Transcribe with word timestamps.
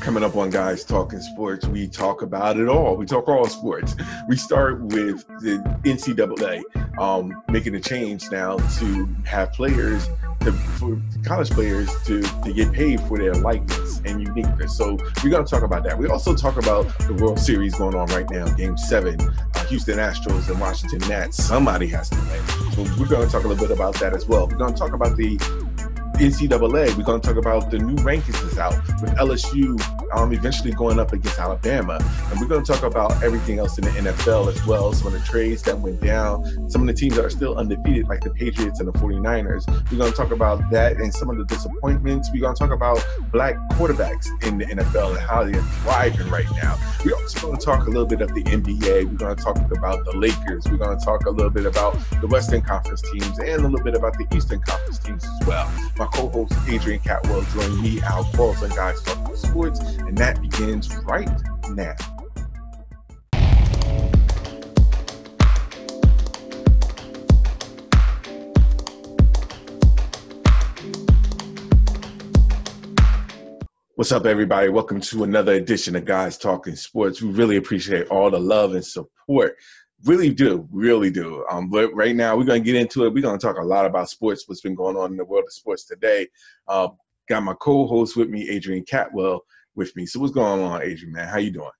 Coming 0.00 0.24
up 0.24 0.34
on 0.34 0.48
Guys 0.48 0.82
Talking 0.82 1.20
Sports, 1.20 1.66
we 1.66 1.86
talk 1.86 2.22
about 2.22 2.58
it 2.58 2.68
all. 2.68 2.96
We 2.96 3.04
talk 3.04 3.28
all 3.28 3.46
sports. 3.46 3.94
We 4.28 4.36
start 4.36 4.80
with 4.80 5.26
the 5.40 5.58
NCAA 5.84 6.62
um, 6.98 7.42
making 7.50 7.74
a 7.74 7.80
change 7.80 8.24
now 8.32 8.56
to 8.56 9.08
have 9.26 9.52
players, 9.52 10.08
to, 10.40 10.52
for 10.52 10.98
college 11.22 11.50
players 11.50 11.90
to, 12.04 12.22
to 12.22 12.52
get 12.52 12.72
paid 12.72 13.02
for 13.02 13.18
their 13.18 13.34
likeness 13.34 14.00
and 14.06 14.22
uniqueness. 14.22 14.74
So 14.74 14.96
we're 15.22 15.30
going 15.30 15.44
to 15.44 15.50
talk 15.50 15.64
about 15.64 15.84
that. 15.84 15.98
We 15.98 16.08
also 16.08 16.34
talk 16.34 16.56
about 16.56 16.86
the 17.00 17.14
World 17.14 17.38
Series 17.38 17.74
going 17.74 17.94
on 17.94 18.06
right 18.08 18.28
now, 18.30 18.46
Game 18.54 18.78
7, 18.78 19.20
uh, 19.20 19.64
Houston 19.66 19.98
Astros 19.98 20.48
and 20.48 20.58
Washington 20.58 21.06
Nats. 21.10 21.44
Somebody 21.44 21.86
has 21.88 22.08
to 22.08 22.16
win. 22.16 22.46
So 22.72 22.82
we're 22.98 23.06
going 23.06 23.26
to 23.26 23.32
talk 23.32 23.44
a 23.44 23.48
little 23.48 23.66
bit 23.66 23.70
about 23.70 23.96
that 23.96 24.14
as 24.14 24.26
well. 24.26 24.48
We're 24.48 24.56
going 24.56 24.72
to 24.72 24.78
talk 24.78 24.94
about 24.94 25.18
the 25.18 25.38
NCAA. 26.20 26.96
We're 26.96 27.02
going 27.02 27.20
to 27.20 27.26
talk 27.26 27.36
about 27.36 27.70
the 27.70 27.78
new 27.78 27.96
rankings 27.96 28.40
that's 28.42 28.58
out 28.58 28.76
with 29.00 29.10
LSU 29.16 29.80
um, 30.12 30.32
eventually 30.32 30.72
going 30.72 30.98
up 30.98 31.12
against 31.12 31.38
Alabama. 31.38 31.98
And 32.30 32.40
we're 32.40 32.48
going 32.48 32.64
to 32.64 32.72
talk 32.72 32.82
about 32.82 33.22
everything 33.22 33.58
else 33.58 33.78
in 33.78 33.84
the 33.84 33.90
NFL 33.90 34.48
as 34.48 34.64
well. 34.66 34.92
Some 34.92 35.08
of 35.08 35.12
the 35.12 35.20
trades 35.20 35.62
that 35.62 35.78
went 35.78 36.00
down, 36.00 36.70
some 36.70 36.82
of 36.82 36.86
the 36.86 36.94
teams 36.94 37.16
that 37.16 37.24
are 37.24 37.30
still 37.30 37.56
undefeated, 37.56 38.08
like 38.08 38.20
the 38.20 38.30
Patriots 38.30 38.80
and 38.80 38.88
the 38.88 38.92
49ers. 38.92 39.66
We're 39.90 39.98
going 39.98 40.10
to 40.10 40.16
talk 40.16 40.30
about 40.30 40.70
that 40.70 40.96
and 40.96 41.12
some 41.12 41.30
of 41.30 41.38
the 41.38 41.44
disappointments. 41.44 42.30
We're 42.32 42.40
going 42.40 42.54
to 42.54 42.58
talk 42.58 42.72
about 42.72 43.04
black 43.32 43.56
quarterbacks 43.72 44.26
in 44.46 44.58
the 44.58 44.66
NFL 44.66 45.10
and 45.10 45.20
how 45.20 45.44
they're 45.44 45.62
thriving 45.82 46.28
right 46.28 46.50
now. 46.62 46.78
We're 47.04 47.16
also 47.16 47.40
going 47.48 47.58
to 47.58 47.64
talk 47.64 47.86
a 47.86 47.90
little 47.90 48.06
bit 48.06 48.20
of 48.20 48.34
the 48.34 48.42
NBA. 48.42 49.10
We're 49.10 49.16
going 49.16 49.36
to 49.36 49.42
talk 49.42 49.56
about 49.70 50.04
the 50.04 50.16
Lakers. 50.16 50.66
We're 50.70 50.78
going 50.78 50.98
to 50.98 51.04
talk 51.04 51.26
a 51.26 51.30
little 51.30 51.50
bit 51.50 51.66
about 51.66 51.96
the 52.20 52.26
Western 52.26 52.62
Conference 52.62 53.02
teams 53.12 53.38
and 53.38 53.48
a 53.64 53.68
little 53.68 53.82
bit 53.82 53.94
about 53.94 54.14
the 54.14 54.26
Eastern 54.36 54.60
Conference 54.60 54.98
teams 54.98 55.24
as 55.24 55.46
well. 55.46 55.70
My 55.96 56.06
co-host 56.06 56.52
Adrian 56.68 57.00
Catwell 57.00 57.44
joined 57.54 57.82
me, 57.82 58.00
Al 58.02 58.24
Carlson, 58.34 58.70
guys 58.70 59.02
talking 59.02 59.36
sports, 59.36 59.80
and 60.10 60.18
that 60.18 60.42
begins 60.42 60.92
right 61.04 61.30
now. 61.70 61.94
What's 73.94 74.10
up, 74.10 74.26
everybody? 74.26 74.68
Welcome 74.68 75.00
to 75.00 75.22
another 75.22 75.52
edition 75.52 75.94
of 75.94 76.04
Guys 76.04 76.36
Talking 76.36 76.74
Sports. 76.74 77.22
We 77.22 77.30
really 77.30 77.56
appreciate 77.58 78.08
all 78.08 78.32
the 78.32 78.40
love 78.40 78.74
and 78.74 78.84
support 78.84 79.56
Really 80.06 80.30
do, 80.30 80.66
really 80.72 81.10
do. 81.10 81.44
Um, 81.50 81.68
but 81.68 81.94
right 81.94 82.16
now 82.16 82.34
we're 82.34 82.44
gonna 82.44 82.60
get 82.60 82.74
into 82.74 83.04
it. 83.04 83.12
We're 83.12 83.22
gonna 83.22 83.36
talk 83.36 83.58
a 83.58 83.62
lot 83.62 83.84
about 83.84 84.08
sports, 84.08 84.48
what's 84.48 84.62
been 84.62 84.74
going 84.74 84.96
on 84.96 85.10
in 85.10 85.18
the 85.18 85.24
world 85.26 85.44
of 85.46 85.52
sports 85.52 85.84
today. 85.84 86.26
Uh, 86.66 86.88
got 87.28 87.42
my 87.42 87.52
co-host 87.60 88.16
with 88.16 88.30
me, 88.30 88.48
Adrian 88.48 88.82
Catwell, 88.82 89.40
with 89.80 89.96
me. 89.96 90.04
So 90.04 90.20
what's 90.20 90.34
going 90.34 90.62
on, 90.62 90.82
Adrian? 90.82 91.14
Man, 91.14 91.26
how 91.26 91.38
you 91.38 91.52
doing? 91.52 91.70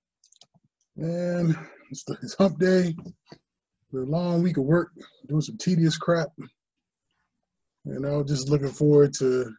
Man, 0.96 1.54
it's, 1.90 2.02
it's 2.22 2.34
hump 2.34 2.58
day. 2.58 2.96
a 3.92 3.96
long 3.96 4.42
week 4.42 4.56
of 4.56 4.64
work, 4.64 4.90
doing 5.28 5.42
some 5.42 5.58
tedious 5.58 5.98
crap. 5.98 6.28
You 7.84 8.00
know, 8.00 8.24
just 8.24 8.48
looking 8.48 8.70
forward 8.70 9.12
to 9.18 9.52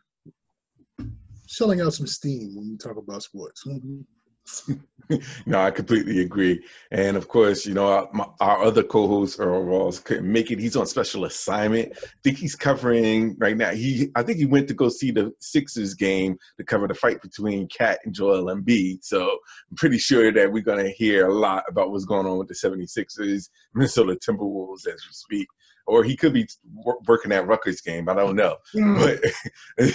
shelling 1.46 1.82
out 1.82 1.94
some 1.94 2.08
steam 2.08 2.56
when 2.56 2.72
we 2.72 2.78
talk 2.78 2.98
about 2.98 3.22
sports. 3.22 3.62
Mm-hmm. 3.68 4.02
no, 5.46 5.62
I 5.62 5.72
completely 5.72 6.22
agree. 6.22 6.64
And 6.92 7.18
of 7.18 7.28
course, 7.28 7.66
you 7.66 7.74
know, 7.74 7.88
our, 7.88 8.10
my, 8.14 8.26
our 8.40 8.64
other 8.64 8.84
co-host 8.84 9.40
Earl 9.40 9.64
Ross 9.64 10.00
couldn't 10.00 10.32
make 10.32 10.52
it. 10.52 10.60
He's 10.60 10.76
on 10.76 10.86
special 10.86 11.26
assignment. 11.26 11.94
I 11.96 12.08
think 12.24 12.38
he's 12.38 12.56
covering 12.56 13.36
right 13.40 13.58
now. 13.58 13.72
He, 13.72 14.10
I 14.16 14.24
think 14.24 14.38
he 14.38 14.46
went 14.46 14.68
to 14.70 14.74
go 14.74 14.90
see 14.90 15.12
the 15.12 15.34
Sixers 15.40 15.94
game 15.94 16.38
to 16.58 16.64
cover 16.64 16.88
the 16.88 16.94
fight 16.94 17.22
between 17.22 17.68
KAT 17.68 18.00
and 18.06 18.14
Joel 18.14 18.54
Embiid. 18.56 19.04
So 19.04 19.24
I'm 19.70 19.76
pretty 19.76 19.98
sure 19.98 20.32
that 20.32 20.52
we're 20.52 20.64
going 20.64 20.84
to 20.84 20.92
hear 20.92 21.28
a 21.28 21.34
lot 21.34 21.64
about 21.68 21.92
what's 21.92 22.06
going 22.06 22.28
on 22.28 22.38
with 22.38 22.48
the 22.48 22.54
76ers, 22.54 23.50
Minnesota 23.74 24.18
Timberwolves 24.26 24.88
as 24.88 25.02
we 25.06 25.12
speak 25.12 25.48
or 25.92 26.06
he 26.06 26.16
could 26.16 26.32
be 26.32 26.48
working 27.06 27.32
that 27.32 27.46
Rutgers 27.46 27.82
game. 27.82 28.08
I 28.08 28.14
don't 28.14 28.38
know, 28.38 28.56
mm. 28.76 28.98
but 28.98 29.86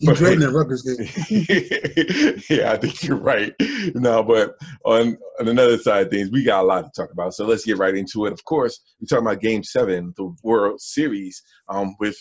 he's 0.00 0.18
dreading 0.18 0.40
that 0.40 0.52
Rutgers 0.52 0.80
game. 0.80 2.42
yeah, 2.58 2.72
I 2.72 2.78
think 2.78 3.02
you're 3.02 3.18
right. 3.18 3.52
No, 3.94 4.22
but 4.22 4.54
on 4.86 5.18
on 5.38 5.48
another 5.48 5.76
side 5.76 6.06
of 6.06 6.10
things, 6.10 6.30
we 6.30 6.42
got 6.42 6.62
a 6.62 6.66
lot 6.66 6.84
to 6.84 6.90
talk 6.96 7.12
about. 7.12 7.34
So 7.34 7.44
let's 7.44 7.66
get 7.66 7.76
right 7.76 7.94
into 7.94 8.24
it. 8.24 8.32
Of 8.32 8.42
course, 8.46 8.80
we're 8.98 9.06
talking 9.06 9.26
about 9.26 9.42
Game 9.42 9.62
Seven, 9.62 10.14
the 10.16 10.34
World 10.42 10.80
Series, 10.80 11.42
um, 11.68 11.96
with 12.00 12.16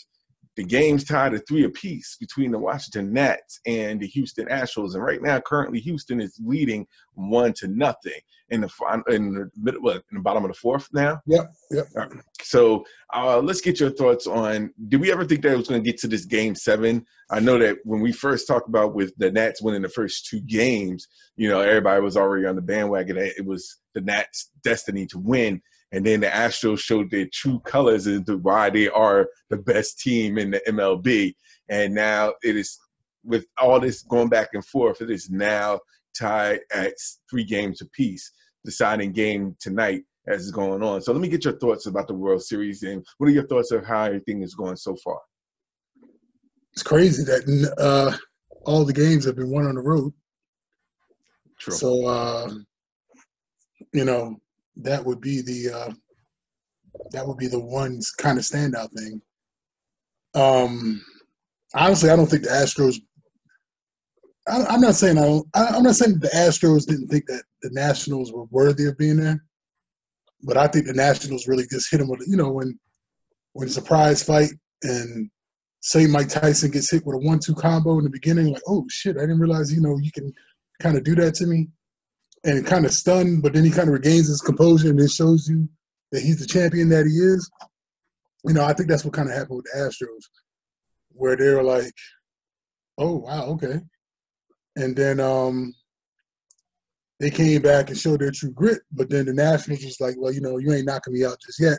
the 0.58 0.64
game's 0.64 1.04
tied 1.04 1.34
at 1.34 1.48
three 1.48 1.64
apiece 1.64 2.18
between 2.20 2.52
the 2.52 2.60
Washington 2.60 3.14
Nats 3.14 3.60
and 3.66 4.02
the 4.02 4.08
Houston 4.08 4.48
Astros, 4.48 4.96
and 4.96 5.04
right 5.04 5.22
now, 5.22 5.40
currently, 5.40 5.80
Houston 5.80 6.20
is 6.20 6.38
leading 6.44 6.86
one 7.14 7.54
to 7.54 7.68
nothing 7.68 8.20
in 8.50 8.62
the 8.62 9.04
in 9.08 9.34
the 9.34 9.50
middle, 9.56 9.82
what, 9.82 10.04
in 10.12 10.18
the 10.18 10.20
bottom 10.20 10.44
of 10.44 10.50
the 10.50 10.58
fourth 10.58 10.90
now. 10.92 11.22
Yep, 11.26 11.54
yep. 11.72 11.88
Right. 11.96 12.12
So 12.42 12.84
uh, 13.14 13.40
let's 13.40 13.62
get 13.62 13.80
your 13.80 13.92
thoughts 13.92 14.28
on. 14.28 14.74
Did 14.90 15.00
we 15.00 15.12
ever 15.12 15.24
think 15.24 15.42
that 15.44 15.54
it 15.54 15.58
was 15.58 15.70
going 15.70 15.82
to 15.82 15.90
get 15.90 16.00
to 16.02 16.08
this 16.08 16.26
game 16.26 16.54
seven? 16.54 17.06
I 17.30 17.40
know 17.40 17.58
that 17.58 17.78
when 17.86 18.02
we 18.02 18.12
first 18.12 18.46
talked 18.46 18.68
about 18.68 18.94
with 18.94 19.14
the 19.18 19.32
Nats 19.32 19.62
winning 19.62 19.84
the 19.84 19.90
first 19.90 20.28
two 20.28 20.42
games, 20.42 21.08
you 21.38 21.48
know, 21.48 21.62
everybody 21.62 22.02
was 22.02 22.18
already 22.18 22.46
on 22.46 22.58
the 22.58 22.62
bandwagon. 22.62 23.18
It 23.18 23.46
was 23.46 23.78
the 23.94 24.02
Nats' 24.02 24.52
destiny 24.64 25.06
to 25.08 25.18
win 25.18 25.62
and 25.92 26.06
then 26.06 26.22
the 26.22 26.28
Astros 26.28 26.80
showed 26.80 27.12
their 27.12 27.28
true 27.34 27.60
colors 27.66 28.08
into 28.08 28.38
why 28.38 28.70
they 28.70 28.88
are 28.90 29.28
the 29.50 29.58
best 29.58 30.00
team 30.00 30.38
in 30.38 30.52
the 30.52 30.62
MLB. 30.68 31.34
And 31.70 31.94
now 31.94 32.34
it 32.44 32.56
is 32.56 32.78
with 33.24 33.46
all 33.60 33.80
this 33.80 34.02
going 34.04 34.30
back 34.30 34.50
and 34.54 34.66
forth, 34.66 35.02
it 35.02 35.12
is 35.12 35.30
now 35.30 35.80
tied 36.18 36.62
at 36.74 36.94
three 37.30 37.44
games 37.44 37.82
apiece, 37.82 38.32
deciding 38.66 39.12
game 39.12 39.56
tonight 39.60 40.04
as 40.28 40.44
it's 40.44 40.52
going 40.52 40.82
on. 40.82 41.02
So 41.02 41.12
let 41.12 41.22
me 41.22 41.28
get 41.28 41.46
your 41.46 41.58
thoughts 41.58 41.86
about 41.86 42.08
the 42.08 42.14
World 42.14 42.44
Series 42.44 42.84
and 42.84 43.06
what 43.18 43.28
are 43.28 43.34
your 43.34 43.48
thoughts 43.48 43.72
of 43.72 43.86
how 43.86 44.04
everything 44.04 44.42
is 44.42 44.56
going 44.56 44.76
so 44.76 44.96
far? 45.04 45.20
It's 46.74 46.84
crazy 46.84 47.24
that 47.26 47.74
uh, 47.78 48.16
all 48.66 48.86
the 48.86 48.94
games 48.94 49.26
have 49.26 49.36
been 49.36 49.52
won 49.52 49.66
on 49.66 49.76
the 49.76 49.82
road. 49.82 50.14
True. 51.60 51.74
So, 51.74 52.08
uh, 52.08 52.50
you 53.94 54.06
know, 54.06 54.40
that 54.78 55.04
would 55.04 55.22
be 55.22 55.42
the 55.42 55.74
uh, 55.74 55.94
that 57.12 57.28
would 57.28 57.38
be 57.38 57.48
the 57.48 57.60
one 57.60 58.00
kind 58.18 58.38
of 58.38 58.44
standout 58.44 58.90
thing. 58.94 59.22
Um, 60.34 61.04
honestly, 61.74 62.10
I 62.10 62.16
don't 62.16 62.28
think 62.28 62.44
the 62.44 62.50
Astros. 62.50 62.98
I, 64.48 64.74
am 64.74 64.82
not 64.82 64.96
saying 64.96 65.18
I 65.18 65.26
don't. 65.26 65.48
I, 65.54 65.78
am 65.78 65.84
not 65.84 65.96
saying 65.96 66.20
the 66.20 66.30
Astros 66.30 66.86
didn't 66.86 67.08
think 67.08 67.26
that 67.28 67.44
the 67.62 67.70
Nationals 67.74 68.32
were 68.32 68.46
worthy 68.46 68.88
of 68.88 68.98
being 68.98 69.18
there, 69.18 69.44
but 70.44 70.58
I 70.58 70.68
think 70.68 70.88
the 70.88 70.94
Nationals 70.94 71.48
really 71.48 71.66
just 71.70 71.92
hit 71.92 72.00
them 72.00 72.10
with 72.10 72.24
you 72.28 72.38
know 72.38 72.52
when 72.52 72.80
when 73.54 73.70
surprise 73.70 74.24
fight 74.24 74.52
and 74.84 75.30
say 75.82 76.08
Mike 76.08 76.30
Tyson 76.30 76.72
gets 76.72 76.92
hit 76.92 77.06
with 77.06 77.16
a 77.16 77.28
one-two 77.28 77.56
combo 77.56 77.98
in 77.98 78.04
the 78.04 78.10
beginning, 78.10 78.54
like 78.54 78.64
oh 78.68 78.86
shit, 78.90 79.18
I 79.18 79.22
didn't 79.22 79.40
realize 79.40 79.74
you 79.74 79.82
know 79.82 79.98
you 79.98 80.12
can 80.12 80.34
kind 80.82 80.98
of 80.98 81.04
do 81.04 81.16
that 81.16 81.36
to 81.36 81.46
me 81.46 81.68
and 82.44 82.66
kind 82.66 82.86
of 82.86 82.92
stunned, 82.92 83.44
but 83.44 83.54
then 83.54 83.64
he 83.64 83.70
kind 83.70 83.88
of 83.88 83.94
regains 83.94 84.28
his 84.28 84.42
composure 84.42 84.90
and 84.90 85.00
it 85.00 85.12
shows 85.12 85.48
you 85.48 85.70
that 86.12 86.22
he's 86.22 86.40
the 86.40 86.48
champion 86.48 86.90
that 86.90 87.06
he 87.06 87.12
is. 87.12 87.50
You 88.44 88.54
know, 88.54 88.66
I 88.66 88.74
think 88.74 88.90
that's 88.90 89.06
what 89.06 89.14
kind 89.14 89.30
of 89.30 89.36
happened 89.36 89.58
with 89.58 89.66
the 89.72 89.80
Astros, 89.80 90.24
where 91.10 91.36
they 91.36 91.50
were 91.50 91.64
like, 91.64 91.94
"Oh 92.98 93.18
wow, 93.18 93.46
okay," 93.50 93.80
and 94.76 94.96
then 94.96 95.20
um, 95.20 95.76
they 97.20 97.30
came 97.30 97.62
back 97.62 97.90
and 97.90 97.98
showed 97.98 98.22
their 98.22 98.32
true 98.32 98.52
grit. 98.52 98.82
But 98.92 99.12
then 99.12 99.28
the 99.28 99.34
Nationals 99.34 99.84
was 99.84 100.02
like, 100.02 100.16
"Well, 100.18 100.34
you 100.34 100.42
know, 100.42 100.58
you 100.58 100.74
ain't 100.74 100.88
knocking 100.88 101.14
me 101.14 101.24
out 101.24 101.38
just 101.46 101.62
yet." 101.62 101.78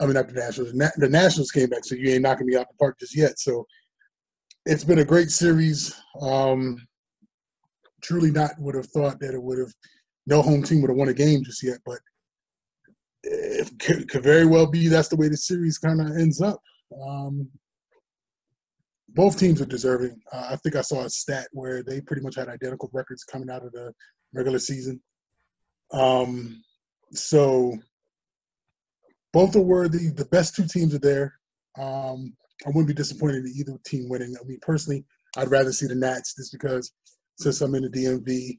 I 0.00 0.04
mean, 0.04 0.14
not 0.14 0.28
the 0.28 0.34
Nationals. 0.34 0.72
The 0.72 1.08
Nationals 1.08 1.50
came 1.50 1.68
back, 1.68 1.84
so 1.84 1.96
you 1.96 2.12
ain't 2.12 2.22
knocking 2.22 2.46
me 2.46 2.56
out 2.56 2.68
the 2.68 2.76
park 2.78 2.98
just 3.00 3.16
yet. 3.16 3.38
So 3.38 3.66
it's 4.64 4.84
been 4.84 4.98
a 4.98 5.04
great 5.04 5.30
series. 5.30 5.94
Um, 6.20 6.87
truly 8.02 8.30
not 8.30 8.52
would 8.58 8.74
have 8.74 8.86
thought 8.86 9.20
that 9.20 9.34
it 9.34 9.42
would 9.42 9.58
have 9.58 9.72
no 10.26 10.42
home 10.42 10.62
team 10.62 10.80
would 10.82 10.90
have 10.90 10.96
won 10.96 11.08
a 11.08 11.14
game 11.14 11.42
just 11.42 11.62
yet, 11.62 11.78
but 11.86 11.98
it 13.22 13.68
could, 13.78 14.08
could 14.08 14.22
very 14.22 14.46
well 14.46 14.66
be 14.66 14.88
that's 14.88 15.08
the 15.08 15.16
way 15.16 15.28
the 15.28 15.36
series 15.36 15.78
kind 15.78 16.00
of 16.00 16.16
ends 16.16 16.40
up. 16.40 16.60
Um, 17.06 17.48
both 19.08 19.38
teams 19.38 19.60
are 19.60 19.66
deserving. 19.66 20.20
Uh, 20.32 20.48
I 20.50 20.56
think 20.56 20.76
I 20.76 20.82
saw 20.82 21.04
a 21.04 21.10
stat 21.10 21.48
where 21.52 21.82
they 21.82 22.00
pretty 22.00 22.22
much 22.22 22.36
had 22.36 22.48
identical 22.48 22.90
records 22.92 23.24
coming 23.24 23.50
out 23.50 23.64
of 23.64 23.72
the 23.72 23.92
regular 24.34 24.58
season. 24.58 25.00
Um, 25.92 26.62
so 27.12 27.76
both 29.32 29.56
are 29.56 29.60
worthy. 29.60 30.08
The 30.08 30.26
best 30.26 30.54
two 30.54 30.66
teams 30.66 30.94
are 30.94 31.00
there. 31.00 31.34
Um, 31.78 32.34
I 32.66 32.68
wouldn't 32.68 32.88
be 32.88 32.94
disappointed 32.94 33.44
in 33.44 33.52
either 33.56 33.78
team 33.84 34.08
winning. 34.08 34.34
I 34.38 34.46
mean, 34.46 34.58
personally, 34.60 35.04
I'd 35.36 35.50
rather 35.50 35.72
see 35.72 35.86
the 35.86 35.94
Nats 35.94 36.34
just 36.34 36.52
because 36.52 36.92
since 37.38 37.60
I'm 37.60 37.74
in 37.74 37.82
the 37.82 37.88
DMV, 37.88 38.58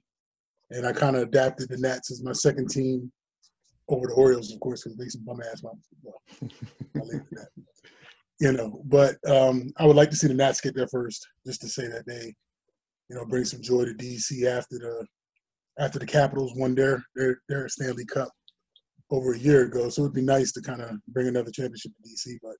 and 0.72 0.88
I 0.88 0.94
kind 0.94 1.16
of 1.16 1.24
adapted 1.24 1.70
the 1.70 1.78
Nats 1.78 2.12
as 2.12 2.24
my 2.24 2.34
second 2.34 2.70
team 2.70 3.12
over 3.88 4.08
the 4.08 4.14
Orioles, 4.14 4.52
of 4.54 4.60
course, 4.60 4.84
because 4.84 4.98
they 4.98 5.08
some 5.08 5.26
bum 5.26 5.42
ass 5.52 5.64
well, 5.64 5.80
that. 6.94 7.48
You 8.42 8.54
know, 8.54 8.82
but 8.86 9.18
um, 9.30 9.70
I 9.76 9.86
would 9.86 9.98
like 9.98 10.10
to 10.12 10.16
see 10.16 10.28
the 10.28 10.34
Nats 10.34 10.62
get 10.62 10.74
there 10.74 10.88
first, 10.88 11.28
just 11.46 11.60
to 11.60 11.68
say 11.68 11.88
that 11.88 12.06
they 12.08 12.34
you 13.10 13.16
know, 13.16 13.26
bring 13.26 13.44
some 13.44 13.62
joy 13.62 13.86
to 13.86 13.94
DC 13.94 14.46
after 14.46 14.78
the 14.78 15.06
after 15.80 16.00
the 16.00 16.06
Capitals 16.06 16.54
won 16.56 16.76
their 16.76 17.04
their 17.16 17.40
their 17.50 17.68
Stanley 17.68 18.06
Cup 18.06 18.30
over 19.10 19.34
a 19.34 19.40
year 19.40 19.66
ago. 19.66 19.90
So 19.90 20.04
it'd 20.04 20.14
be 20.14 20.22
nice 20.22 20.52
to 20.54 20.62
kind 20.62 20.82
of 20.82 20.92
bring 21.08 21.28
another 21.28 21.52
championship 21.52 21.92
to 21.92 22.10
DC, 22.10 22.38
but 22.42 22.56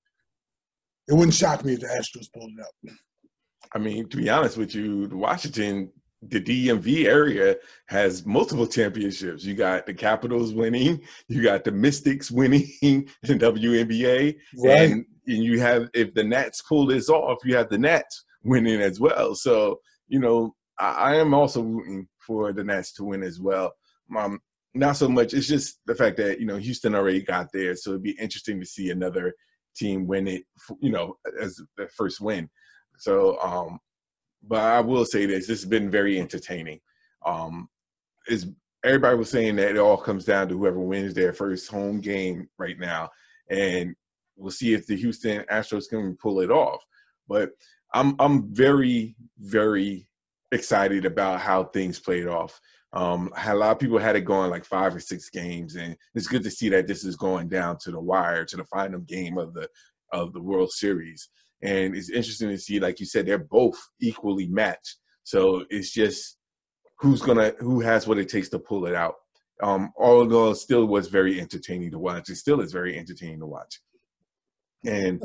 it 1.08 1.14
wouldn't 1.14 1.36
shock 1.36 1.64
me 1.64 1.74
if 1.74 1.82
the 1.82 1.88
Astros 1.88 2.28
pulled 2.34 2.52
it 2.52 2.62
out. 2.62 2.96
I 3.74 3.78
mean, 3.78 4.10
to 4.10 4.18
be 4.18 4.30
honest 4.30 4.58
with 4.58 4.74
you, 4.74 5.10
Washington, 5.12 5.92
the 6.22 6.42
DMV 6.42 7.06
area 7.06 7.56
has 7.88 8.26
multiple 8.26 8.68
championships. 8.68 9.46
You 9.46 9.56
got 9.56 9.86
the 9.86 9.94
Capitals 9.94 10.54
winning, 10.54 11.02
you 11.28 11.42
got 11.42 11.64
the 11.64 11.72
Mystics 11.72 12.30
winning 12.30 12.70
in 12.82 13.08
WNBA, 13.24 14.36
right. 14.58 14.92
and, 14.92 15.06
and 15.28 15.44
you 15.44 15.60
have 15.60 15.90
if 15.94 16.14
the 16.14 16.24
Nats 16.24 16.62
pull 16.62 16.86
this 16.86 17.10
off, 17.10 17.40
you 17.46 17.56
have 17.56 17.70
the 17.70 17.78
Nats 17.78 18.26
winning 18.44 18.82
as 18.82 19.00
well. 19.00 19.34
So 19.36 19.80
you 20.08 20.20
know, 20.20 20.56
I, 20.78 20.92
I 20.92 21.16
am 21.16 21.34
also 21.34 21.62
rooting 21.62 22.08
for 22.26 22.52
the 22.52 22.64
Nats 22.64 22.92
to 22.94 23.06
win 23.06 23.24
as 23.24 23.40
well. 23.40 23.72
Um, 24.16 24.40
not 24.74 24.98
so 24.98 25.08
much. 25.08 25.34
It's 25.34 25.48
just 25.48 25.80
the 25.86 25.96
fact 25.96 26.18
that 26.18 26.40
you 26.40 26.46
know 26.46 26.58
Houston 26.58 26.96
already 26.96 27.22
got 27.22 27.48
there, 27.54 27.76
so 27.76 27.92
it'd 27.92 28.04
be 28.04 28.18
interesting 28.20 28.60
to 28.60 28.66
see 28.66 28.90
another 28.90 29.34
team 29.76 30.06
win 30.06 30.28
it. 30.28 30.44
You 30.82 30.92
know, 30.92 31.16
as 31.42 31.62
the 31.78 31.88
first 31.96 32.20
win. 32.20 32.50
So, 32.98 33.40
um, 33.42 33.80
but 34.48 34.60
I 34.60 34.80
will 34.82 35.06
say 35.06 35.26
this: 35.26 35.48
this 35.48 35.62
has 35.62 35.70
been 35.70 35.90
very 35.90 36.20
entertaining. 36.20 36.80
Um, 37.26 37.70
is 38.28 38.48
everybody 38.84 39.18
was 39.18 39.30
saying 39.30 39.56
that 39.58 39.72
it 39.72 39.78
all 39.78 39.98
comes 39.98 40.26
down 40.26 40.48
to 40.50 40.58
whoever 40.58 40.80
wins 40.80 41.14
their 41.14 41.34
first 41.34 41.70
home 41.70 42.00
game 42.00 42.48
right 42.58 42.80
now, 42.80 43.10
and 43.50 43.96
we'll 44.38 44.52
see 44.52 44.74
if 44.74 44.88
the 44.88 44.96
Houston 44.96 45.44
Astros 45.52 45.90
can 45.90 46.16
pull 46.16 46.40
it 46.40 46.52
off. 46.52 46.84
But 47.28 47.52
I'm 47.94 48.16
I'm 48.20 48.54
very 48.54 49.16
very 49.40 50.08
excited 50.52 51.06
about 51.06 51.42
how 51.42 51.66
things 51.66 52.00
played 52.00 52.28
off. 52.28 52.60
Um, 52.92 53.32
a 53.46 53.54
lot 53.54 53.72
of 53.72 53.80
people 53.80 54.00
had 54.00 54.16
it 54.16 54.22
going 54.22 54.50
like 54.50 54.66
five 54.66 54.96
or 54.96 55.00
six 55.00 55.30
games, 55.30 55.76
and 55.76 55.96
it's 56.16 56.28
good 56.28 56.44
to 56.44 56.52
see 56.52 56.70
that 56.70 56.88
this 56.88 57.04
is 57.04 57.16
going 57.16 57.48
down 57.50 57.78
to 57.82 57.92
the 57.92 58.00
wire 58.00 58.46
to 58.46 58.58
the 58.58 58.66
final 58.66 59.00
game 59.02 59.38
of 59.38 59.54
the 59.54 59.68
of 60.12 60.34
the 60.34 60.42
World 60.42 60.72
Series. 60.72 61.30
And 61.62 61.96
it's 61.96 62.10
interesting 62.10 62.50
to 62.50 62.58
see, 62.58 62.80
like 62.80 63.00
you 63.00 63.06
said, 63.06 63.26
they're 63.26 63.38
both 63.38 63.78
equally 64.02 64.48
matched. 64.48 64.98
So 65.24 65.66
it's 65.70 65.92
just 65.92 66.38
who's 67.00 67.22
gonna 67.22 67.54
who 67.60 67.82
has 67.82 68.08
what 68.08 68.18
it 68.18 68.30
takes 68.30 68.50
to 68.50 68.60
pull 68.60 68.86
it 68.86 68.96
out. 68.96 69.16
Um, 69.62 69.92
although 69.98 70.54
still 70.54 70.86
was 70.86 71.08
very 71.08 71.40
entertaining 71.40 71.92
to 71.92 72.00
watch, 72.00 72.30
it 72.30 72.38
still 72.38 72.62
is 72.62 72.72
very 72.72 72.98
entertaining 72.98 73.40
to 73.40 73.46
watch. 73.46 73.80
And 74.86 75.22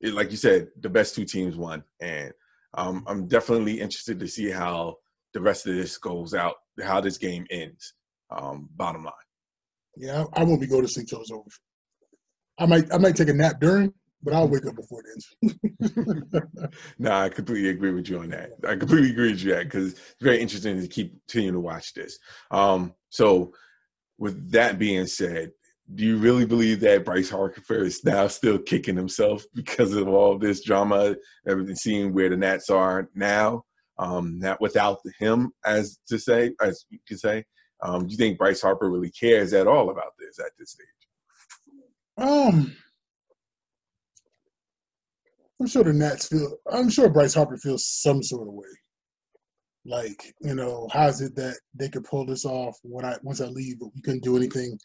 it, 0.00 0.14
like 0.14 0.30
you 0.30 0.38
said, 0.38 0.68
the 0.80 0.88
best 0.88 1.14
two 1.14 1.26
teams 1.26 1.56
won, 1.56 1.84
and 2.00 2.32
um, 2.74 3.04
I'm 3.06 3.28
definitely 3.28 3.80
interested 3.80 4.18
to 4.20 4.28
see 4.28 4.50
how 4.50 4.96
the 5.34 5.40
rest 5.40 5.66
of 5.66 5.74
this 5.74 5.98
goes 5.98 6.34
out, 6.34 6.54
how 6.82 7.00
this 7.00 7.18
game 7.18 7.46
ends. 7.50 7.94
Um, 8.30 8.68
bottom 8.74 9.04
line. 9.04 9.12
Yeah, 9.96 10.24
I, 10.32 10.44
won't 10.44 10.60
be 10.60 10.66
going 10.66 10.82
to 10.82 10.88
sleep 10.88 11.06
till 11.06 11.20
it's 11.20 11.30
over. 11.30 11.44
I 12.58 12.66
might 12.66 12.92
I 12.92 12.98
might 12.98 13.16
take 13.16 13.28
a 13.28 13.34
nap 13.34 13.60
during, 13.60 13.92
but 14.22 14.34
I'll 14.34 14.48
wake 14.48 14.66
up 14.66 14.76
before 14.76 15.02
it 15.02 15.24
ends. 15.42 15.96
no, 16.98 17.12
I 17.12 17.28
completely 17.28 17.70
agree 17.70 17.92
with 17.92 18.08
you 18.08 18.20
on 18.20 18.30
that. 18.30 18.52
I 18.66 18.76
completely 18.76 19.10
agree 19.10 19.32
with 19.32 19.42
you 19.42 19.52
that 19.54 19.64
because 19.64 19.92
it's 19.92 20.14
very 20.20 20.40
interesting 20.40 20.80
to 20.80 20.86
keep 20.86 21.14
continuing 21.28 21.54
to 21.54 21.60
watch 21.60 21.92
this. 21.94 22.18
Um, 22.50 22.94
so, 23.10 23.52
with 24.18 24.50
that 24.52 24.78
being 24.78 25.06
said, 25.06 25.50
do 25.94 26.04
you 26.04 26.16
really 26.16 26.46
believe 26.46 26.80
that 26.80 27.04
Bryce 27.04 27.28
Harper 27.28 27.84
is 27.84 28.04
now 28.04 28.28
still 28.28 28.58
kicking 28.58 28.96
himself 28.96 29.44
because 29.54 29.92
of 29.94 30.08
all 30.08 30.38
this 30.38 30.62
drama, 30.62 31.16
everything 31.46 31.74
seeing 31.74 32.14
where 32.14 32.28
the 32.28 32.36
Nats 32.36 32.70
are 32.70 33.08
now, 33.14 33.64
um, 33.98 34.38
not 34.38 34.60
without 34.60 35.00
him, 35.18 35.52
as 35.64 35.98
to 36.08 36.18
say, 36.18 36.52
as 36.62 36.86
you 36.90 36.98
could 37.06 37.20
say? 37.20 37.44
Um, 37.82 38.06
do 38.06 38.12
you 38.12 38.16
think 38.16 38.38
Bryce 38.38 38.62
Harper 38.62 38.88
really 38.88 39.10
cares 39.10 39.52
at 39.52 39.66
all 39.66 39.90
about 39.90 40.12
this 40.18 40.38
at 40.38 40.52
this 40.58 40.70
stage? 40.70 40.86
Um, 42.16 42.76
I'm 45.62 45.68
sure 45.68 45.84
the 45.84 45.92
Nats 45.92 46.26
feel. 46.26 46.56
I'm 46.72 46.90
sure 46.90 47.08
Bryce 47.08 47.34
Harper 47.34 47.56
feels 47.56 47.86
some 47.86 48.20
sort 48.20 48.48
of 48.48 48.54
way. 48.54 48.66
Like, 49.84 50.34
you 50.40 50.56
know, 50.56 50.88
how 50.92 51.06
is 51.06 51.20
it 51.20 51.36
that 51.36 51.56
they 51.72 51.88
could 51.88 52.02
pull 52.02 52.26
this 52.26 52.44
off 52.44 52.76
when 52.82 53.04
I 53.04 53.16
once 53.22 53.40
I 53.40 53.46
leave, 53.46 53.78
but 53.78 53.90
we 53.94 54.00
couldn't 54.02 54.24
do 54.24 54.36
anything 54.36 54.76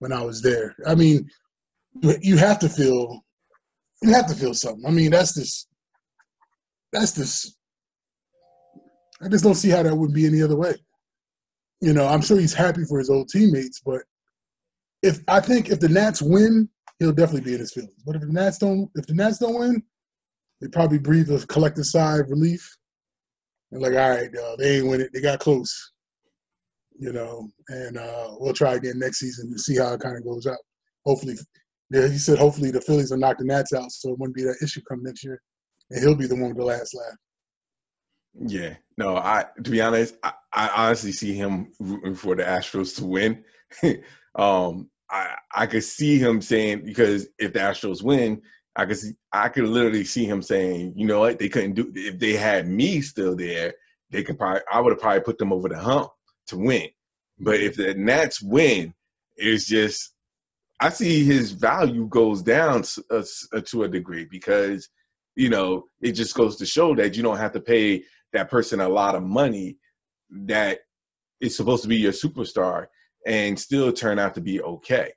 when 0.00 0.10
I 0.10 0.24
was 0.24 0.42
there. 0.42 0.74
I 0.84 0.96
mean, 0.96 1.30
you 2.22 2.38
have 2.38 2.58
to 2.58 2.68
feel 2.68 3.24
you 4.02 4.12
have 4.14 4.26
to 4.26 4.34
feel 4.34 4.52
something. 4.52 4.84
I 4.84 4.90
mean, 4.90 5.12
that's 5.12 5.32
this 5.32 5.68
that's 6.92 7.12
this 7.12 7.56
I 9.22 9.28
just 9.28 9.44
don't 9.44 9.54
see 9.54 9.70
how 9.70 9.84
that 9.84 9.94
would 9.94 10.12
be 10.12 10.26
any 10.26 10.42
other 10.42 10.56
way. 10.56 10.74
You 11.80 11.92
know, 11.92 12.08
I'm 12.08 12.20
sure 12.20 12.40
he's 12.40 12.52
happy 12.52 12.82
for 12.88 12.98
his 12.98 13.10
old 13.10 13.28
teammates, 13.28 13.80
but 13.80 14.02
if 15.04 15.20
I 15.28 15.38
think 15.38 15.68
if 15.70 15.78
the 15.78 15.88
Nats 15.88 16.20
win, 16.20 16.68
he'll 16.98 17.12
definitely 17.12 17.42
be 17.42 17.54
in 17.54 17.60
his 17.60 17.72
feelings. 17.72 18.02
But 18.04 18.16
if 18.16 18.22
the 18.22 18.32
Nats 18.32 18.58
don't 18.58 18.90
if 18.96 19.06
the 19.06 19.14
Nats 19.14 19.38
don't 19.38 19.60
win, 19.60 19.84
they 20.60 20.68
probably 20.68 20.98
breathe 20.98 21.30
a 21.30 21.44
collective 21.46 21.86
sigh 21.86 22.18
of 22.18 22.30
relief. 22.30 22.76
And 23.72 23.82
like, 23.82 23.92
all 23.92 24.10
right, 24.10 24.30
uh, 24.34 24.56
they 24.58 24.78
ain't 24.78 24.88
win 24.88 25.00
it. 25.00 25.10
They 25.12 25.20
got 25.20 25.40
close 25.40 25.92
you 26.98 27.12
know, 27.12 27.50
and 27.68 27.98
uh, 27.98 28.28
we'll 28.38 28.52
try 28.52 28.74
again 28.74 28.98
next 28.98 29.18
season 29.18 29.50
to 29.52 29.58
see 29.58 29.76
how 29.76 29.92
it 29.92 30.00
kind 30.00 30.16
of 30.16 30.24
goes 30.24 30.46
out. 30.46 30.58
Hopefully, 31.04 31.34
yeah, 31.90 32.08
he 32.08 32.18
said 32.18 32.38
hopefully 32.38 32.70
the 32.70 32.80
Phillies 32.80 33.10
will 33.10 33.18
knock 33.18 33.38
the 33.38 33.44
Nats 33.44 33.72
out, 33.72 33.90
so 33.90 34.10
it 34.10 34.18
wouldn't 34.18 34.36
be 34.36 34.44
that 34.44 34.58
issue 34.62 34.80
come 34.88 35.02
next 35.02 35.24
year, 35.24 35.40
and 35.90 36.02
he'll 36.02 36.16
be 36.16 36.26
the 36.26 36.34
one 36.34 36.48
with 36.48 36.56
the 36.56 36.64
last 36.64 36.94
laugh. 36.94 37.16
Yeah, 38.46 38.74
no, 38.98 39.16
I 39.16 39.46
to 39.62 39.70
be 39.70 39.80
honest, 39.80 40.16
I, 40.22 40.32
I 40.52 40.68
honestly 40.68 41.12
see 41.12 41.34
him 41.34 41.72
rooting 41.78 42.14
for 42.14 42.34
the 42.34 42.42
Astros 42.42 42.96
to 42.96 43.04
win. 43.04 43.44
um, 44.34 44.90
I 45.10 45.36
I 45.54 45.66
could 45.66 45.84
see 45.84 46.18
him 46.18 46.42
saying 46.42 46.84
because 46.84 47.28
if 47.38 47.52
the 47.52 47.60
Astros 47.60 48.02
win, 48.02 48.42
I 48.76 48.84
could 48.84 48.98
see 48.98 49.12
I 49.32 49.48
could 49.48 49.64
literally 49.64 50.04
see 50.04 50.26
him 50.26 50.42
saying, 50.42 50.94
you 50.96 51.06
know 51.06 51.20
what, 51.20 51.38
they 51.38 51.48
couldn't 51.48 51.74
do 51.74 51.90
if 51.94 52.18
they 52.18 52.34
had 52.34 52.68
me 52.68 53.00
still 53.00 53.34
there, 53.34 53.74
they 54.10 54.22
could 54.22 54.38
probably 54.38 54.60
I 54.70 54.80
would 54.80 54.92
have 54.92 55.00
probably 55.00 55.20
put 55.20 55.38
them 55.38 55.52
over 55.52 55.68
the 55.68 55.78
hump 55.78 56.10
to 56.48 56.58
win. 56.58 56.88
But 57.38 57.60
if 57.60 57.76
the 57.76 57.94
Nats 57.94 58.42
win, 58.42 58.94
it's 59.36 59.66
just 59.66 60.12
I 60.78 60.90
see 60.90 61.24
his 61.24 61.52
value 61.52 62.06
goes 62.08 62.42
down 62.42 62.84
a, 63.10 63.24
uh, 63.52 63.60
to 63.60 63.84
a 63.84 63.88
degree 63.88 64.26
because 64.30 64.88
you 65.34 65.48
know 65.48 65.84
it 66.00 66.12
just 66.12 66.34
goes 66.34 66.56
to 66.56 66.66
show 66.66 66.94
that 66.96 67.16
you 67.16 67.22
don't 67.22 67.38
have 67.38 67.52
to 67.52 67.60
pay 67.60 68.04
that 68.32 68.50
person 68.50 68.80
a 68.80 68.88
lot 68.88 69.14
of 69.14 69.22
money 69.22 69.78
that 70.30 70.80
is 71.40 71.56
supposed 71.56 71.82
to 71.82 71.88
be 71.88 71.96
your 71.96 72.12
superstar 72.12 72.86
and 73.26 73.58
still 73.58 73.92
turn 73.92 74.18
out 74.18 74.34
to 74.34 74.40
be 74.40 74.60
okay. 74.62 75.12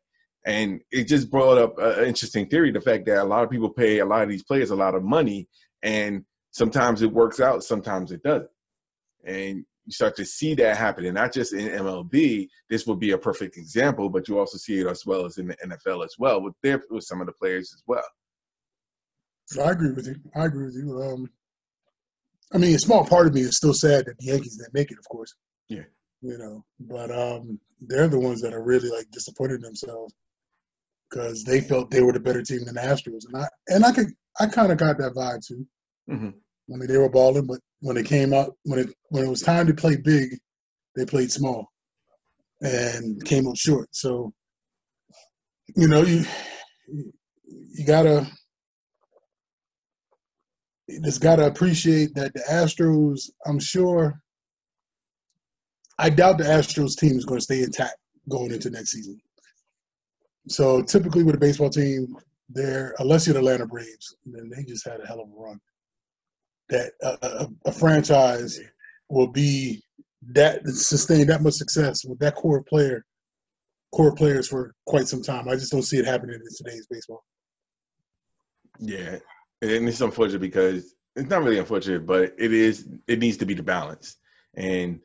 And 0.45 0.81
it 0.91 1.03
just 1.05 1.29
brought 1.29 1.57
up 1.57 1.77
an 1.79 2.05
interesting 2.05 2.47
theory: 2.47 2.71
the 2.71 2.81
fact 2.81 3.05
that 3.05 3.21
a 3.21 3.23
lot 3.23 3.43
of 3.43 3.49
people 3.49 3.69
pay 3.69 3.99
a 3.99 4.05
lot 4.05 4.23
of 4.23 4.29
these 4.29 4.43
players 4.43 4.71
a 4.71 4.75
lot 4.75 4.95
of 4.95 5.03
money, 5.03 5.47
and 5.83 6.23
sometimes 6.51 7.01
it 7.01 7.11
works 7.11 7.39
out, 7.39 7.63
sometimes 7.63 8.11
it 8.11 8.23
doesn't. 8.23 8.49
And 9.25 9.65
you 9.85 9.91
start 9.91 10.15
to 10.17 10.25
see 10.25 10.53
that 10.55 10.77
happening, 10.77 11.13
not 11.13 11.33
just 11.33 11.53
in 11.53 11.67
MLB. 11.67 12.47
This 12.69 12.85
would 12.87 12.99
be 12.99 13.11
a 13.11 13.17
perfect 13.17 13.57
example, 13.57 14.09
but 14.09 14.27
you 14.27 14.39
also 14.39 14.57
see 14.57 14.79
it 14.79 14.87
as 14.87 15.05
well 15.05 15.25
as 15.25 15.37
in 15.37 15.47
the 15.47 15.57
NFL 15.57 16.05
as 16.05 16.15
well 16.17 16.41
with 16.41 16.53
their 16.63 16.81
with 16.89 17.03
some 17.03 17.21
of 17.21 17.27
the 17.27 17.33
players 17.33 17.73
as 17.73 17.83
well. 17.87 18.03
I 19.63 19.71
agree 19.71 19.91
with 19.91 20.05
you. 20.05 20.15
I 20.35 20.45
agree 20.45 20.65
with 20.65 20.75
you. 20.75 21.01
Um, 21.01 21.29
I 22.53 22.57
mean, 22.59 22.75
a 22.75 22.79
small 22.79 23.05
part 23.05 23.27
of 23.27 23.33
me 23.33 23.41
is 23.41 23.57
still 23.57 23.73
sad 23.73 24.05
that 24.05 24.17
the 24.19 24.27
Yankees 24.27 24.57
didn't 24.57 24.73
make 24.73 24.91
it, 24.91 24.99
of 24.99 25.07
course. 25.09 25.33
Yeah. 25.69 25.85
You 26.21 26.37
know, 26.37 26.65
but 26.79 27.11
um, 27.11 27.59
they're 27.81 28.07
the 28.07 28.19
ones 28.19 28.41
that 28.41 28.53
are 28.53 28.63
really 28.63 28.89
like 28.89 29.09
disappointed 29.11 29.61
themselves 29.61 30.13
because 31.09 31.43
they 31.43 31.61
felt 31.61 31.89
they 31.89 32.01
were 32.01 32.13
the 32.13 32.19
better 32.19 32.43
team 32.43 32.65
than 32.65 32.75
the 32.75 32.81
Astros, 32.81 33.25
and 33.27 33.37
I 33.37 33.47
and 33.67 33.85
I 33.85 33.91
could 33.91 34.07
I 34.39 34.47
kind 34.47 34.71
of 34.71 34.77
got 34.77 34.97
that 34.97 35.13
vibe 35.13 35.45
too. 35.45 35.65
Mm-hmm. 36.09 36.29
I 36.73 36.77
mean, 36.77 36.87
they 36.87 36.97
were 36.97 37.09
balling, 37.09 37.47
but 37.47 37.59
when 37.81 37.97
it 37.97 38.05
came 38.05 38.33
out, 38.33 38.55
when 38.63 38.79
it 38.79 38.89
when 39.09 39.23
it 39.23 39.29
was 39.29 39.41
time 39.41 39.67
to 39.67 39.73
play 39.73 39.95
big, 39.95 40.37
they 40.95 41.05
played 41.05 41.31
small 41.31 41.71
and 42.61 43.23
came 43.25 43.47
up 43.47 43.55
short. 43.55 43.87
So, 43.91 44.33
you 45.75 45.87
know, 45.87 46.01
you 46.01 46.25
you 46.87 47.85
gotta 47.85 48.27
you 50.87 51.01
just 51.01 51.21
gotta 51.21 51.45
appreciate 51.47 52.13
that 52.15 52.33
the 52.33 52.41
Astros. 52.49 53.29
I'm 53.45 53.59
sure. 53.59 54.21
I 56.01 56.09
doubt 56.09 56.37
the 56.37 56.45
Astros 56.45 56.95
team 56.97 57.17
is 57.17 57.25
going 57.25 57.39
to 57.39 57.43
stay 57.43 57.61
intact 57.61 57.97
going 58.29 58.51
into 58.51 58.69
next 58.69 58.91
season. 58.91 59.19
So 60.49 60.81
typically 60.81 61.23
with 61.23 61.35
a 61.35 61.39
baseball 61.39 61.69
team, 61.69 62.15
they're 62.49 62.95
unless 62.99 63.27
you're 63.27 63.33
the 63.33 63.39
Atlanta 63.39 63.67
Braves, 63.67 64.15
then 64.25 64.49
they 64.49 64.63
just 64.63 64.87
had 64.87 64.99
a 64.99 65.05
hell 65.05 65.21
of 65.21 65.29
a 65.29 65.41
run 65.41 65.59
that 66.69 66.91
a, 67.01 67.47
a, 67.65 67.71
franchise 67.71 68.59
will 69.09 69.27
be 69.27 69.83
that 70.31 70.67
sustain 70.67 71.27
that 71.27 71.41
much 71.41 71.53
success 71.55 72.03
with 72.05 72.19
that 72.19 72.35
core 72.35 72.63
player, 72.63 73.05
core 73.91 74.13
players 74.13 74.47
for 74.47 74.73
quite 74.85 75.07
some 75.07 75.21
time. 75.21 75.47
I 75.47 75.55
just 75.55 75.71
don't 75.71 75.83
see 75.83 75.97
it 75.97 76.05
happening 76.05 76.35
in 76.35 76.41
today's 76.57 76.87
baseball. 76.89 77.23
Yeah, 78.79 79.17
and 79.61 79.87
it's 79.87 80.01
unfortunate 80.01 80.41
because 80.41 80.95
it's 81.15 81.29
not 81.29 81.43
really 81.43 81.59
unfortunate, 81.59 82.05
but 82.05 82.33
it 82.37 82.53
is. 82.53 82.87
It 83.07 83.19
needs 83.19 83.37
to 83.37 83.45
be 83.45 83.53
the 83.53 83.63
balance, 83.63 84.17
and 84.55 84.99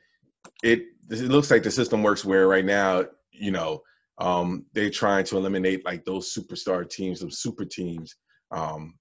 it 0.63 0.85
it 1.11 1.23
looks 1.23 1.51
like 1.51 1.63
the 1.63 1.71
system 1.71 2.03
works 2.03 2.25
where 2.25 2.47
right 2.47 2.65
now, 2.65 3.05
you 3.33 3.51
know, 3.51 3.83
um, 4.19 4.65
they're 4.73 4.91
trying 4.91 5.25
to 5.25 5.37
eliminate 5.37 5.85
like 5.85 6.05
those 6.05 6.33
superstar 6.33 6.89
teams, 6.89 7.21
those 7.21 7.41
super 7.41 7.65
teams, 7.65 8.17
um, 8.51 8.95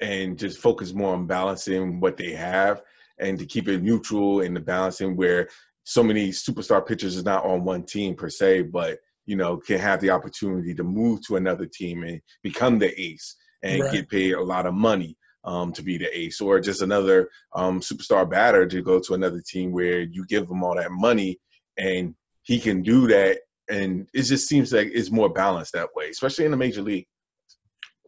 and 0.00 0.38
just 0.38 0.58
focus 0.58 0.92
more 0.92 1.14
on 1.14 1.26
balancing 1.26 2.00
what 2.00 2.16
they 2.16 2.32
have 2.32 2.82
and 3.18 3.38
to 3.38 3.46
keep 3.46 3.68
it 3.68 3.82
neutral 3.82 4.40
and 4.40 4.54
the 4.54 4.60
balancing 4.60 5.16
where 5.16 5.48
so 5.84 6.02
many 6.02 6.30
superstar 6.30 6.84
pitchers 6.84 7.16
is 7.16 7.24
not 7.24 7.44
on 7.44 7.64
one 7.64 7.84
team 7.84 8.14
per 8.14 8.28
se, 8.28 8.62
but 8.62 8.98
you 9.26 9.36
know 9.36 9.56
can 9.56 9.78
have 9.78 10.00
the 10.00 10.10
opportunity 10.10 10.74
to 10.74 10.84
move 10.84 11.24
to 11.26 11.36
another 11.36 11.66
team 11.66 12.02
and 12.02 12.20
become 12.42 12.78
the 12.78 13.00
ace 13.00 13.36
and 13.62 13.80
right. 13.80 13.92
get 13.92 14.10
paid 14.10 14.34
a 14.34 14.42
lot 14.42 14.66
of 14.66 14.74
money 14.74 15.16
um, 15.44 15.72
to 15.72 15.82
be 15.82 15.98
the 15.98 16.18
ace, 16.18 16.40
or 16.40 16.60
just 16.60 16.82
another 16.82 17.28
um, 17.54 17.80
superstar 17.80 18.28
batter 18.28 18.66
to 18.66 18.82
go 18.82 18.98
to 19.00 19.14
another 19.14 19.42
team 19.46 19.72
where 19.72 20.00
you 20.00 20.26
give 20.26 20.48
him 20.48 20.62
all 20.62 20.76
that 20.76 20.90
money 20.90 21.38
and 21.76 22.14
he 22.42 22.58
can 22.58 22.82
do 22.82 23.06
that. 23.08 23.38
And 23.70 24.06
it 24.12 24.22
just 24.22 24.48
seems 24.48 24.72
like 24.72 24.90
it's 24.92 25.10
more 25.10 25.28
balanced 25.28 25.72
that 25.72 25.88
way, 25.94 26.10
especially 26.10 26.44
in 26.44 26.50
the 26.50 26.56
major 26.56 26.82
league. 26.82 27.06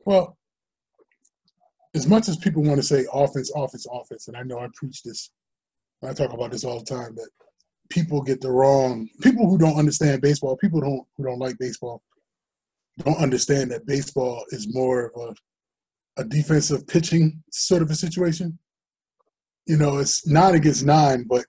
Well, 0.05 0.37
as 1.95 2.07
much 2.07 2.29
as 2.29 2.37
people 2.37 2.63
want 2.63 2.77
to 2.77 2.83
say 2.83 3.07
offense, 3.13 3.51
offense, 3.57 3.87
offense, 3.91 4.29
and 4.29 4.37
I 4.37 4.43
know 4.43 4.59
I 4.59 4.69
preach 4.75 5.03
this, 5.03 5.31
I 6.05 6.13
talk 6.13 6.33
about 6.33 6.53
this 6.53 6.63
all 6.63 6.79
the 6.79 6.85
time, 6.85 7.15
that 7.17 7.31
people 7.89 8.21
get 8.21 8.41
the 8.41 8.51
wrong 8.51 9.09
people 9.23 9.49
who 9.49 9.57
don't 9.57 9.79
understand 9.79 10.21
baseball, 10.21 10.57
people 10.57 10.81
don't 10.81 11.03
who 11.17 11.25
don't 11.25 11.39
like 11.39 11.57
baseball, 11.59 12.03
don't 12.99 13.19
understand 13.19 13.71
that 13.71 13.87
baseball 13.87 14.45
is 14.51 14.75
more 14.75 15.13
of 15.17 15.35
a, 16.19 16.23
a 16.23 16.25
defensive 16.25 16.87
pitching 16.87 17.43
sort 17.51 17.83
of 17.83 17.91
a 17.91 17.95
situation. 17.95 18.59
You 19.67 19.79
know, 19.79 19.99
it's 19.99 20.27
nine 20.27 20.55
against 20.55 20.85
nine, 20.85 21.25
but 21.29 21.45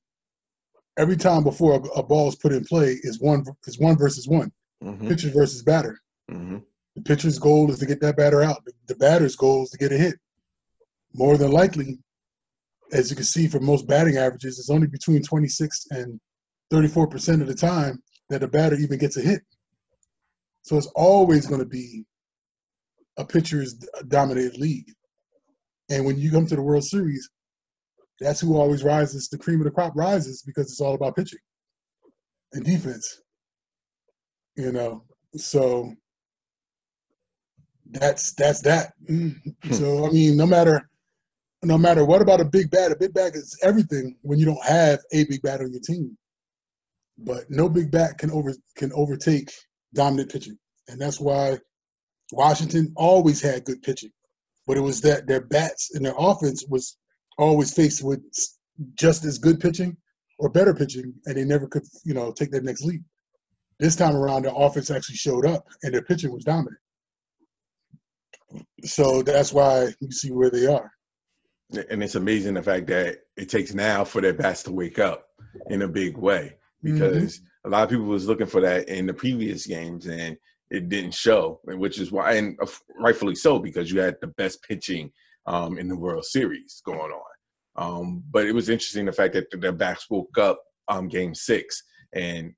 every 0.98 1.18
time 1.18 1.44
before 1.44 1.76
a, 1.76 2.00
a 2.00 2.04
ball 2.04 2.28
is 2.30 2.36
put 2.36 2.52
in 2.52 2.66
play 2.66 2.98
is 3.04 3.20
one 3.20 3.44
is 3.66 3.80
one 3.80 3.98
versus 3.98 4.28
one, 4.28 4.52
mm-hmm. 4.84 5.08
pitcher 5.08 5.30
versus 5.30 5.62
batter. 5.64 6.00
Mm-hmm. 6.30 6.58
The 6.96 7.02
pitcher's 7.04 7.38
goal 7.38 7.70
is 7.72 7.80
to 7.80 7.86
get 7.86 8.02
that 8.02 8.18
batter 8.18 8.42
out. 8.42 8.64
The, 8.88 8.96
batter's 8.96 9.36
goal 9.36 9.64
is 9.64 9.70
to 9.70 9.78
get 9.78 9.92
a 9.92 9.98
hit. 9.98 10.16
More 11.14 11.38
than 11.38 11.52
likely, 11.52 12.00
as 12.92 13.10
you 13.10 13.16
can 13.16 13.26
see 13.26 13.48
from 13.48 13.66
most 13.66 13.88
batting 13.88 14.18
averages, 14.18 14.58
it's 14.58 14.72
only 14.72 14.88
between 14.88 15.22
26 15.22 15.86
and 15.92 16.20
34% 16.74 17.42
of 17.42 17.48
the 17.48 17.54
time 17.54 18.02
that 18.30 18.44
a 18.44 18.48
batter 18.48 18.76
even 18.76 18.98
gets 18.98 19.16
a 19.16 19.22
hit. 19.22 19.42
So 20.64 20.76
it's 20.76 20.92
always 20.96 21.46
going 21.46 21.62
to 21.62 21.68
be 21.68 22.06
a 23.18 23.24
pitcher's 23.24 23.76
dominated 24.08 24.58
league. 24.58 24.92
And 25.90 26.06
when 26.06 26.18
you 26.18 26.32
come 26.32 26.48
to 26.48 26.56
the 26.56 26.62
World 26.62 26.84
Series, 26.84 27.30
that's 28.20 28.40
who 28.40 28.58
always 28.58 28.84
rises. 28.84 29.30
The 29.30 29.38
cream 29.38 29.60
of 29.60 29.66
the 29.66 29.72
crop 29.72 29.94
rises 29.96 30.42
because 30.42 30.72
it's 30.72 30.82
all 30.82 30.96
about 30.96 31.16
pitching 31.16 31.40
and 32.54 32.66
defense. 32.66 33.22
You 34.56 34.72
know, 34.72 35.04
so 35.36 35.94
that's 37.92 38.34
that's 38.34 38.62
that. 38.62 38.94
Hmm. 39.08 39.30
so 39.72 40.06
I 40.08 40.10
mean, 40.10 40.36
no 40.36 40.46
matter 40.46 40.90
no 41.64 41.78
matter 41.78 42.06
what 42.06 42.22
about 42.22 42.42
a 42.42 42.46
big 42.46 42.70
bat, 42.70 42.92
a 42.92 42.96
big 42.96 43.14
bat 43.14 43.36
is 43.36 43.58
everything 43.64 44.16
when 44.22 44.40
you 44.40 44.46
don't 44.46 44.66
have 44.66 45.00
a 45.12 45.26
big 45.26 45.42
bat 45.42 45.62
on 45.62 45.72
your 45.72 45.82
team. 45.82 46.18
But 47.20 47.46
no 47.50 47.68
big 47.68 47.92
bat 47.92 48.18
can 48.18 48.32
over 48.32 48.54
can 48.76 48.92
overtake 48.94 49.52
dominant 49.94 50.32
pitching, 50.32 50.58
and 50.88 51.00
that's 51.00 51.20
why 51.20 51.58
Washington 52.32 52.94
always 52.96 53.42
had 53.42 53.66
good 53.66 53.82
pitching. 53.82 54.12
But 54.68 54.78
it 54.78 54.82
was 54.82 55.02
that 55.02 55.28
their 55.28 55.42
bats 55.42 55.96
and 55.96 56.06
their 56.06 56.16
offense 56.18 56.66
was 56.68 56.98
always 57.38 57.74
faced 57.74 58.04
with 58.04 58.22
just 58.96 59.26
as 59.26 59.38
good 59.38 59.60
pitching 59.60 59.98
or 60.40 60.50
better 60.50 60.74
pitching, 60.74 61.14
and 61.26 61.36
they 61.38 61.44
never 61.44 61.68
could, 61.68 61.84
you 62.04 62.14
know, 62.14 62.32
take 62.32 62.52
that 62.52 62.64
next 62.64 62.84
leap. 62.84 63.02
This 63.80 63.96
time 63.96 64.16
around, 64.16 64.44
their 64.44 64.54
offense 64.56 64.90
actually 64.90 65.16
showed 65.16 65.46
up, 65.46 65.66
and 65.84 65.94
their 65.94 66.02
pitching 66.02 66.32
was 66.32 66.44
dominant. 66.44 66.78
So 68.84 69.22
that's 69.22 69.52
why 69.52 69.94
you 70.00 70.12
see 70.12 70.32
where 70.32 70.50
they 70.50 70.68
are. 70.68 70.92
And 71.90 72.02
it's 72.02 72.16
amazing 72.16 72.54
the 72.54 72.64
fact 72.64 72.88
that 72.88 73.20
it 73.36 73.50
takes 73.50 73.74
now 73.74 74.04
for 74.06 74.22
their 74.22 74.34
bats 74.34 74.64
to 74.64 74.72
wake 74.72 75.00
up 75.00 75.28
in 75.70 75.82
a 75.82 75.88
big 75.88 76.18
way 76.18 76.56
because 76.82 77.40
mm-hmm. 77.40 77.68
a 77.68 77.70
lot 77.72 77.84
of 77.84 77.90
people 77.90 78.06
was 78.06 78.28
looking 78.28 78.48
for 78.48 78.62
that 78.62 78.88
in 78.88 79.06
the 79.06 79.14
previous 79.14 79.66
games 79.66 80.08
and 80.08 80.38
it 80.70 80.88
didn't 80.88 81.14
show, 81.14 81.60
which 81.66 82.00
is 82.00 82.12
why, 82.12 82.34
and 82.34 82.58
rightfully 83.00 83.36
so, 83.36 83.60
because 83.60 83.92
you 83.92 84.00
had 84.00 84.16
the 84.22 84.28
best 84.28 84.64
pitching 84.64 85.12
um, 85.48 85.78
in 85.78 85.88
the 85.88 85.96
World 85.96 86.26
Series 86.26 86.82
going 86.86 87.12
on. 87.12 87.22
Um, 87.78 88.24
but 88.32 88.46
it 88.46 88.54
was 88.54 88.70
interesting 88.70 89.06
the 89.06 89.12
fact 89.12 89.34
that 89.34 89.50
the 89.52 89.72
backs 89.72 90.10
woke 90.10 90.38
up 90.38 90.62
um, 90.88 91.08
Game 91.08 91.34
Six, 91.34 91.84
and 92.14 92.54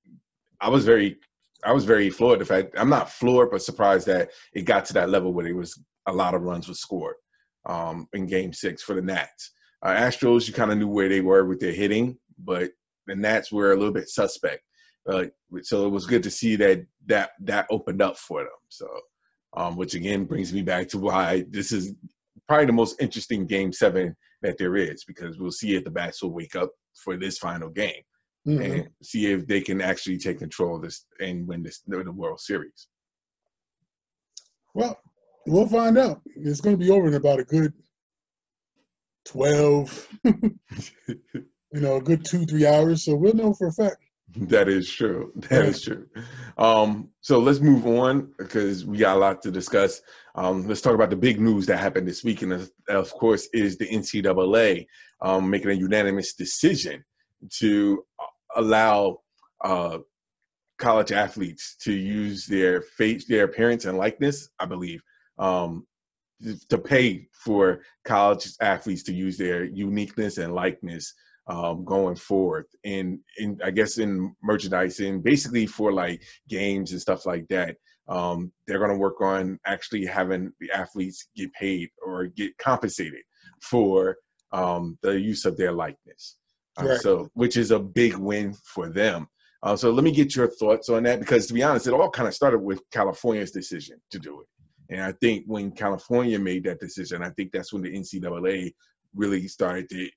I 0.61 0.69
was 0.69 0.85
very, 0.85 1.17
I 1.63 1.71
was 1.71 1.85
very 1.85 2.09
floored. 2.09 2.39
The 2.39 2.45
fact 2.45 2.75
I'm 2.77 2.89
not 2.89 3.11
floored, 3.11 3.51
but 3.51 3.61
surprised 3.61 4.07
that 4.07 4.29
it 4.53 4.63
got 4.63 4.85
to 4.85 4.93
that 4.93 5.09
level 5.09 5.33
where 5.33 5.47
it 5.47 5.55
was 5.55 5.79
a 6.07 6.13
lot 6.13 6.33
of 6.33 6.41
runs 6.41 6.67
were 6.67 6.73
scored 6.73 7.15
um, 7.65 8.07
in 8.13 8.25
Game 8.25 8.53
Six 8.53 8.81
for 8.81 8.95
the 8.95 9.01
Nats. 9.01 9.51
Uh, 9.83 9.89
Astros, 9.89 10.47
you 10.47 10.53
kind 10.53 10.71
of 10.71 10.77
knew 10.77 10.87
where 10.87 11.09
they 11.09 11.21
were 11.21 11.45
with 11.45 11.59
their 11.59 11.71
hitting, 11.71 12.17
but 12.37 12.71
the 13.07 13.15
Nats 13.15 13.51
were 13.51 13.71
a 13.71 13.77
little 13.77 13.93
bit 13.93 14.09
suspect. 14.09 14.61
Uh, 15.07 15.25
so 15.63 15.85
it 15.85 15.89
was 15.89 16.05
good 16.05 16.23
to 16.23 16.31
see 16.31 16.55
that 16.55 16.85
that 17.07 17.31
that 17.41 17.67
opened 17.69 18.01
up 18.01 18.17
for 18.17 18.41
them. 18.41 18.49
So, 18.69 18.87
um, 19.55 19.75
which 19.75 19.95
again 19.95 20.25
brings 20.25 20.53
me 20.53 20.61
back 20.61 20.87
to 20.89 20.97
why 20.97 21.45
this 21.49 21.71
is 21.71 21.93
probably 22.49 22.65
the 22.65 22.73
most 22.73 22.99
interesting 22.99 23.45
game 23.45 23.71
seven 23.71 24.15
that 24.41 24.57
there 24.57 24.75
is 24.75 25.03
because 25.05 25.37
we'll 25.37 25.51
see 25.51 25.75
if 25.75 25.83
the 25.83 25.91
bats 25.91 26.23
will 26.23 26.31
wake 26.31 26.55
up 26.55 26.71
for 26.95 27.15
this 27.15 27.37
final 27.37 27.69
game 27.69 28.01
mm-hmm. 28.47 28.61
and 28.61 28.89
see 29.03 29.31
if 29.31 29.45
they 29.45 29.61
can 29.61 29.79
actually 29.81 30.17
take 30.17 30.39
control 30.39 30.75
of 30.75 30.81
this 30.81 31.05
and 31.19 31.47
win 31.47 31.61
this 31.61 31.83
the 31.85 32.11
World 32.11 32.39
Series. 32.39 32.87
Well, 34.73 34.97
we'll 35.45 35.67
find 35.67 35.95
out. 35.97 36.21
It's 36.25 36.59
going 36.59 36.77
to 36.77 36.83
be 36.83 36.89
over 36.89 37.07
in 37.07 37.13
about 37.13 37.39
a 37.39 37.43
good 37.43 37.71
twelve. 39.25 40.07
you 40.23 41.81
know, 41.81 41.97
a 41.97 42.01
good 42.01 42.25
two, 42.25 42.45
three 42.47 42.65
hours. 42.65 43.05
So 43.05 43.15
we'll 43.15 43.35
know 43.35 43.53
for 43.53 43.67
a 43.67 43.73
fact. 43.73 43.97
That 44.35 44.69
is 44.69 44.89
true. 44.89 45.31
That 45.49 45.65
is 45.65 45.81
true. 45.81 46.07
Um, 46.57 47.09
so 47.21 47.39
let's 47.39 47.59
move 47.59 47.85
on 47.87 48.33
because 48.37 48.85
we 48.85 48.97
got 48.97 49.17
a 49.17 49.19
lot 49.19 49.41
to 49.43 49.51
discuss. 49.51 50.01
Um, 50.35 50.67
let's 50.67 50.81
talk 50.81 50.93
about 50.93 51.09
the 51.09 51.15
big 51.15 51.39
news 51.39 51.65
that 51.65 51.77
happened 51.77 52.07
this 52.07 52.23
week, 52.23 52.41
and 52.41 52.69
of 52.89 53.11
course, 53.13 53.47
is 53.53 53.77
the 53.77 53.87
NCAA 53.87 54.85
um, 55.21 55.49
making 55.49 55.71
a 55.71 55.73
unanimous 55.73 56.33
decision 56.33 57.03
to 57.59 58.05
allow 58.55 59.19
uh, 59.63 59.99
college 60.77 61.11
athletes 61.11 61.75
to 61.81 61.93
use 61.93 62.45
their 62.45 62.81
face, 62.81 63.25
their 63.25 63.45
appearance 63.45 63.85
and 63.85 63.97
likeness. 63.97 64.49
I 64.59 64.65
believe 64.65 65.01
um, 65.37 65.87
to 66.69 66.77
pay 66.77 67.27
for 67.33 67.81
college 68.05 68.47
athletes 68.61 69.03
to 69.03 69.13
use 69.13 69.37
their 69.37 69.63
uniqueness 69.63 70.37
and 70.37 70.53
likeness 70.53 71.13
um, 71.49 71.83
going 71.83 72.15
forward 72.15 72.65
and 72.85 73.19
in 73.37 73.59
I 73.63 73.71
guess 73.71 73.97
in 73.97 74.35
merchandising, 74.43 75.21
basically 75.21 75.65
for 75.65 75.91
like 75.91 76.21
games 76.47 76.91
and 76.91 77.01
stuff 77.01 77.25
like 77.25 77.47
that. 77.49 77.75
Um, 78.07 78.51
they're 78.65 78.79
going 78.79 78.91
to 78.91 78.97
work 78.97 79.21
on 79.21 79.59
actually 79.65 80.05
having 80.05 80.51
the 80.59 80.71
athletes 80.71 81.27
get 81.35 81.53
paid 81.53 81.89
or 82.03 82.25
get 82.25 82.57
compensated 82.57 83.21
for 83.61 84.17
um, 84.51 84.97
the 85.03 85.19
use 85.19 85.45
of 85.45 85.57
their 85.57 85.71
likeness. 85.71 86.37
Uh. 86.77 86.97
So, 86.97 87.29
which 87.33 87.57
is 87.57 87.71
a 87.71 87.79
big 87.79 88.15
win 88.15 88.55
for 88.65 88.89
them. 88.89 89.27
Uh, 89.61 89.75
so, 89.75 89.91
let 89.91 90.03
me 90.03 90.11
get 90.11 90.35
your 90.35 90.47
thoughts 90.47 90.89
on 90.89 91.03
that 91.03 91.19
because, 91.19 91.45
to 91.47 91.53
be 91.53 91.61
honest, 91.61 91.85
it 91.85 91.93
all 91.93 92.09
kind 92.09 92.27
of 92.27 92.33
started 92.33 92.59
with 92.59 92.81
California's 92.91 93.51
decision 93.51 93.99
to 94.11 94.17
do 94.17 94.41
it. 94.41 94.47
And 94.89 95.03
I 95.03 95.11
think 95.11 95.43
when 95.45 95.71
California 95.71 96.39
made 96.39 96.63
that 96.63 96.79
decision, 96.79 97.21
I 97.21 97.29
think 97.31 97.51
that's 97.51 97.71
when 97.71 97.83
the 97.83 97.93
NCAA 97.93 98.71
really 99.13 99.47
started 99.47 99.87
to 99.89 100.09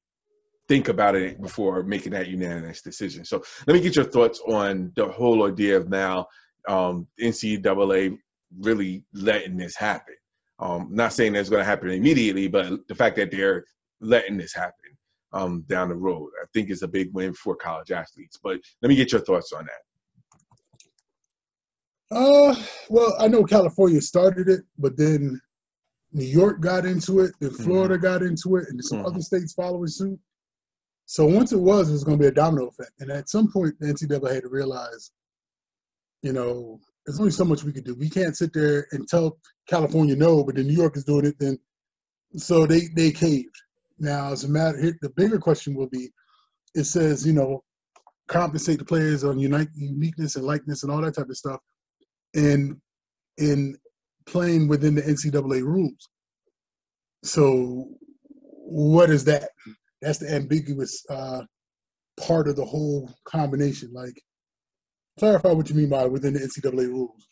think 0.69 0.88
about 0.88 1.14
it 1.14 1.40
before 1.40 1.83
making 1.83 2.12
that 2.12 2.28
unanimous 2.28 2.83
decision. 2.83 3.25
So 3.25 3.42
let 3.66 3.75
me 3.75 3.81
get 3.81 3.97
your 3.97 4.04
thoughts 4.04 4.40
on 4.47 4.92
the 4.97 5.07
whole 5.07 5.47
idea 5.47 5.76
of 5.76 5.88
now 5.88 6.26
um, 6.69 7.07
NCAA 7.21 8.16
really 8.61 9.04
letting 9.12 9.57
this 9.57 9.76
happen. 9.76 10.14
Um, 10.59 10.88
not 10.90 11.12
saying 11.12 11.33
that's 11.33 11.49
going 11.49 11.61
to 11.61 11.64
happen 11.64 11.90
immediately, 11.90 12.47
but 12.49 12.87
the 12.88 12.95
fact 12.95 13.16
that 13.16 13.31
they're 13.31 13.64
letting 14.00 14.37
this 14.37 14.54
happen 14.54 14.97
um, 15.33 15.64
down 15.69 15.88
the 15.88 15.97
road, 15.97 16.31
I 16.40 16.47
think 16.52 16.71
is 16.71 16.83
a 16.83 16.88
big 16.88 17.12
win 17.12 17.35
for 17.35 17.57
college 17.57 17.90
athletes. 17.90 18.38
But 18.42 18.59
let 18.81 18.88
me 18.88 18.95
get 18.95 19.12
your 19.12 19.23
thoughts 19.23 19.52
on 19.52 19.66
that. 19.66 19.81
Uh, 22.16 22.54
well, 22.90 23.16
I 23.19 23.26
know 23.28 23.42
California 23.42 24.00
started 24.00 24.49
it, 24.49 24.61
but 24.78 24.97
then 24.97 25.40
New 26.12 26.26
York 26.26 26.61
got 26.61 26.85
into 26.85 27.21
it, 27.21 27.33
then 27.40 27.50
mm-hmm. 27.50 27.64
Florida 27.64 27.95
mm-hmm. 27.95 28.04
got 28.04 28.23
into 28.23 28.57
it, 28.57 28.66
and 28.69 28.85
some 28.85 28.99
mm-hmm. 28.99 29.07
other 29.07 29.21
states 29.21 29.54
following 29.54 29.88
suit. 29.88 30.19
So 31.06 31.26
once 31.26 31.52
it 31.52 31.59
was, 31.59 31.88
it 31.88 31.92
was 31.92 32.04
going 32.04 32.18
to 32.18 32.23
be 32.23 32.28
a 32.28 32.32
domino 32.32 32.68
effect. 32.68 32.92
And 33.00 33.11
at 33.11 33.28
some 33.28 33.50
point, 33.52 33.75
the 33.78 33.87
NCAA 33.87 34.35
had 34.35 34.42
to 34.44 34.49
realize, 34.49 35.11
you 36.23 36.32
know, 36.32 36.80
there's 37.04 37.18
only 37.18 37.32
so 37.32 37.44
much 37.44 37.64
we 37.64 37.73
could 37.73 37.85
do. 37.85 37.94
We 37.94 38.09
can't 38.09 38.37
sit 38.37 38.52
there 38.52 38.87
and 38.92 39.09
tell 39.09 39.38
California 39.68 40.14
no, 40.14 40.44
but 40.44 40.54
then 40.54 40.66
New 40.66 40.76
York 40.76 40.97
is 40.97 41.04
doing 41.04 41.26
it. 41.26 41.37
Then, 41.38 41.59
so 42.37 42.66
they 42.66 42.82
they 42.94 43.11
caved. 43.11 43.54
Now, 43.99 44.32
as 44.32 44.44
a 44.44 44.49
matter, 44.49 44.80
here, 44.80 44.99
the 45.02 45.11
bigger 45.11 45.38
question 45.38 45.75
will 45.75 45.88
be: 45.88 46.11
It 46.75 46.85
says, 46.85 47.26
you 47.26 47.32
know, 47.32 47.64
compensate 48.28 48.78
the 48.78 48.85
players 48.85 49.25
on 49.25 49.38
unite, 49.38 49.68
uniqueness 49.75 50.37
and 50.37 50.47
likeness 50.47 50.82
and 50.82 50.92
all 50.92 51.00
that 51.02 51.16
type 51.16 51.28
of 51.28 51.37
stuff, 51.37 51.61
and 52.35 52.76
in 53.38 53.76
playing 54.26 54.68
within 54.68 54.94
the 54.94 55.02
NCAA 55.02 55.62
rules. 55.62 56.09
So, 57.25 57.88
what 58.40 59.11
is 59.11 59.25
that? 59.25 59.50
That's 60.02 60.18
the 60.18 60.35
ambiguous 60.35 61.02
uh, 61.09 61.42
part 62.21 62.49
of 62.49 62.56
the 62.56 62.64
whole 62.64 63.09
combination. 63.25 63.90
Like, 63.92 64.21
clarify 65.18 65.52
what 65.52 65.71
you 65.71 65.76
mean 65.76 65.88
by 65.88 66.06
within 66.06 66.35
the 66.35 66.40
NCAA 66.40 66.88
rules. 66.88 67.26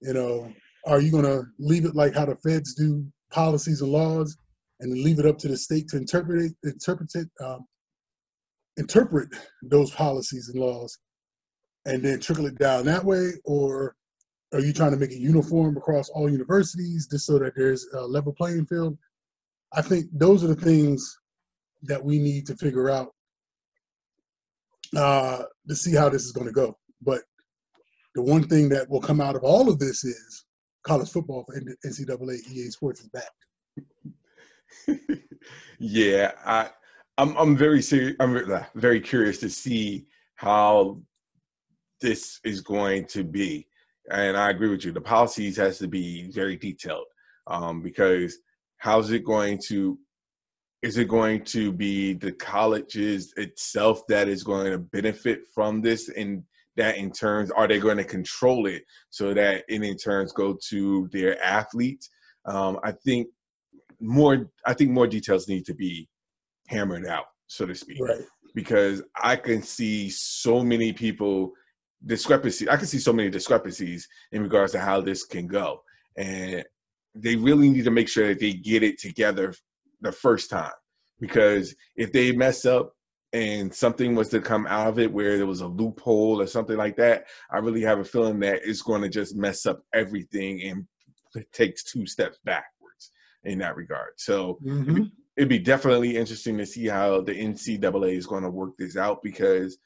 You 0.00 0.14
know, 0.14 0.52
are 0.86 1.00
you 1.00 1.12
going 1.12 1.24
to 1.24 1.44
leave 1.58 1.84
it 1.84 1.94
like 1.94 2.14
how 2.14 2.24
the 2.24 2.36
feds 2.36 2.74
do 2.74 3.04
policies 3.30 3.82
and 3.82 3.92
laws, 3.92 4.36
and 4.80 4.92
leave 4.92 5.18
it 5.18 5.26
up 5.26 5.38
to 5.38 5.48
the 5.48 5.56
state 5.56 5.88
to 5.88 5.98
interpret 5.98 6.42
it, 6.46 6.52
interpret 6.64 7.10
it, 7.14 7.28
um, 7.44 7.66
interpret 8.78 9.28
those 9.62 9.90
policies 9.90 10.48
and 10.48 10.58
laws, 10.58 10.98
and 11.84 12.02
then 12.02 12.18
trickle 12.18 12.46
it 12.46 12.58
down 12.58 12.86
that 12.86 13.04
way, 13.04 13.32
or 13.44 13.94
are 14.54 14.60
you 14.60 14.72
trying 14.72 14.90
to 14.92 14.96
make 14.96 15.12
it 15.12 15.18
uniform 15.18 15.76
across 15.76 16.08
all 16.08 16.30
universities 16.30 17.06
just 17.08 17.26
so 17.26 17.38
that 17.38 17.52
there's 17.54 17.86
a 17.92 18.00
level 18.00 18.32
playing 18.32 18.66
field? 18.66 18.96
I 19.74 19.82
think 19.82 20.06
those 20.12 20.42
are 20.42 20.48
the 20.48 20.56
things 20.56 21.19
that 21.82 22.04
we 22.04 22.18
need 22.18 22.46
to 22.46 22.56
figure 22.56 22.90
out 22.90 23.14
uh, 24.96 25.42
to 25.68 25.76
see 25.76 25.94
how 25.94 26.08
this 26.08 26.24
is 26.24 26.32
going 26.32 26.46
to 26.46 26.52
go. 26.52 26.76
But 27.02 27.20
the 28.14 28.22
one 28.22 28.46
thing 28.46 28.68
that 28.70 28.88
will 28.88 29.00
come 29.00 29.20
out 29.20 29.36
of 29.36 29.44
all 29.44 29.68
of 29.68 29.78
this 29.78 30.04
is 30.04 30.44
college 30.82 31.10
football 31.10 31.44
for 31.44 31.60
NCAA 31.86 32.38
EA 32.50 32.70
Sports 32.70 33.00
is 33.00 33.08
back. 33.08 33.30
yeah, 35.78 36.32
I, 36.44 36.70
I'm 37.18 37.36
I'm 37.36 37.56
very 37.56 37.82
serious. 37.82 38.16
I'm 38.20 38.64
very 38.74 39.00
curious 39.00 39.38
to 39.38 39.48
see 39.48 40.06
how 40.36 41.00
this 42.00 42.40
is 42.44 42.60
going 42.60 43.06
to 43.06 43.24
be, 43.24 43.66
and 44.10 44.36
I 44.36 44.50
agree 44.50 44.70
with 44.70 44.84
you. 44.84 44.92
The 44.92 45.00
policies 45.00 45.56
has 45.58 45.78
to 45.78 45.88
be 45.88 46.30
very 46.30 46.56
detailed 46.56 47.06
um, 47.46 47.82
because 47.82 48.38
how's 48.78 49.10
it 49.10 49.24
going 49.24 49.60
to 49.68 49.98
is 50.82 50.96
it 50.96 51.08
going 51.08 51.44
to 51.44 51.72
be 51.72 52.14
the 52.14 52.32
colleges 52.32 53.32
itself 53.36 54.06
that 54.08 54.28
is 54.28 54.42
going 54.42 54.72
to 54.72 54.78
benefit 54.78 55.40
from 55.54 55.80
this? 55.80 56.08
And 56.08 56.42
that 56.76 56.96
in 56.96 57.10
turns 57.10 57.50
are 57.50 57.68
they 57.68 57.78
going 57.78 57.98
to 57.98 58.04
control 58.04 58.66
it 58.66 58.84
so 59.10 59.34
that 59.34 59.64
it 59.68 59.82
in 59.82 59.96
turns 59.96 60.32
go 60.32 60.56
to 60.68 61.08
their 61.12 61.42
athletes? 61.42 62.08
Um, 62.46 62.78
i 62.82 62.92
think 62.92 63.28
more 64.00 64.50
i 64.66 64.72
think 64.72 64.90
more 64.90 65.06
details 65.06 65.46
need 65.46 65.66
to 65.66 65.74
be 65.74 66.08
hammered 66.68 67.06
out 67.06 67.26
so 67.48 67.66
to 67.66 67.74
speak. 67.74 68.00
Right. 68.00 68.22
because 68.54 69.02
i 69.22 69.36
can 69.36 69.62
see 69.62 70.08
so 70.08 70.62
many 70.62 70.92
people 70.92 71.52
discrepancy 72.06 72.68
i 72.70 72.76
can 72.76 72.86
see 72.86 72.98
so 72.98 73.12
many 73.12 73.28
discrepancies 73.28 74.08
in 74.32 74.42
regards 74.42 74.72
to 74.72 74.80
how 74.80 75.00
this 75.00 75.24
can 75.24 75.46
go. 75.46 75.82
And 76.16 76.64
they 77.14 77.36
really 77.36 77.68
need 77.68 77.84
to 77.84 77.90
make 77.90 78.08
sure 78.08 78.28
that 78.28 78.40
they 78.40 78.52
get 78.52 78.82
it 78.82 78.98
together 78.98 79.52
the 80.00 80.12
first 80.12 80.50
time 80.50 80.72
because 81.20 81.74
if 81.96 82.12
they 82.12 82.32
mess 82.32 82.64
up 82.64 82.94
and 83.32 83.72
something 83.72 84.14
was 84.14 84.28
to 84.30 84.40
come 84.40 84.66
out 84.66 84.88
of 84.88 84.98
it 84.98 85.12
where 85.12 85.36
there 85.36 85.46
was 85.46 85.60
a 85.60 85.66
loophole 85.66 86.40
or 86.40 86.46
something 86.46 86.76
like 86.76 86.96
that, 86.96 87.26
I 87.50 87.58
really 87.58 87.82
have 87.82 88.00
a 88.00 88.04
feeling 88.04 88.40
that 88.40 88.62
it's 88.64 88.82
going 88.82 89.02
to 89.02 89.08
just 89.08 89.36
mess 89.36 89.66
up 89.66 89.82
everything 89.94 90.62
and 90.62 90.86
it 91.34 91.52
takes 91.52 91.84
two 91.84 92.06
steps 92.06 92.38
backwards 92.44 93.12
in 93.44 93.58
that 93.58 93.76
regard. 93.76 94.12
So 94.16 94.58
mm-hmm. 94.64 94.82
it'd, 94.82 94.94
be, 94.94 95.12
it'd 95.36 95.48
be 95.48 95.58
definitely 95.58 96.16
interesting 96.16 96.58
to 96.58 96.66
see 96.66 96.86
how 96.86 97.20
the 97.20 97.32
NCAA 97.32 98.16
is 98.16 98.26
going 98.26 98.42
to 98.42 98.50
work 98.50 98.72
this 98.78 98.96
out 98.96 99.22
because 99.22 99.78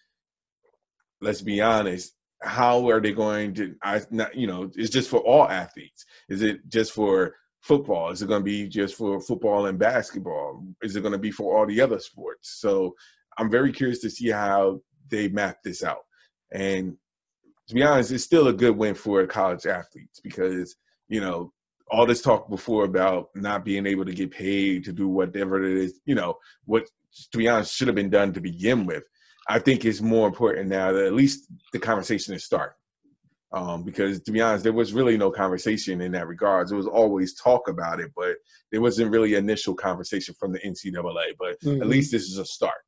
let's 1.21 1.43
be 1.43 1.61
honest, 1.61 2.15
how 2.43 2.89
are 2.89 3.01
they 3.01 3.13
going 3.13 3.55
to 3.55 3.75
I 3.83 4.03
not 4.11 4.35
you 4.35 4.47
know, 4.47 4.71
it's 4.75 4.91
just 4.91 5.09
for 5.09 5.21
all 5.21 5.49
athletes. 5.49 6.05
Is 6.29 6.43
it 6.43 6.69
just 6.69 6.93
for 6.93 7.35
football? 7.65 8.11
Is 8.11 8.21
it 8.21 8.29
going 8.29 8.43
to 8.43 8.45
be 8.45 8.69
just 8.69 8.95
for 8.95 9.21
football 9.21 9.67
and 9.67 9.79
basketball? 9.79 10.63
Is 10.83 10.97
it 10.97 11.01
going 11.01 11.13
to 11.13 11.19
be 11.19 11.31
for 11.31 11.57
all 11.57 11.67
the 11.67 11.81
other 11.81 11.99
sports? 11.99 12.61
So 12.61 12.95
I'm 13.39 13.51
very 13.51 13.73
curious 13.73 14.01
to 14.01 14.11
see 14.11 14.29
how 14.29 14.81
they 15.09 15.29
map 15.29 15.63
this 15.65 15.83
out. 15.83 16.05
And 16.53 16.97
to 17.69 17.75
be 17.75 17.83
honest, 17.83 18.13
it's 18.13 18.23
still 18.23 18.49
a 18.49 18.53
good 18.53 18.77
win 18.77 18.95
for 18.95 19.27
college 19.27 19.65
athletes 19.65 20.21
because, 20.23 20.77
you 21.09 21.23
know, 21.23 21.53
all 21.91 22.05
this 22.05 22.21
talk 22.21 22.51
before 22.51 22.85
about 22.85 23.29
not 23.35 23.65
being 23.65 23.87
able 23.87 24.05
to 24.05 24.13
get 24.13 24.31
paid 24.31 24.85
to 24.85 24.93
do 24.93 25.09
whatever 25.09 25.65
it 25.65 25.79
is, 25.79 26.01
you 26.05 26.15
know, 26.15 26.35
what 26.67 26.85
to 27.31 27.39
be 27.39 27.49
honest 27.49 27.75
should 27.75 27.89
have 27.89 27.95
been 27.95 28.11
done 28.11 28.35
to 28.35 28.41
begin 28.43 28.85
with. 28.85 29.05
I 29.49 29.59
think 29.59 29.85
it's 29.85 30.03
more 30.03 30.27
important 30.27 30.69
now 30.69 30.93
that 30.93 31.07
at 31.07 31.15
least 31.15 31.47
the 31.73 31.79
conversation 31.79 32.35
is 32.35 32.45
starting. 32.45 32.77
Um, 33.55 33.85
because 33.85 34.21
to 34.23 34.33
be 34.33 34.41
honest, 34.41 34.65
there 34.65 34.73
was 34.73 34.93
really 34.93 35.17
no 35.17 35.31
conversation 35.31 36.01
in 36.01 36.11
that 36.13 36.27
regards. 36.27 36.71
There 36.71 36.77
was 36.77 36.89
always 36.89 37.35
talk 37.35 37.69
about 37.69 38.01
it, 38.01 38.11
but 38.17 38.37
there 38.73 38.81
wasn't 38.81 39.13
really 39.13 39.35
initial 39.35 39.75
conversation 39.75 40.35
from 40.39 40.53
the 40.53 40.59
NCAA. 40.59 41.35
But 41.39 41.61
mm-hmm. 41.61 41.81
at 41.81 41.87
least 41.87 42.11
this 42.11 42.25
is 42.25 42.39
a 42.39 42.45
start. 42.45 42.83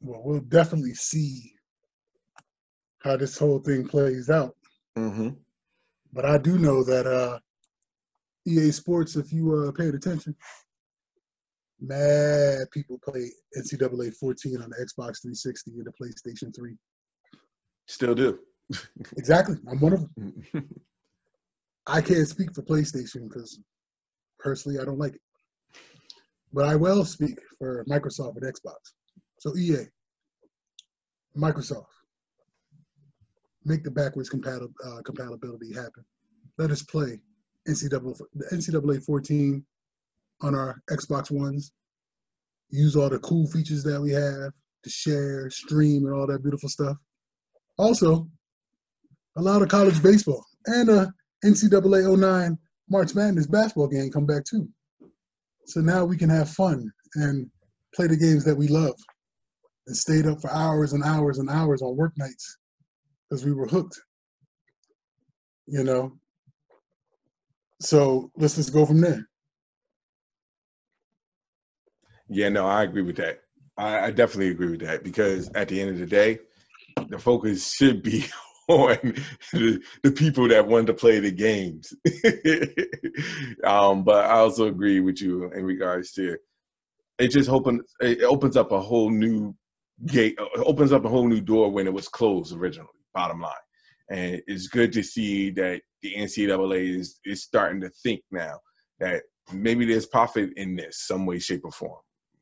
Well, 0.00 0.22
we'll 0.24 0.40
definitely 0.40 0.94
see 0.94 1.52
how 3.00 3.16
this 3.16 3.36
whole 3.36 3.58
thing 3.58 3.86
plays 3.88 4.30
out. 4.30 4.54
Mm-hmm. 4.96 5.30
But 6.12 6.24
I 6.24 6.38
do 6.38 6.56
know 6.56 6.84
that 6.84 7.06
uh, 7.06 7.38
EA 8.46 8.70
Sports, 8.70 9.16
if 9.16 9.32
you 9.32 9.52
uh, 9.54 9.72
paid 9.72 9.94
attention, 9.94 10.36
mad 11.80 12.70
people 12.72 13.00
play 13.02 13.30
NCAA 13.56 14.14
14 14.14 14.62
on 14.62 14.70
the 14.70 14.76
Xbox 14.76 15.22
360 15.22 15.72
and 15.72 15.86
the 15.86 15.92
PlayStation 15.92 16.54
3. 16.54 16.76
Still 17.90 18.14
do. 18.14 18.38
exactly. 19.16 19.56
I'm 19.68 19.80
one 19.80 19.92
of 19.92 20.06
them. 20.14 20.44
I 21.88 22.00
can't 22.00 22.28
speak 22.28 22.54
for 22.54 22.62
PlayStation 22.62 23.28
because 23.28 23.58
personally 24.38 24.78
I 24.78 24.84
don't 24.84 24.98
like 25.00 25.16
it. 25.16 25.20
But 26.52 26.66
I 26.66 26.76
will 26.76 27.04
speak 27.04 27.36
for 27.58 27.84
Microsoft 27.90 28.36
and 28.36 28.44
Xbox. 28.44 28.76
So 29.40 29.56
EA, 29.56 29.86
Microsoft, 31.36 31.86
make 33.64 33.82
the 33.82 33.90
backwards 33.90 34.30
compatib- 34.30 34.72
uh, 34.86 35.02
compatibility 35.02 35.74
happen. 35.74 36.04
Let 36.58 36.70
us 36.70 36.84
play 36.84 37.18
NCAA, 37.66 38.20
the 38.34 38.46
NCAA 38.52 39.04
14 39.04 39.64
on 40.42 40.54
our 40.54 40.80
Xbox 40.88 41.32
Ones. 41.32 41.72
Use 42.70 42.94
all 42.94 43.08
the 43.10 43.18
cool 43.18 43.48
features 43.48 43.82
that 43.82 44.00
we 44.00 44.12
have 44.12 44.52
to 44.84 44.90
share, 44.90 45.50
stream, 45.50 46.06
and 46.06 46.14
all 46.14 46.28
that 46.28 46.44
beautiful 46.44 46.68
stuff. 46.68 46.96
Also, 47.80 48.28
a 49.38 49.40
lot 49.40 49.62
of 49.62 49.68
college 49.70 50.02
baseball 50.02 50.44
and 50.66 50.90
a 50.90 51.10
NCAA 51.42 52.14
09 52.14 52.58
March 52.90 53.14
Madness 53.14 53.46
basketball 53.46 53.88
game 53.88 54.10
come 54.10 54.26
back 54.26 54.44
too. 54.44 54.68
So 55.64 55.80
now 55.80 56.04
we 56.04 56.18
can 56.18 56.28
have 56.28 56.50
fun 56.50 56.92
and 57.14 57.50
play 57.94 58.06
the 58.06 58.18
games 58.18 58.44
that 58.44 58.54
we 58.54 58.68
love 58.68 58.94
and 59.86 59.96
stayed 59.96 60.26
up 60.26 60.42
for 60.42 60.52
hours 60.52 60.92
and 60.92 61.02
hours 61.02 61.38
and 61.38 61.48
hours 61.48 61.80
on 61.80 61.96
work 61.96 62.12
nights 62.18 62.58
because 63.30 63.46
we 63.46 63.54
were 63.54 63.66
hooked. 63.66 63.98
You 65.66 65.82
know? 65.82 66.18
So 67.80 68.30
let's 68.36 68.56
just 68.56 68.74
go 68.74 68.84
from 68.84 69.00
there. 69.00 69.26
Yeah, 72.28 72.50
no, 72.50 72.66
I 72.66 72.82
agree 72.82 73.02
with 73.02 73.16
that. 73.16 73.40
I, 73.78 74.00
I 74.00 74.10
definitely 74.10 74.50
agree 74.50 74.70
with 74.70 74.80
that 74.80 75.02
because 75.02 75.48
at 75.54 75.68
the 75.68 75.80
end 75.80 75.88
of 75.88 75.98
the 75.98 76.04
day, 76.04 76.40
the 77.08 77.18
focus 77.18 77.72
should 77.72 78.02
be 78.02 78.24
on 78.68 79.14
the, 79.52 79.80
the, 80.02 80.12
people 80.12 80.48
that 80.48 80.66
want 80.66 80.86
to 80.86 80.94
play 80.94 81.18
the 81.18 81.30
games. 81.30 81.92
um, 83.64 84.04
but 84.04 84.24
I 84.24 84.38
also 84.38 84.66
agree 84.68 85.00
with 85.00 85.20
you 85.20 85.50
in 85.52 85.64
regards 85.64 86.12
to 86.12 86.34
it. 86.34 87.30
Just 87.30 87.50
open 87.50 87.82
it 88.00 88.22
opens 88.22 88.56
up 88.56 88.72
a 88.72 88.80
whole 88.80 89.10
new 89.10 89.54
gate, 90.06 90.38
opens 90.56 90.90
up 90.92 91.04
a 91.04 91.08
whole 91.08 91.28
new 91.28 91.42
door 91.42 91.70
when 91.70 91.86
it 91.86 91.92
was 91.92 92.08
closed 92.08 92.56
originally. 92.56 92.88
Bottom 93.12 93.42
line, 93.42 93.52
and 94.10 94.40
it's 94.46 94.68
good 94.68 94.92
to 94.94 95.02
see 95.02 95.50
that 95.50 95.82
the 96.00 96.14
NCAA 96.14 96.98
is 96.98 97.20
is 97.26 97.42
starting 97.42 97.80
to 97.82 97.90
think 98.02 98.22
now 98.30 98.58
that 99.00 99.24
maybe 99.52 99.84
there's 99.84 100.06
profit 100.06 100.50
in 100.56 100.76
this 100.76 101.02
some 101.06 101.26
way, 101.26 101.38
shape, 101.38 101.62
or 101.64 101.72
form. 101.72 102.00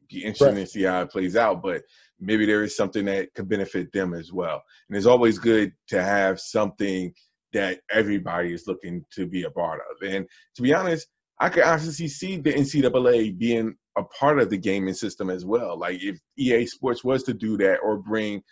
Be 0.09 0.25
interesting 0.25 0.57
right. 0.57 0.65
to 0.65 0.71
see 0.71 0.83
how 0.83 1.03
it 1.03 1.11
plays 1.11 1.37
out, 1.37 1.63
but 1.63 1.83
maybe 2.21 2.47
there 2.47 2.63
is 2.63 2.77
something 2.77 3.05
that 3.07 3.35
could 3.35 3.49
benefit 3.49 3.93
them 3.93 4.15
as 4.15 4.33
well. 4.33 4.63
And 4.89 4.97
it's 4.97 5.07
always 5.07 5.39
good 5.39 5.73
to 5.89 6.03
have 6.03 6.41
something 6.41 7.13
that 7.53 7.81
everybody 7.91 8.53
is 8.53 8.67
looking 8.67 9.05
to 9.13 9.27
be 9.27 9.45
a 9.45 9.51
part 9.51 9.81
of. 9.91 10.09
And 10.09 10.27
to 10.57 10.63
be 10.63 10.75
honest, 10.75 11.07
I 11.41 11.49
could 11.49 11.63
honestly 11.63 12.09
see 12.09 12.37
the 12.37 12.53
NCAA 12.53 13.39
being 13.39 13.77
a 13.97 14.03
part 14.05 14.39
of 14.39 14.51
the 14.51 14.59
gaming 14.59 14.95
system 14.95 15.31
as 15.31 15.45
well. 15.45 15.79
Like 15.79 16.03
if 16.03 16.19
EA 16.37 16.67
Sports 16.67 17.05
was 17.05 17.23
to 17.25 17.35
do 17.35 17.57
that 17.59 17.79
or 17.83 17.99
bring 17.99 18.43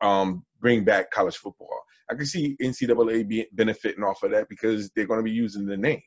um, 0.00 0.44
bring 0.60 0.84
back 0.84 1.10
college 1.10 1.36
football, 1.36 1.80
I 2.10 2.14
could 2.14 2.26
see 2.26 2.56
NCAA 2.60 3.26
be 3.26 3.46
benefiting 3.52 4.04
off 4.04 4.22
of 4.22 4.32
that 4.32 4.48
because 4.48 4.90
they're 4.90 5.06
going 5.06 5.20
to 5.20 5.24
be 5.24 5.30
using 5.30 5.66
the 5.66 5.76
name. 5.76 6.02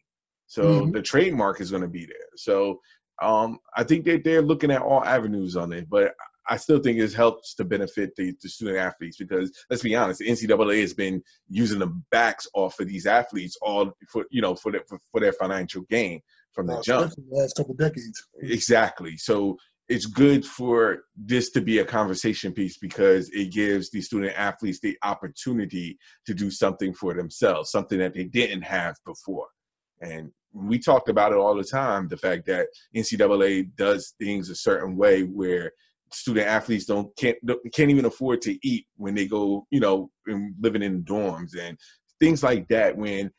So 0.46 0.64
mm-hmm. 0.64 0.92
the 0.92 1.02
trademark 1.02 1.60
is 1.60 1.72
going 1.72 1.84
to 1.84 1.90
be 1.90 2.06
there. 2.06 2.16
So 2.36 2.80
um, 3.22 3.60
I 3.76 3.84
think 3.84 4.06
that 4.06 4.24
they're 4.24 4.42
looking 4.42 4.72
at 4.72 4.82
all 4.82 5.04
avenues 5.04 5.56
on 5.56 5.74
it, 5.74 5.90
but 5.90 6.14
I 6.50 6.58
still 6.58 6.80
think 6.80 6.98
it 6.98 7.14
helps 7.14 7.56
to 7.56 7.66
benefit 7.66 8.16
the, 8.16 8.34
the, 8.42 8.48
student 8.48 8.78
athletes 8.78 9.18
because 9.18 9.52
let's 9.70 9.84
be 9.84 9.96
honest, 9.96 10.20
the 10.20 10.30
NCAA 10.30 10.82
has 10.82 10.94
been 10.94 11.22
using 11.50 11.80
the 11.80 11.94
backs 12.12 12.48
off 12.54 12.80
of 12.80 12.88
these 12.88 13.06
athletes 13.06 13.58
all 13.62 13.92
for 14.10 14.26
you 14.32 14.42
know 14.42 14.56
for 14.56 14.72
their 14.72 14.84
for, 14.88 15.00
for 15.12 15.20
their 15.20 15.34
financial 15.34 15.82
gain 15.90 16.22
from 16.54 16.68
the 16.68 16.82
jump. 16.82 17.12
The 17.14 17.24
last 17.30 17.56
couple 17.58 17.74
decades. 17.74 18.24
Exactly. 18.42 19.18
So 19.18 19.58
it's 19.90 20.06
good 20.06 20.46
for 20.46 21.04
this 21.16 21.50
to 21.52 21.62
be 21.62 21.80
a 21.80 21.86
conversation 21.86 22.52
piece 22.52 22.78
because 22.78 23.30
it 23.30 23.52
gives 23.54 23.90
the 23.90 24.02
student 24.02 24.38
athletes 24.38 24.80
the 24.80 24.98
opportunity 25.04 25.98
to 26.26 26.34
do 26.34 26.52
something 26.52 26.94
for 26.94 27.14
themselves, 27.14 27.72
something 27.72 27.98
that 28.00 28.14
they 28.14 28.26
didn't 28.26 28.64
have 28.64 28.96
before. 29.06 29.48
And 30.02 30.32
we 30.54 30.80
talked 30.80 31.10
about 31.10 31.32
it 31.32 31.38
all 31.38 31.56
the 31.56 31.64
time 31.64 32.08
the 32.08 32.18
fact 32.18 32.46
that 32.46 32.68
NCAA 32.96 33.76
does 33.76 34.14
things 34.20 34.50
a 34.50 34.56
certain 34.56 34.96
way 34.96 35.24
where 35.24 35.72
student 36.14 36.48
athletes 36.48 36.86
don't 36.86 37.16
can't 37.18 37.38
can't 37.74 37.92
even 37.92 38.06
afford 38.06 38.42
to 38.42 38.58
eat 38.66 38.86
when 38.96 39.14
they 39.14 39.28
go 39.28 39.66
you 39.72 39.80
know 39.80 40.10
living 40.60 40.84
in 40.84 41.04
dorms 41.04 41.58
and 41.60 41.78
things 42.20 42.44
like 42.44 42.68
that 42.70 42.98
when 42.98 43.30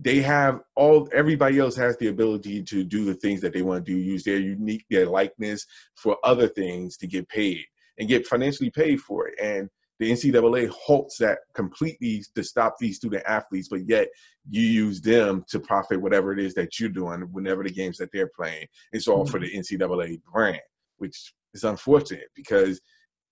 they 0.00 0.20
have 0.20 0.60
all 0.76 1.08
everybody 1.12 1.58
else 1.58 1.76
has 1.76 1.96
the 1.98 2.08
ability 2.08 2.62
to 2.62 2.84
do 2.84 3.04
the 3.04 3.14
things 3.14 3.40
that 3.40 3.52
they 3.52 3.62
want 3.62 3.84
to 3.84 3.92
do 3.92 3.98
use 3.98 4.24
their 4.24 4.38
unique 4.38 4.84
their 4.90 5.06
likeness 5.06 5.66
for 5.96 6.16
other 6.24 6.48
things 6.48 6.96
to 6.96 7.06
get 7.06 7.28
paid 7.28 7.64
and 7.98 8.08
get 8.08 8.26
financially 8.26 8.70
paid 8.70 9.00
for 9.00 9.28
it. 9.28 9.34
And 9.42 9.68
the 10.00 10.10
ncaa 10.10 10.68
halts 10.70 11.18
that 11.18 11.38
completely 11.54 12.22
to 12.34 12.42
stop 12.42 12.74
these 12.78 12.96
student 12.96 13.22
athletes 13.26 13.68
but 13.68 13.86
yet 13.88 14.08
you 14.50 14.62
use 14.62 15.00
them 15.00 15.44
to 15.48 15.58
profit 15.60 16.00
whatever 16.00 16.32
it 16.32 16.38
is 16.38 16.54
that 16.54 16.78
you're 16.78 16.88
doing 16.88 17.20
whenever 17.32 17.62
the 17.62 17.70
games 17.70 17.96
that 17.96 18.10
they're 18.12 18.30
playing 18.36 18.66
it's 18.92 19.08
all 19.08 19.24
mm-hmm. 19.24 19.30
for 19.30 19.40
the 19.40 19.50
ncaa 19.50 20.20
brand 20.32 20.60
which 20.98 21.34
is 21.54 21.64
unfortunate 21.64 22.28
because 22.34 22.80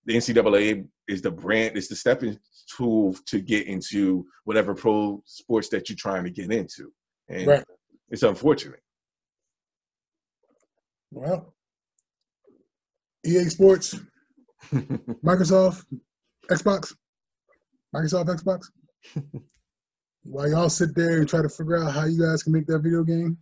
the 0.05 0.15
NCAA 0.15 0.85
is 1.07 1.21
the 1.21 1.31
brand, 1.31 1.77
is 1.77 1.87
the 1.87 1.95
stepping 1.95 2.37
tool 2.75 3.15
to 3.25 3.39
get 3.39 3.67
into 3.67 4.25
whatever 4.43 4.73
pro 4.73 5.21
sports 5.25 5.69
that 5.69 5.89
you're 5.89 5.95
trying 5.95 6.23
to 6.23 6.29
get 6.29 6.51
into, 6.51 6.91
and 7.29 7.47
right. 7.47 7.63
it's 8.09 8.23
unfortunate. 8.23 8.81
Well, 11.11 11.53
EA 13.25 13.45
Sports, 13.45 13.95
Microsoft, 14.73 15.85
Xbox, 16.49 16.93
Microsoft 17.95 18.27
Xbox. 18.27 18.65
While 20.23 20.49
y'all 20.49 20.69
sit 20.69 20.95
there 20.95 21.17
and 21.17 21.27
try 21.27 21.41
to 21.41 21.49
figure 21.49 21.83
out 21.83 21.93
how 21.93 22.05
you 22.05 22.21
guys 22.21 22.43
can 22.43 22.53
make 22.53 22.65
that 22.67 22.79
video 22.79 23.03
game, 23.03 23.37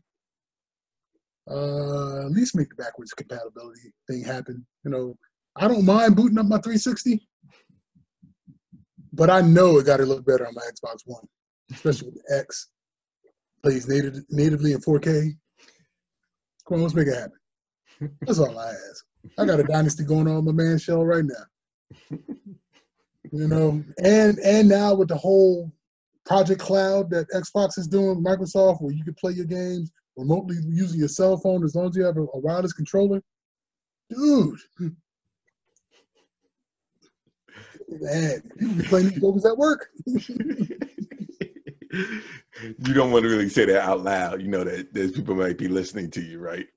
uh, 1.49 2.25
at 2.25 2.31
least 2.31 2.55
make 2.55 2.69
the 2.69 2.75
backwards 2.75 3.13
compatibility 3.13 3.93
thing 4.07 4.23
happen. 4.23 4.65
You 4.83 4.91
know, 4.91 5.15
I 5.55 5.67
don't 5.67 5.85
mind 5.85 6.15
booting 6.15 6.39
up 6.39 6.47
my 6.47 6.57
360, 6.57 7.27
but 9.13 9.29
I 9.29 9.41
know 9.41 9.77
it 9.77 9.85
got 9.85 9.97
to 9.97 10.05
look 10.05 10.25
better 10.25 10.47
on 10.47 10.55
my 10.55 10.61
Xbox 10.61 11.01
One, 11.05 11.25
especially 11.71 12.09
with 12.09 12.23
the 12.25 12.37
X 12.37 12.69
plays 13.63 13.87
native, 13.87 14.15
natively 14.29 14.73
in 14.73 14.79
4K. 14.79 15.31
Come 16.67 16.77
on, 16.77 16.81
let's 16.81 16.95
make 16.95 17.07
it 17.07 17.15
happen. 17.15 18.11
That's 18.21 18.39
all 18.39 18.57
I 18.57 18.69
ask. 18.69 19.05
I 19.37 19.45
got 19.45 19.59
a 19.59 19.63
dynasty 19.63 20.03
going 20.03 20.27
on 20.27 20.45
my 20.45 20.51
man 20.51 20.79
shell 20.79 21.05
right 21.05 21.23
now. 21.23 22.17
You 23.31 23.47
know, 23.47 23.83
and 24.03 24.37
and 24.39 24.67
now 24.67 24.93
with 24.93 25.07
the 25.07 25.15
whole 25.15 25.71
Project 26.25 26.59
Cloud 26.59 27.09
that 27.11 27.29
Xbox 27.29 27.77
is 27.77 27.87
doing, 27.87 28.23
Microsoft, 28.23 28.81
where 28.81 28.93
you 28.93 29.03
can 29.03 29.13
play 29.13 29.31
your 29.31 29.45
games 29.45 29.91
remotely 30.17 30.57
using 30.67 30.99
your 30.99 31.07
cell 31.07 31.37
phone 31.37 31.63
as 31.63 31.73
long 31.73 31.89
as 31.89 31.95
you 31.95 32.03
have 32.03 32.17
a, 32.17 32.21
a 32.21 32.39
wireless 32.39 32.73
controller. 32.73 33.21
Dude. 34.09 34.59
Man, 37.89 38.41
people 38.57 38.75
be 38.75 38.83
playing 38.83 39.09
these 39.09 39.19
games 39.19 39.45
at 39.45 39.57
work. 39.57 39.89
you 40.05 40.21
don't 42.93 43.11
want 43.11 43.23
to 43.23 43.29
really 43.29 43.49
say 43.49 43.65
that 43.65 43.81
out 43.81 44.03
loud. 44.03 44.41
You 44.41 44.47
know 44.47 44.63
that 44.63 44.93
there's 44.93 45.11
people 45.11 45.35
might 45.35 45.57
be 45.57 45.67
listening 45.67 46.09
to 46.11 46.21
you, 46.21 46.39
right? 46.39 46.67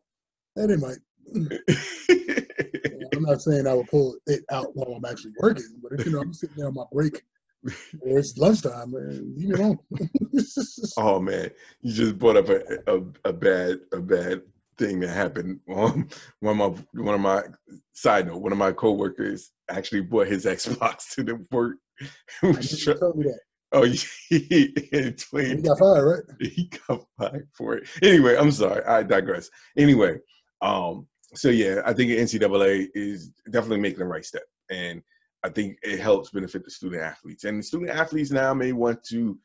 And 0.56 0.70
they 0.70 0.76
might. 0.76 0.98
I'm 3.16 3.22
not 3.22 3.42
saying 3.42 3.66
I 3.66 3.74
would 3.74 3.88
pull 3.88 4.16
it 4.26 4.44
out 4.50 4.74
while 4.74 4.96
I'm 4.96 5.04
actually 5.04 5.32
working, 5.38 5.80
but 5.82 5.98
if 5.98 6.06
you 6.06 6.12
know 6.12 6.20
I'm 6.20 6.34
sitting 6.34 6.56
there 6.56 6.68
on 6.68 6.74
my 6.74 6.84
break 6.92 7.22
or 8.00 8.18
it's 8.18 8.36
lunchtime, 8.36 8.92
man. 8.92 9.34
You 9.36 9.48
know. 9.56 9.76
oh 10.96 11.20
man, 11.20 11.50
you 11.80 11.92
just 11.92 12.18
brought 12.18 12.36
up 12.36 12.48
a, 12.48 12.60
a, 12.86 13.02
a 13.24 13.32
bad 13.32 13.80
a 13.92 14.00
bad 14.00 14.42
thing 14.76 15.00
that 15.00 15.08
happened. 15.08 15.60
Um, 15.74 16.08
one 16.40 16.60
of 16.60 16.84
my 16.94 17.02
one 17.02 17.14
of 17.14 17.20
my 17.20 17.42
side 17.92 18.26
note, 18.26 18.42
one 18.42 18.52
of 18.52 18.58
my 18.58 18.72
coworkers 18.72 19.50
actually 19.70 20.02
brought 20.02 20.28
his 20.28 20.44
Xbox 20.44 21.14
to 21.14 21.22
the 21.22 21.46
work. 21.50 21.76
me 22.42 22.52
that. 22.52 23.38
Oh, 23.72 23.82
he, 23.82 23.98
he 24.28 25.62
got 25.62 25.78
fired, 25.78 26.26
right? 26.30 26.50
He 26.52 26.70
got 26.86 27.04
fired 27.18 27.48
for 27.52 27.74
it. 27.74 27.88
Anyway, 28.02 28.36
I'm 28.36 28.52
sorry. 28.52 28.84
I 28.84 29.02
digress. 29.02 29.50
Anyway, 29.76 30.18
um, 30.60 31.08
so 31.34 31.48
yeah, 31.48 31.82
I 31.84 31.92
think 31.92 32.10
the 32.10 32.18
NCAA 32.18 32.88
is 32.94 33.30
definitely 33.50 33.80
making 33.80 34.00
the 34.00 34.06
right 34.06 34.24
step, 34.24 34.44
and 34.70 35.02
I 35.42 35.50
think 35.50 35.78
it 35.82 36.00
helps 36.00 36.30
benefit 36.30 36.64
the 36.64 36.70
student 36.70 37.02
athletes. 37.02 37.44
And 37.44 37.58
the 37.58 37.62
student 37.62 37.90
athletes 37.90 38.30
now 38.30 38.54
may 38.54 38.72
want 38.72 39.02
to 39.04 39.38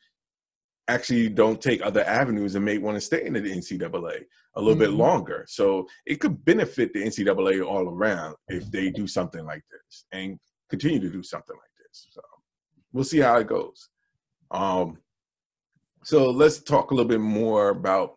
actually 0.88 1.28
don't 1.28 1.60
take 1.60 1.82
other 1.82 2.04
avenues 2.04 2.54
and 2.54 2.64
may 2.64 2.78
want 2.78 2.96
to 2.96 3.00
stay 3.00 3.24
in 3.24 3.34
the 3.34 3.40
NCAA 3.40 4.24
a 4.56 4.60
little 4.60 4.74
mm-hmm. 4.74 4.80
bit 4.80 4.90
longer. 4.90 5.44
So 5.48 5.86
it 6.06 6.16
could 6.16 6.44
benefit 6.44 6.92
the 6.92 7.04
NCAA 7.04 7.64
all 7.64 7.88
around 7.88 8.34
if 8.48 8.70
they 8.70 8.90
do 8.90 9.06
something 9.06 9.44
like 9.44 9.62
this 9.70 10.06
and 10.12 10.38
continue 10.68 11.00
to 11.00 11.10
do 11.10 11.22
something 11.22 11.54
like 11.54 11.86
this. 11.86 12.08
So 12.10 12.20
we'll 12.92 13.04
see 13.04 13.20
how 13.20 13.36
it 13.36 13.46
goes. 13.46 13.88
Um, 14.50 14.98
so 16.02 16.30
let's 16.30 16.60
talk 16.60 16.90
a 16.90 16.94
little 16.94 17.08
bit 17.08 17.20
more 17.20 17.68
about 17.68 18.16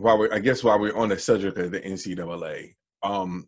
while 0.00 0.18
we 0.18 0.30
I 0.30 0.38
guess 0.38 0.64
while 0.64 0.78
we're 0.78 0.96
on 0.96 1.10
the 1.10 1.18
subject 1.18 1.58
of 1.58 1.70
the 1.70 1.80
NCAA. 1.80 2.74
Um, 3.02 3.46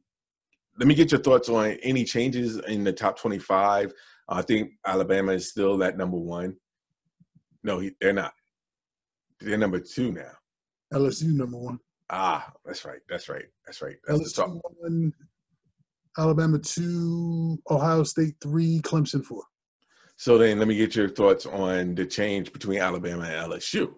let 0.78 0.86
me 0.86 0.94
get 0.94 1.10
your 1.10 1.20
thoughts 1.20 1.48
on 1.48 1.72
any 1.82 2.04
changes 2.04 2.56
in 2.56 2.84
the 2.84 2.92
top 2.92 3.18
25. 3.18 3.92
I 4.28 4.42
think 4.42 4.72
Alabama 4.86 5.32
is 5.32 5.50
still 5.50 5.82
at 5.82 5.98
number 5.98 6.16
one. 6.16 6.56
No, 7.62 7.82
they're 8.00 8.12
not. 8.12 8.32
They're 9.40 9.58
number 9.58 9.80
two 9.80 10.12
now. 10.12 10.32
LSU 10.92 11.32
number 11.32 11.58
one. 11.58 11.78
Ah, 12.10 12.52
that's 12.64 12.84
right. 12.84 13.00
That's 13.08 13.28
right. 13.28 13.44
That's 13.66 13.82
right. 13.82 13.96
That's 14.06 14.38
LSU 14.38 14.60
one, 14.78 15.12
Alabama 16.18 16.58
two, 16.58 17.58
Ohio 17.70 18.02
State 18.02 18.34
three, 18.42 18.80
Clemson 18.80 19.24
four. 19.24 19.42
So 20.16 20.38
then, 20.38 20.58
let 20.58 20.68
me 20.68 20.76
get 20.76 20.94
your 20.94 21.08
thoughts 21.08 21.46
on 21.46 21.94
the 21.94 22.06
change 22.06 22.52
between 22.52 22.80
Alabama 22.80 23.24
and 23.24 23.52
LSU, 23.52 23.94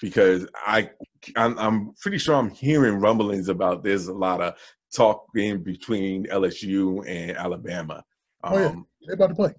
because 0.00 0.46
I, 0.54 0.90
I'm, 1.36 1.58
I'm 1.58 1.94
pretty 2.00 2.18
sure 2.18 2.34
I'm 2.34 2.50
hearing 2.50 3.00
rumblings 3.00 3.48
about 3.48 3.82
there's 3.82 4.08
a 4.08 4.14
lot 4.14 4.40
of 4.40 4.54
talk 4.94 5.26
in 5.34 5.62
between 5.62 6.26
LSU 6.26 7.06
and 7.06 7.36
Alabama. 7.36 8.04
Um, 8.44 8.52
oh 8.52 8.58
yeah, 8.58 8.66
um, 8.66 8.86
they're 9.02 9.14
about 9.14 9.28
to 9.28 9.34
play. 9.34 9.54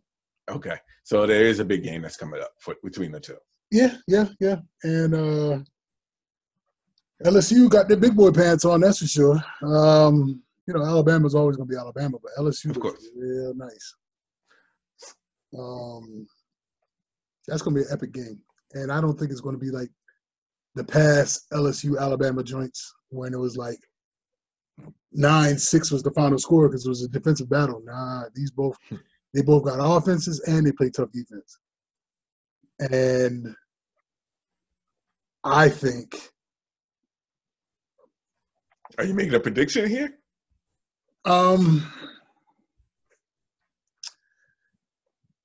Okay, 0.49 0.77
so 1.03 1.25
there 1.25 1.45
is 1.45 1.59
a 1.59 1.65
big 1.65 1.83
game 1.83 2.01
that's 2.01 2.17
coming 2.17 2.41
up 2.41 2.51
for, 2.59 2.75
between 2.83 3.11
the 3.11 3.19
two. 3.19 3.37
Yeah, 3.71 3.95
yeah, 4.07 4.25
yeah, 4.39 4.57
and 4.83 5.13
uh, 5.13 5.59
LSU 7.23 7.69
got 7.69 7.87
their 7.87 7.97
big 7.97 8.15
boy 8.15 8.31
pants 8.31 8.65
on. 8.65 8.81
That's 8.81 8.99
for 8.99 9.07
sure. 9.07 9.43
Um, 9.61 10.41
you 10.65 10.73
know, 10.73 10.83
Alabama's 10.83 11.35
always 11.35 11.57
going 11.57 11.67
to 11.67 11.73
be 11.73 11.79
Alabama, 11.79 12.17
but 12.21 12.31
LSU 12.39 12.71
is 12.71 13.11
real 13.15 13.53
nice. 13.55 13.95
Um, 15.57 16.27
that's 17.47 17.61
going 17.61 17.75
to 17.75 17.81
be 17.81 17.87
an 17.87 17.93
epic 17.93 18.11
game, 18.11 18.39
and 18.73 18.91
I 18.91 19.01
don't 19.01 19.17
think 19.17 19.31
it's 19.31 19.41
going 19.41 19.55
to 19.55 19.59
be 19.59 19.71
like 19.71 19.89
the 20.79 20.85
past 20.85 21.45
LSU 21.51 21.99
Alabama 21.99 22.41
joints 22.41 22.93
when 23.09 23.33
it 23.33 23.37
was 23.37 23.57
like 23.57 23.79
nine 25.11 25.57
six 25.57 25.91
was 25.91 26.03
the 26.03 26.11
final 26.11 26.37
score 26.37 26.69
because 26.69 26.85
it 26.85 26.89
was 26.89 27.03
a 27.03 27.09
defensive 27.09 27.49
battle. 27.49 27.81
Nah, 27.83 28.23
these 28.33 28.49
both 28.49 28.77
they 29.33 29.41
both 29.41 29.65
got 29.65 29.79
offenses 29.79 30.39
and 30.47 30.65
they 30.65 30.71
play 30.71 30.89
tough 30.89 31.11
defense. 31.11 31.59
And 32.79 33.53
I 35.43 35.67
think. 35.67 36.15
Are 38.97 39.03
you 39.03 39.13
making 39.13 39.33
a 39.33 39.39
prediction 39.41 39.89
here? 39.89 40.17
Um, 41.25 41.91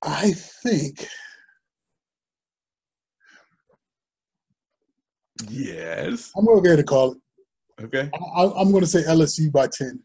I 0.01 0.31
think. 0.31 1.05
Yes. 5.49 6.31
I'm 6.37 6.45
going 6.45 6.61
to 6.61 6.67
go 6.67 6.73
ahead 6.73 6.85
call 6.85 7.13
it. 7.13 7.83
Okay. 7.83 8.09
I, 8.13 8.43
am 8.43 8.71
going 8.71 8.83
to 8.83 8.87
say 8.87 9.03
LSU 9.03 9.51
by 9.51 9.67
10. 9.67 10.01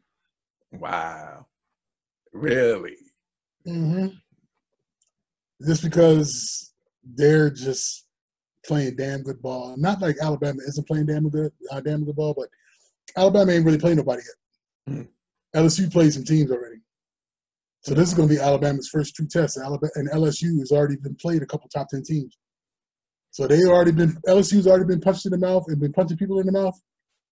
Wow. 0.72 1.46
Really? 2.32 2.96
Mm-hmm. 3.66 4.08
Just 5.66 5.82
because 5.82 6.72
they're 7.04 7.50
just 7.50 8.06
playing 8.66 8.96
damn 8.96 9.22
good 9.22 9.40
ball. 9.40 9.76
Not 9.76 10.00
like 10.00 10.16
Alabama 10.20 10.60
isn't 10.66 10.86
playing 10.86 11.06
damn 11.06 11.28
good, 11.28 11.52
uh, 11.70 11.80
damn 11.80 12.04
good 12.04 12.16
ball, 12.16 12.34
but 12.36 12.48
Alabama 13.16 13.52
ain't 13.52 13.64
really 13.64 13.78
playing 13.78 13.98
nobody 13.98 14.22
yet. 14.22 14.96
Mm. 14.96 15.08
LSU 15.54 15.92
played 15.92 16.12
some 16.12 16.24
teams 16.24 16.50
already. 16.50 16.76
So 17.82 17.94
this 17.94 18.08
is 18.08 18.14
going 18.14 18.28
to 18.28 18.34
be 18.34 18.40
Alabama's 18.40 18.88
first 18.88 19.14
true 19.14 19.26
test. 19.26 19.58
Alabama 19.58 19.90
and 19.96 20.10
LSU 20.10 20.58
has 20.58 20.70
already 20.70 20.96
been 20.96 21.14
played 21.16 21.42
a 21.42 21.46
couple 21.46 21.68
top 21.68 21.88
ten 21.88 22.02
teams. 22.02 22.36
So 23.30 23.46
they 23.46 23.64
already 23.64 23.92
been 23.92 24.16
LSU's 24.26 24.66
already 24.66 24.86
been 24.86 25.00
punched 25.00 25.26
in 25.26 25.32
the 25.32 25.38
mouth 25.38 25.64
and 25.68 25.80
been 25.80 25.92
punching 25.92 26.16
people 26.16 26.40
in 26.40 26.46
the 26.46 26.52
mouth, 26.52 26.78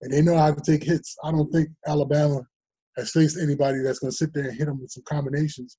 and 0.02 0.12
they 0.12 0.22
know 0.22 0.36
how 0.36 0.52
to 0.52 0.60
take 0.60 0.84
hits. 0.84 1.16
I 1.24 1.30
don't 1.30 1.50
think 1.50 1.68
Alabama 1.86 2.42
has 2.96 3.10
faced 3.10 3.38
anybody 3.40 3.78
that's 3.82 3.98
going 3.98 4.10
to 4.10 4.16
sit 4.16 4.32
there 4.32 4.48
and 4.48 4.56
hit 4.56 4.66
them 4.66 4.80
with 4.80 4.90
some 4.90 5.04
combinations 5.08 5.78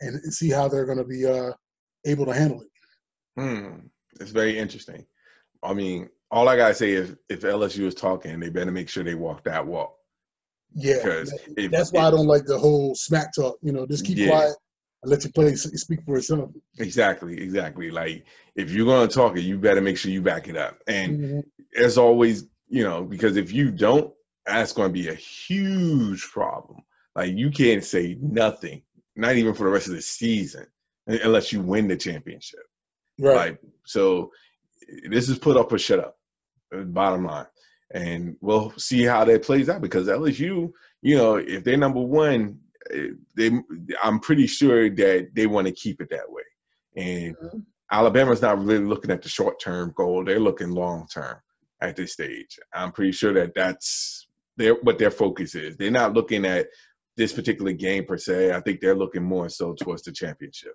and 0.00 0.32
see 0.32 0.50
how 0.50 0.68
they're 0.68 0.86
going 0.86 0.98
to 0.98 1.04
be 1.04 1.26
uh, 1.26 1.52
able 2.06 2.26
to 2.26 2.34
handle 2.34 2.62
it. 2.62 2.68
Hmm, 3.40 3.86
it's 4.20 4.30
very 4.30 4.58
interesting. 4.58 5.06
I 5.62 5.72
mean, 5.72 6.08
all 6.30 6.48
I 6.48 6.56
gotta 6.56 6.74
say 6.74 6.90
is, 6.92 7.16
if 7.28 7.40
LSU 7.40 7.86
is 7.86 7.94
talking, 7.94 8.38
they 8.40 8.50
better 8.50 8.70
make 8.70 8.88
sure 8.88 9.02
they 9.02 9.14
walk 9.14 9.44
that 9.44 9.66
walk. 9.66 9.94
Yeah, 10.74 10.96
because 10.96 11.30
that, 11.30 11.70
that's 11.70 11.92
why 11.92 12.02
I 12.02 12.10
don't 12.10 12.26
like 12.26 12.44
the 12.44 12.58
whole 12.58 12.94
smack 12.94 13.32
talk. 13.34 13.56
You 13.62 13.72
know, 13.72 13.86
just 13.86 14.04
keep 14.04 14.18
yeah. 14.18 14.28
quiet 14.28 14.54
and 15.04 15.10
let 15.10 15.24
your 15.24 15.32
play 15.32 15.54
speak 15.54 16.00
for 16.04 16.16
itself. 16.16 16.50
Exactly, 16.78 17.40
exactly. 17.40 17.90
Like 17.90 18.24
if 18.56 18.70
you're 18.70 18.86
gonna 18.86 19.08
talk 19.08 19.36
it, 19.36 19.42
you 19.42 19.58
better 19.58 19.80
make 19.80 19.98
sure 19.98 20.10
you 20.10 20.22
back 20.22 20.48
it 20.48 20.56
up. 20.56 20.78
And 20.86 21.18
mm-hmm. 21.18 21.82
as 21.82 21.98
always, 21.98 22.46
you 22.68 22.82
know, 22.82 23.04
because 23.04 23.36
if 23.36 23.52
you 23.52 23.70
don't, 23.70 24.12
that's 24.46 24.72
going 24.72 24.88
to 24.88 24.92
be 24.92 25.08
a 25.08 25.14
huge 25.14 26.22
problem. 26.30 26.80
Like 27.14 27.34
you 27.34 27.50
can't 27.50 27.84
say 27.84 28.16
nothing, 28.20 28.82
not 29.16 29.36
even 29.36 29.54
for 29.54 29.64
the 29.64 29.70
rest 29.70 29.88
of 29.88 29.94
the 29.94 30.02
season, 30.02 30.66
unless 31.06 31.52
you 31.52 31.60
win 31.60 31.88
the 31.88 31.96
championship. 31.96 32.60
Right. 33.18 33.52
Like 33.52 33.60
so, 33.84 34.32
this 35.08 35.28
is 35.28 35.38
put 35.38 35.56
up 35.56 35.72
or 35.72 35.78
shut 35.78 36.00
up. 36.00 36.18
Uh, 36.74 36.82
bottom 36.82 37.24
line 37.24 37.46
and 37.94 38.36
we'll 38.40 38.72
see 38.76 39.04
how 39.04 39.24
that 39.24 39.42
plays 39.42 39.68
out 39.68 39.80
because 39.80 40.08
LSU, 40.08 40.72
you 41.02 41.16
know, 41.16 41.36
if 41.36 41.62
they're 41.62 41.76
number 41.76 42.00
one, 42.00 42.58
they 43.36 43.50
I'm 44.02 44.20
pretty 44.20 44.46
sure 44.46 44.90
that 44.90 45.28
they 45.34 45.46
want 45.46 45.66
to 45.66 45.72
keep 45.72 46.00
it 46.00 46.10
that 46.10 46.30
way. 46.30 46.42
And 46.96 47.36
mm-hmm. 47.36 47.58
Alabama's 47.90 48.42
not 48.42 48.62
really 48.62 48.84
looking 48.84 49.10
at 49.10 49.22
the 49.22 49.28
short 49.28 49.60
term 49.60 49.92
goal; 49.96 50.24
they're 50.24 50.40
looking 50.40 50.70
long 50.70 51.06
term 51.12 51.36
at 51.80 51.96
this 51.96 52.12
stage. 52.12 52.58
I'm 52.72 52.92
pretty 52.92 53.12
sure 53.12 53.32
that 53.34 53.54
that's 53.54 54.28
their 54.56 54.74
what 54.74 54.98
their 54.98 55.10
focus 55.10 55.54
is. 55.54 55.76
They're 55.76 55.90
not 55.90 56.14
looking 56.14 56.44
at 56.44 56.68
this 57.16 57.32
particular 57.32 57.72
game 57.72 58.04
per 58.04 58.18
se. 58.18 58.52
I 58.52 58.60
think 58.60 58.80
they're 58.80 58.94
looking 58.94 59.22
more 59.22 59.48
so 59.48 59.74
towards 59.74 60.02
the 60.02 60.12
championship. 60.12 60.74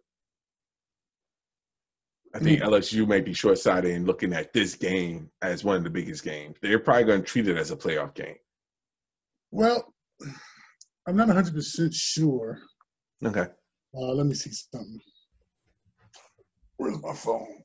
I 2.34 2.40
think 2.40 2.62
mm-hmm. 2.62 2.72
LSU 2.72 3.08
may 3.08 3.22
be 3.22 3.34
short 3.34 3.58
sighted 3.58 3.92
in 3.92 4.06
looking 4.06 4.34
at 4.34 4.54
this 4.54 4.76
game 4.76 5.32
as 5.42 5.64
one 5.64 5.78
of 5.78 5.84
the 5.84 5.90
biggest 5.90 6.24
games. 6.24 6.58
They're 6.62 6.80
probably 6.80 7.06
going 7.06 7.22
to 7.22 7.28
treat 7.28 7.48
it 7.48 7.58
as 7.58 7.72
a 7.72 7.76
playoff 7.76 8.14
game. 8.14 8.36
Well, 9.52 9.94
I'm 11.08 11.16
not 11.16 11.28
100% 11.28 11.94
sure. 11.94 12.60
Okay. 13.24 13.48
Uh, 13.96 14.14
let 14.14 14.26
me 14.26 14.34
see 14.36 14.52
something. 14.52 15.00
Where's 16.78 17.02
my 17.02 17.14
phone? 17.14 17.64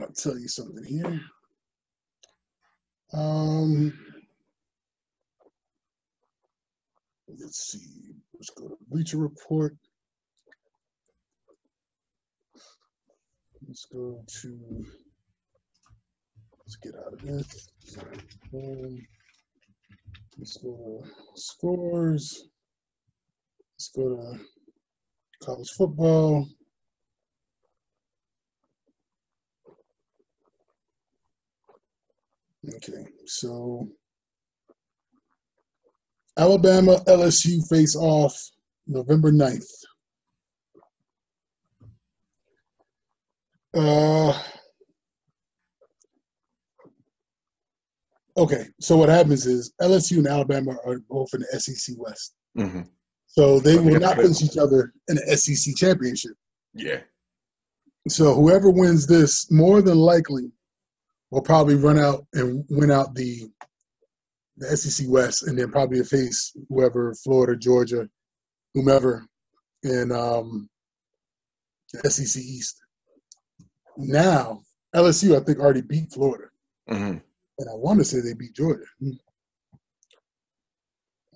I'll 0.00 0.08
tell 0.08 0.38
you 0.38 0.48
something 0.48 0.84
here. 0.84 1.20
Um, 3.12 3.92
let's 7.28 7.70
see. 7.70 8.14
Let's 8.34 8.50
go 8.50 8.68
to 8.68 8.76
Bleacher 8.88 9.18
Report. 9.18 9.76
Let's 13.66 13.86
go 13.86 14.22
to, 14.42 14.84
let's 16.58 16.76
get 16.76 16.94
out 16.94 17.14
of 17.14 17.22
this. 17.22 17.68
Let's 20.38 20.56
go 20.58 21.02
to 21.02 21.10
scores. 21.40 22.48
Let's 23.76 23.88
go 23.94 24.16
to 24.16 24.40
college 25.42 25.70
football. 25.70 26.48
Okay, 32.76 33.04
so 33.26 33.88
Alabama 36.36 36.96
LSU 37.06 37.66
face 37.68 37.94
off 37.94 38.34
November 38.86 39.30
9th. 39.30 39.68
Uh, 43.76 44.38
okay, 48.36 48.66
so 48.80 48.96
what 48.96 49.08
happens 49.08 49.46
is 49.46 49.72
LSU 49.80 50.18
and 50.18 50.26
Alabama 50.26 50.76
are 50.84 51.00
both 51.08 51.32
in 51.34 51.40
the 51.40 51.60
SEC 51.60 51.96
West. 51.98 52.34
Mm-hmm. 52.56 52.82
So 53.26 53.58
they 53.58 53.76
will 53.76 53.98
not 53.98 54.16
face 54.16 54.42
each 54.42 54.56
other 54.56 54.92
in 55.08 55.16
the 55.16 55.36
SEC 55.36 55.74
championship. 55.76 56.32
Yeah. 56.72 57.00
So 58.08 58.34
whoever 58.34 58.70
wins 58.70 59.06
this, 59.06 59.50
more 59.50 59.82
than 59.82 59.98
likely, 59.98 60.52
will 61.30 61.42
probably 61.42 61.74
run 61.74 61.98
out 61.98 62.26
and 62.34 62.64
win 62.70 62.90
out 62.90 63.14
the 63.14 63.50
the 64.56 64.76
SEC 64.76 65.06
West, 65.08 65.48
and 65.48 65.58
then 65.58 65.72
probably 65.72 66.02
face 66.04 66.56
whoever, 66.68 67.12
Florida, 67.24 67.56
Georgia, 67.56 68.08
whomever, 68.72 69.26
in 69.82 70.12
um, 70.12 70.68
the 71.92 72.08
SEC 72.08 72.40
East. 72.40 72.80
Now, 73.96 74.62
LSU, 74.94 75.36
I 75.36 75.44
think, 75.44 75.58
already 75.58 75.80
beat 75.80 76.12
Florida. 76.12 76.44
Mm-hmm. 76.88 77.18
And 77.58 77.68
I 77.68 77.74
want 77.74 77.98
to 78.00 78.04
say 78.04 78.20
they 78.20 78.34
beat 78.34 78.54
Georgia. 78.54 78.84
Hmm. 79.00 79.10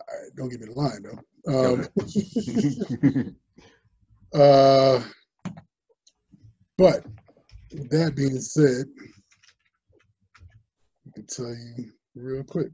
Right, 0.09 0.31
don't 0.37 0.49
give 0.49 0.61
me 0.61 0.67
the 0.67 0.73
line, 0.73 1.03
though. 1.03 1.19
Um, 1.49 1.87
uh, 4.41 5.03
but 6.77 7.05
that 7.91 8.15
being 8.17 8.41
said, 8.41 8.87
I 11.07 11.11
can 11.15 11.27
tell 11.27 11.55
you 11.55 11.93
real 12.15 12.45
quick. 12.45 12.71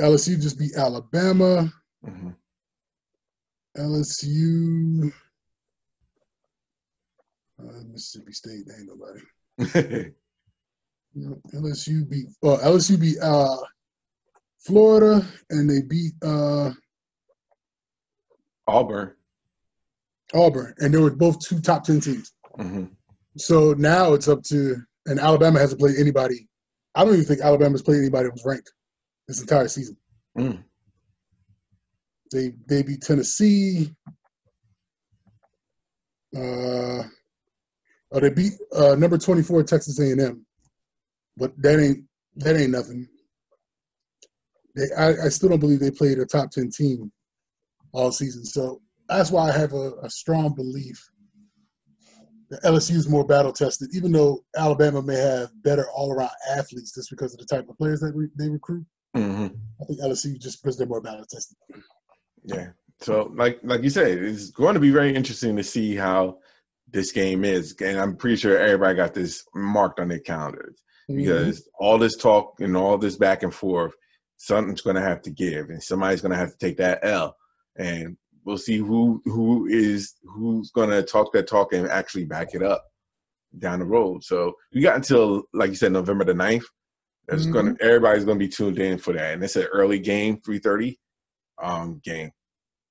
LSU 0.00 0.40
just 0.40 0.58
beat 0.58 0.74
Alabama. 0.76 1.72
Mm-hmm. 2.04 2.30
LSU 3.78 5.12
uh, 7.60 7.82
Mississippi 7.90 8.32
State, 8.32 8.64
they 8.66 8.74
ain't 8.74 8.88
nobody. 8.88 10.12
LSU 11.16 12.08
beat 12.08 12.26
uh, 12.42 12.58
LSU 12.58 12.98
beat 12.98 13.18
uh, 13.20 13.56
Florida, 14.60 15.24
and 15.50 15.68
they 15.68 15.82
beat 15.82 16.12
uh, 16.22 16.70
Auburn. 18.66 19.14
Auburn, 20.34 20.74
and 20.78 20.94
they 20.94 20.98
were 20.98 21.10
both 21.10 21.40
two 21.40 21.60
top 21.60 21.84
ten 21.84 22.00
teams. 22.00 22.32
Mm-hmm. 22.58 22.84
So 23.36 23.74
now 23.74 24.14
it's 24.14 24.28
up 24.28 24.42
to, 24.44 24.76
and 25.06 25.20
Alabama 25.20 25.58
hasn't 25.58 25.80
played 25.80 25.96
anybody. 25.98 26.48
I 26.94 27.04
don't 27.04 27.14
even 27.14 27.26
think 27.26 27.40
Alabama's 27.40 27.82
played 27.82 27.98
anybody 27.98 28.24
that 28.24 28.32
was 28.32 28.44
ranked 28.44 28.72
this 29.28 29.40
entire 29.40 29.68
season. 29.68 29.96
Mm. 30.38 30.64
They 32.30 32.52
they 32.66 32.82
beat 32.82 33.02
Tennessee. 33.02 33.92
Uh, 36.34 37.02
Oh, 38.12 38.20
they 38.20 38.30
beat 38.30 38.52
uh, 38.76 38.94
number 38.94 39.16
twenty 39.16 39.42
four 39.42 39.62
Texas 39.62 39.98
A 39.98 40.12
and 40.12 40.20
M, 40.20 40.46
but 41.36 41.52
that 41.62 41.80
ain't 41.80 42.04
that 42.36 42.56
ain't 42.56 42.70
nothing. 42.70 43.08
They, 44.74 44.86
I, 44.96 45.26
I 45.26 45.28
still 45.28 45.50
don't 45.50 45.60
believe 45.60 45.80
they 45.80 45.90
played 45.90 46.18
a 46.18 46.26
top 46.26 46.50
ten 46.50 46.70
team 46.70 47.12
all 47.92 48.12
season. 48.12 48.44
So 48.44 48.80
that's 49.08 49.30
why 49.30 49.48
I 49.48 49.52
have 49.52 49.72
a, 49.72 49.92
a 50.02 50.10
strong 50.10 50.54
belief 50.54 51.10
that 52.50 52.62
LSU 52.62 52.96
is 52.96 53.08
more 53.08 53.26
battle 53.26 53.52
tested, 53.52 53.90
even 53.94 54.12
though 54.12 54.44
Alabama 54.56 55.02
may 55.02 55.16
have 55.16 55.50
better 55.62 55.86
all 55.94 56.12
around 56.12 56.30
athletes 56.50 56.94
just 56.94 57.10
because 57.10 57.32
of 57.32 57.40
the 57.40 57.46
type 57.46 57.68
of 57.68 57.76
players 57.78 58.00
that 58.00 58.12
re- 58.14 58.28
they 58.38 58.48
recruit. 58.48 58.84
Mm-hmm. 59.16 59.46
I 59.80 59.84
think 59.84 60.00
LSU 60.00 60.38
just 60.38 60.62
because 60.62 60.76
they're 60.76 60.86
more 60.86 61.00
battle 61.00 61.26
tested. 61.28 61.56
Yeah. 62.44 62.68
So 63.00 63.32
like 63.34 63.58
like 63.62 63.82
you 63.82 63.90
said, 63.90 64.18
it's 64.18 64.50
going 64.50 64.74
to 64.74 64.80
be 64.80 64.90
very 64.90 65.14
interesting 65.14 65.56
to 65.56 65.64
see 65.64 65.96
how 65.96 66.38
this 66.88 67.10
game 67.10 67.44
is. 67.44 67.74
And 67.80 67.98
I'm 67.98 68.16
pretty 68.16 68.36
sure 68.36 68.58
everybody 68.58 68.96
got 68.96 69.14
this 69.14 69.44
marked 69.54 70.00
on 70.00 70.08
their 70.08 70.20
calendars 70.20 70.82
mm-hmm. 71.10 71.16
because 71.16 71.68
all 71.78 71.98
this 71.98 72.16
talk 72.16 72.54
and 72.60 72.76
all 72.76 72.98
this 72.98 73.16
back 73.16 73.42
and 73.42 73.54
forth, 73.54 73.92
something's 74.36 74.80
going 74.80 74.96
to 74.96 75.02
have 75.02 75.22
to 75.22 75.30
give, 75.30 75.70
and 75.70 75.82
somebody's 75.82 76.20
going 76.20 76.32
to 76.32 76.38
have 76.38 76.50
to 76.50 76.58
take 76.58 76.76
that 76.78 77.00
L. 77.02 77.36
And 77.76 78.16
we'll 78.44 78.58
see 78.58 78.78
who 78.78 79.22
who 79.24 79.66
is 79.66 80.14
who's 80.24 80.70
going 80.70 80.90
to 80.90 81.02
talk 81.02 81.32
that 81.32 81.48
talk 81.48 81.72
and 81.72 81.88
actually 81.88 82.24
back 82.24 82.54
it 82.54 82.62
up 82.62 82.84
down 83.58 83.78
the 83.78 83.84
road. 83.84 84.24
So 84.24 84.54
we 84.74 84.80
got 84.80 84.96
until, 84.96 85.44
like 85.52 85.70
you 85.70 85.76
said, 85.76 85.92
November 85.92 86.24
the 86.24 86.32
9th. 86.32 86.64
There's 87.28 87.44
mm-hmm. 87.44 87.52
going 87.52 87.76
to 87.76 87.84
everybody's 87.84 88.24
going 88.24 88.38
to 88.38 88.44
be 88.44 88.50
tuned 88.50 88.78
in 88.78 88.98
for 88.98 89.12
that, 89.12 89.34
and 89.34 89.44
it's 89.44 89.56
an 89.56 89.68
early 89.72 90.00
game, 90.00 90.40
three 90.44 90.58
thirty 90.58 90.98
um, 91.62 92.00
game. 92.04 92.30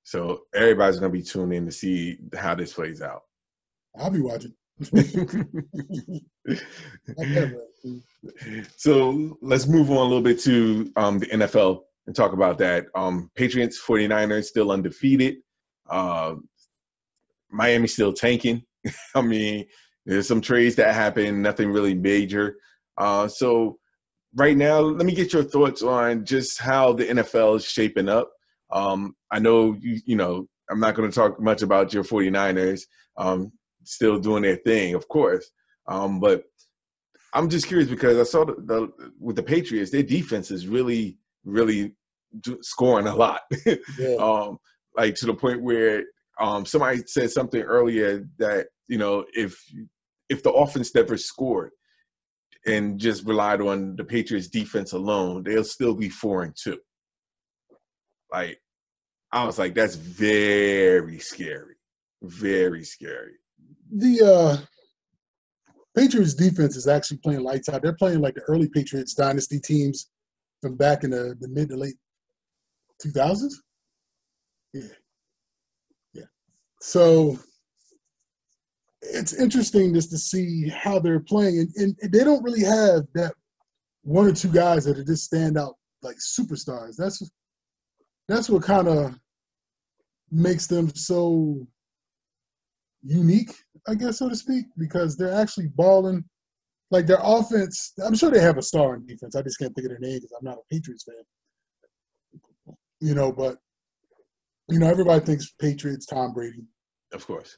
So 0.03 0.41
everybody's 0.53 0.99
gonna 0.99 1.11
be 1.11 1.21
tuned 1.21 1.53
in 1.53 1.65
to 1.65 1.71
see 1.71 2.17
how 2.35 2.55
this 2.55 2.73
plays 2.73 3.01
out. 3.01 3.21
I'll 3.97 4.09
be 4.09 4.21
watching. 4.21 4.53
so 8.77 9.37
let's 9.41 9.67
move 9.67 9.89
on 9.89 9.97
a 9.97 10.03
little 10.03 10.21
bit 10.21 10.39
to 10.41 10.91
um, 10.95 11.19
the 11.19 11.27
NFL 11.27 11.81
and 12.07 12.15
talk 12.15 12.33
about 12.33 12.57
that. 12.59 12.85
Um, 12.95 13.29
Patriots 13.35 13.81
49ers 13.85 14.45
still 14.45 14.71
undefeated. 14.71 15.37
Uh, 15.89 16.35
Miami 17.49 17.87
still 17.87 18.13
tanking. 18.13 18.63
I 19.15 19.21
mean, 19.21 19.65
there's 20.05 20.27
some 20.27 20.41
trades 20.41 20.75
that 20.75 20.95
happen, 20.95 21.41
nothing 21.41 21.71
really 21.71 21.93
major. 21.93 22.55
Uh, 22.97 23.27
so 23.27 23.77
right 24.35 24.57
now, 24.57 24.79
let 24.79 25.05
me 25.05 25.13
get 25.13 25.33
your 25.33 25.43
thoughts 25.43 25.83
on 25.83 26.25
just 26.25 26.59
how 26.59 26.93
the 26.93 27.05
NFL 27.05 27.57
is 27.57 27.65
shaping 27.65 28.09
up. 28.09 28.31
Um, 28.71 29.15
I 29.31 29.39
know 29.39 29.75
you, 29.79 29.99
you 30.05 30.15
know, 30.15 30.47
I'm 30.69 30.79
not 30.79 30.95
going 30.95 31.09
to 31.09 31.15
talk 31.15 31.39
much 31.39 31.61
about 31.61 31.93
your 31.93 32.03
49ers. 32.03 32.83
Um, 33.17 33.51
still 33.83 34.19
doing 34.19 34.43
their 34.43 34.55
thing, 34.57 34.95
of 34.95 35.07
course. 35.07 35.51
Um, 35.87 36.19
but 36.19 36.43
I'm 37.33 37.49
just 37.49 37.67
curious 37.67 37.89
because 37.89 38.17
I 38.17 38.23
saw 38.23 38.45
the, 38.45 38.55
the, 38.55 39.11
with 39.19 39.35
the 39.35 39.43
Patriots, 39.43 39.91
their 39.91 40.03
defense 40.03 40.51
is 40.51 40.67
really, 40.67 41.17
really 41.45 41.95
scoring 42.61 43.07
a 43.07 43.15
lot. 43.15 43.41
Yeah. 43.97 44.15
um, 44.19 44.57
like 44.97 45.15
to 45.15 45.25
the 45.25 45.33
point 45.33 45.61
where 45.61 46.03
um, 46.39 46.65
somebody 46.65 47.03
said 47.05 47.31
something 47.31 47.61
earlier 47.61 48.27
that 48.39 48.67
you 48.87 48.97
know 48.97 49.25
if 49.33 49.63
if 50.29 50.43
the 50.43 50.51
offense 50.51 50.93
never 50.93 51.17
scored 51.17 51.71
and 52.65 52.99
just 52.99 53.25
relied 53.25 53.61
on 53.61 53.95
the 53.95 54.03
Patriots 54.03 54.47
defense 54.47 54.93
alone, 54.93 55.43
they'll 55.43 55.63
still 55.63 55.95
be 55.95 56.09
four 56.09 56.43
and 56.43 56.55
two. 56.55 56.79
Like 58.31 58.59
I 59.31 59.45
was 59.45 59.57
like, 59.57 59.73
that's 59.73 59.95
very 59.95 61.19
scary. 61.19 61.75
Very 62.21 62.83
scary. 62.83 63.33
The 63.93 64.21
uh 64.21 64.57
Patriots 65.95 66.33
defense 66.33 66.75
is 66.75 66.87
actually 66.87 67.17
playing 67.17 67.41
lights 67.41 67.69
out. 67.69 67.81
They're 67.81 67.93
playing 67.93 68.21
like 68.21 68.35
the 68.35 68.41
early 68.41 68.69
Patriots 68.69 69.13
dynasty 69.13 69.59
teams 69.59 70.09
from 70.61 70.75
back 70.75 71.03
in 71.03 71.09
the, 71.09 71.35
the 71.39 71.47
mid 71.47 71.69
to 71.69 71.77
late 71.77 71.95
2000s. 73.05 73.53
Yeah. 74.73 74.83
Yeah. 76.13 76.23
So 76.79 77.37
it's 79.01 79.33
interesting 79.33 79.93
just 79.93 80.11
to 80.11 80.17
see 80.17 80.69
how 80.69 80.99
they're 80.99 81.19
playing. 81.19 81.59
And, 81.75 81.95
and 82.01 82.11
they 82.11 82.23
don't 82.23 82.43
really 82.43 82.63
have 82.63 83.03
that 83.15 83.33
one 84.03 84.27
or 84.27 84.33
two 84.33 84.51
guys 84.51 84.85
that 84.85 84.97
are 84.97 85.03
just 85.03 85.25
stand 85.25 85.57
out 85.57 85.75
like 86.01 86.17
superstars. 86.17 86.95
That's 86.95 87.29
that's 88.27 88.49
what 88.49 88.63
kind 88.63 88.87
of 88.87 89.19
makes 90.31 90.67
them 90.67 90.93
so 90.95 91.67
unique, 93.03 93.53
I 93.87 93.95
guess, 93.95 94.19
so 94.19 94.29
to 94.29 94.35
speak, 94.35 94.65
because 94.77 95.17
they're 95.17 95.33
actually 95.33 95.67
balling. 95.75 96.23
Like 96.91 97.07
their 97.07 97.19
offense, 97.21 97.93
I'm 98.05 98.15
sure 98.15 98.29
they 98.29 98.41
have 98.41 98.57
a 98.57 98.61
star 98.61 98.95
in 98.95 99.05
defense. 99.05 99.35
I 99.35 99.41
just 99.41 99.57
can't 99.57 99.73
think 99.73 99.85
of 99.85 99.91
their 99.91 99.99
name 99.99 100.17
because 100.17 100.35
I'm 100.37 100.43
not 100.45 100.57
a 100.57 100.73
Patriots 100.73 101.05
fan. 101.05 102.75
You 102.99 103.15
know, 103.15 103.31
but 103.31 103.57
you 104.69 104.77
know, 104.79 104.89
everybody 104.89 105.23
thinks 105.25 105.53
Patriots, 105.59 106.05
Tom 106.05 106.33
Brady. 106.33 106.63
Of 107.13 107.25
course. 107.25 107.57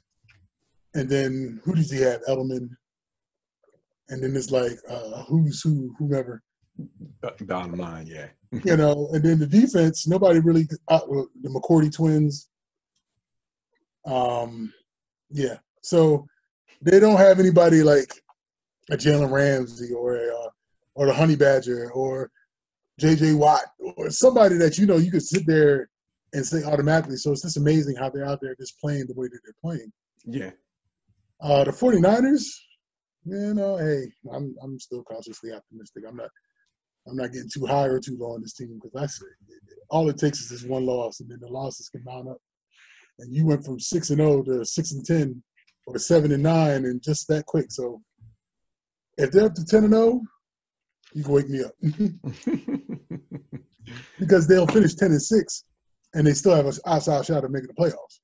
And 0.94 1.10
then 1.10 1.60
who 1.64 1.74
does 1.76 1.92
he 1.92 2.00
have? 2.02 2.22
Edelman. 2.30 2.70
And 4.10 4.24
then 4.24 4.36
it's 4.36 4.52
like 4.52 4.74
uh, 4.90 5.24
who's 5.24 5.62
who, 5.62 5.96
whomever. 5.98 6.44
Bottom 7.42 7.76
line, 7.76 8.08
yeah. 8.08 8.28
you 8.64 8.78
know, 8.78 9.10
and 9.14 9.24
then 9.24 9.40
the 9.40 9.48
defense, 9.48 10.08
nobody 10.08 10.40
really. 10.40 10.68
Uh, 10.88 11.00
the 11.42 11.50
McCourty 11.50 11.94
twins. 11.94 12.50
Um, 14.06 14.74
yeah. 15.30 15.58
So 15.84 16.26
they 16.82 17.00
don't 17.00 17.18
have 17.18 17.40
anybody 17.40 17.84
like 17.84 18.12
a 18.90 18.98
Jalen 18.98 19.32
Ramsey 19.32 19.94
or 19.94 20.16
a, 20.16 20.28
uh, 20.28 20.50
or 20.96 21.06
the 21.08 21.14
Honey 21.14 21.36
Badger 21.36 21.92
or 21.92 22.32
J.J. 23.00 23.34
Watt 23.34 23.62
or 23.98 24.10
somebody 24.10 24.56
that 24.58 24.78
you 24.78 24.86
know 24.86 24.98
you 24.98 25.12
could 25.12 25.24
sit 25.24 25.46
there 25.46 25.90
and 26.34 26.46
say 26.46 26.64
automatically. 26.64 27.18
So 27.18 27.32
it's 27.32 27.44
just 27.44 27.58
amazing 27.58 27.96
how 27.96 28.10
they're 28.10 28.26
out 28.26 28.40
there 28.42 28.56
just 28.56 28.80
playing 28.80 29.06
the 29.08 29.14
way 29.14 29.28
that 29.28 29.40
they're 29.44 29.56
playing. 29.62 29.92
Yeah. 30.26 30.52
Uh, 31.42 31.64
the 31.64 31.72
49ers, 31.72 32.46
you 33.26 33.54
know, 33.54 33.78
hey, 33.78 34.06
I'm 34.32 34.56
I'm 34.62 34.80
still 34.80 35.04
cautiously 35.04 35.52
optimistic. 35.52 36.04
I'm 36.08 36.16
not 36.16 36.30
I'm 37.08 37.18
not 37.18 37.32
getting 37.34 37.50
too 37.54 37.66
high 37.66 37.86
or 37.86 38.00
too 38.00 38.18
low 38.20 38.34
on 38.34 38.42
this 38.42 38.54
team 38.54 38.80
because 38.82 38.96
I 38.96 39.06
say 39.08 39.26
all 39.90 40.10
it 40.10 40.18
takes 40.18 40.40
is 40.40 40.50
this 40.50 40.64
one 40.64 40.86
loss, 40.86 41.20
and 41.20 41.30
then 41.30 41.40
the 41.42 41.48
losses 41.48 41.90
can 41.90 42.04
mount 42.04 42.30
up. 42.30 42.38
And 43.20 43.34
you 43.34 43.46
went 43.46 43.66
from 43.66 43.80
six 43.80 44.10
and 44.10 44.20
zero 44.20 44.40
oh 44.40 44.44
to 44.44 44.66
six 44.66 44.92
and 44.92 45.06
ten, 45.06 45.44
or 45.86 45.98
seven 46.00 46.32
and 46.32 46.44
nine, 46.44 46.86
and 46.86 47.02
just 47.02 47.28
that 47.28 47.46
quick. 47.46 47.72
So 47.72 48.02
if 49.18 49.32
they're 49.32 49.46
up 49.46 49.56
to 49.56 49.66
ten 49.66 49.84
and 49.84 49.94
zero, 49.94 50.22
you 51.14 51.24
can 51.24 51.34
wake 51.34 51.50
me 51.50 51.64
up 51.64 51.74
because 54.20 54.48
they'll 54.48 54.68
finish 54.68 54.96
ten 54.96 55.12
and 55.12 55.22
six, 55.22 55.66
and 56.14 56.26
they 56.26 56.34
still 56.34 56.56
have 56.56 56.66
an 56.66 56.74
outside 56.86 57.26
shot 57.26 57.44
of 57.44 57.52
making 57.52 57.68
the 57.68 57.74
playoffs. 57.74 58.20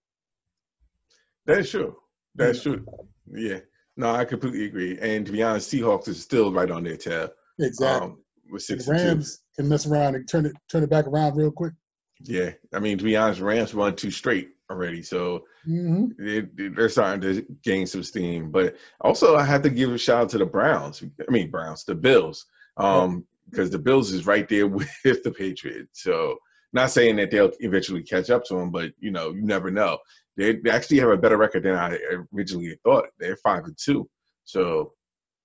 That's 1.45 1.71
true. 1.71 1.97
That's 2.35 2.61
true. 2.61 2.85
Yeah. 3.31 3.59
No, 3.97 4.11
I 4.11 4.23
completely 4.23 4.65
agree. 4.65 4.97
And 5.01 5.25
to 5.25 5.31
be 5.31 5.43
honest, 5.43 5.71
Seahawks 5.71 6.07
is 6.07 6.21
still 6.21 6.53
right 6.53 6.71
on 6.71 6.83
their 6.83 6.95
tail. 6.95 7.29
Exactly. 7.59 8.07
Um, 8.07 8.19
with 8.51 8.63
six 8.63 8.85
the 8.85 8.93
Rams 8.93 9.41
can 9.55 9.67
mess 9.67 9.85
around 9.85 10.15
and 10.15 10.27
turn 10.27 10.45
it 10.45 10.53
turn 10.71 10.83
it 10.83 10.89
back 10.89 11.05
around 11.05 11.35
real 11.35 11.51
quick. 11.51 11.73
Yeah, 12.21 12.51
I 12.73 12.79
mean 12.79 12.97
to 12.97 13.03
be 13.03 13.15
honest, 13.15 13.41
Rams 13.41 13.73
won 13.73 13.95
two 13.95 14.11
straight 14.11 14.49
already, 14.69 15.01
so 15.01 15.45
mm-hmm. 15.67 16.07
they, 16.17 16.81
are 16.81 16.89
starting 16.89 17.21
to 17.21 17.45
gain 17.63 17.87
some 17.87 18.03
steam. 18.03 18.51
But 18.51 18.75
also, 19.01 19.35
I 19.35 19.43
have 19.45 19.61
to 19.63 19.69
give 19.69 19.91
a 19.91 19.97
shout 19.97 20.23
out 20.23 20.29
to 20.29 20.37
the 20.37 20.45
Browns. 20.45 21.03
I 21.03 21.31
mean 21.31 21.49
Browns, 21.49 21.83
the 21.83 21.95
Bills, 21.95 22.45
um, 22.77 23.25
because 23.49 23.69
the 23.69 23.79
Bills 23.79 24.11
is 24.11 24.25
right 24.25 24.47
there 24.47 24.67
with 24.67 24.89
the 25.03 25.31
Patriots. 25.31 26.03
So 26.03 26.37
not 26.73 26.91
saying 26.91 27.15
that 27.17 27.31
they'll 27.31 27.51
eventually 27.59 28.03
catch 28.03 28.29
up 28.29 28.45
to 28.45 28.55
them, 28.55 28.71
but 28.71 28.91
you 28.99 29.11
know 29.11 29.31
you 29.31 29.41
never 29.41 29.71
know. 29.71 29.97
They, 30.37 30.55
they 30.55 30.69
actually 30.69 30.99
have 30.99 31.09
a 31.09 31.17
better 31.17 31.37
record 31.37 31.63
than 31.63 31.75
I 31.75 31.97
originally 32.33 32.77
thought. 32.83 33.05
They're 33.17 33.37
five 33.37 33.65
and 33.65 33.77
two, 33.77 34.09
so 34.45 34.93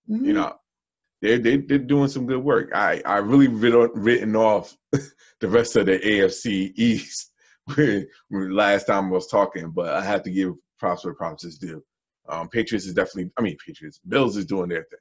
mm-hmm. 0.08 0.24
you 0.24 0.32
know 0.34 0.54
they're, 1.24 1.38
they, 1.38 1.56
they're 1.56 1.78
doing 1.78 2.08
some 2.08 2.26
good 2.26 2.42
work. 2.42 2.70
I, 2.74 3.00
I 3.06 3.16
really 3.16 3.48
written, 3.48 3.90
written 3.94 4.36
off 4.36 4.76
the 5.40 5.48
rest 5.48 5.76
of 5.76 5.86
the 5.86 5.98
AFC 5.98 6.72
East 6.76 7.32
last 8.30 8.84
time 8.84 9.06
I 9.06 9.10
was 9.10 9.26
talking, 9.26 9.70
but 9.70 9.94
I 9.94 10.02
have 10.02 10.22
to 10.24 10.30
give 10.30 10.54
props 10.78 11.04
where 11.04 11.14
props 11.14 11.44
is 11.44 11.58
due. 11.58 11.82
Um, 12.28 12.48
Patriots 12.48 12.86
is 12.86 12.94
definitely, 12.94 13.30
I 13.36 13.42
mean, 13.42 13.56
Patriots, 13.64 14.00
Bills 14.06 14.36
is 14.36 14.46
doing 14.46 14.68
their 14.68 14.84
thing. 14.84 14.98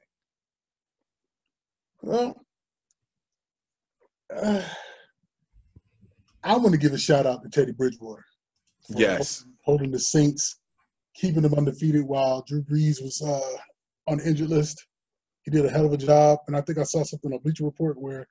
Well, 2.02 2.46
uh, 4.34 4.62
I 6.42 6.56
want 6.56 6.72
to 6.72 6.78
give 6.78 6.92
a 6.92 6.98
shout 6.98 7.26
out 7.26 7.42
to 7.42 7.48
Teddy 7.48 7.72
Bridgewater. 7.72 8.24
Yes. 8.90 9.46
Holding 9.62 9.90
the 9.90 9.98
Saints, 9.98 10.60
keeping 11.14 11.42
them 11.42 11.54
undefeated 11.54 12.04
while 12.04 12.44
Drew 12.46 12.62
Brees 12.62 13.02
was 13.02 13.22
uh, 13.26 14.10
on 14.10 14.18
the 14.18 14.28
injured 14.28 14.50
list 14.50 14.86
he 15.44 15.50
did 15.50 15.64
a 15.64 15.70
hell 15.70 15.86
of 15.86 15.92
a 15.92 15.96
job. 15.96 16.40
And 16.46 16.56
I 16.56 16.62
think 16.62 16.78
I 16.78 16.82
saw 16.82 17.04
something 17.04 17.32
on 17.32 17.38
Bleacher 17.38 17.64
Report 17.64 18.00
where 18.00 18.26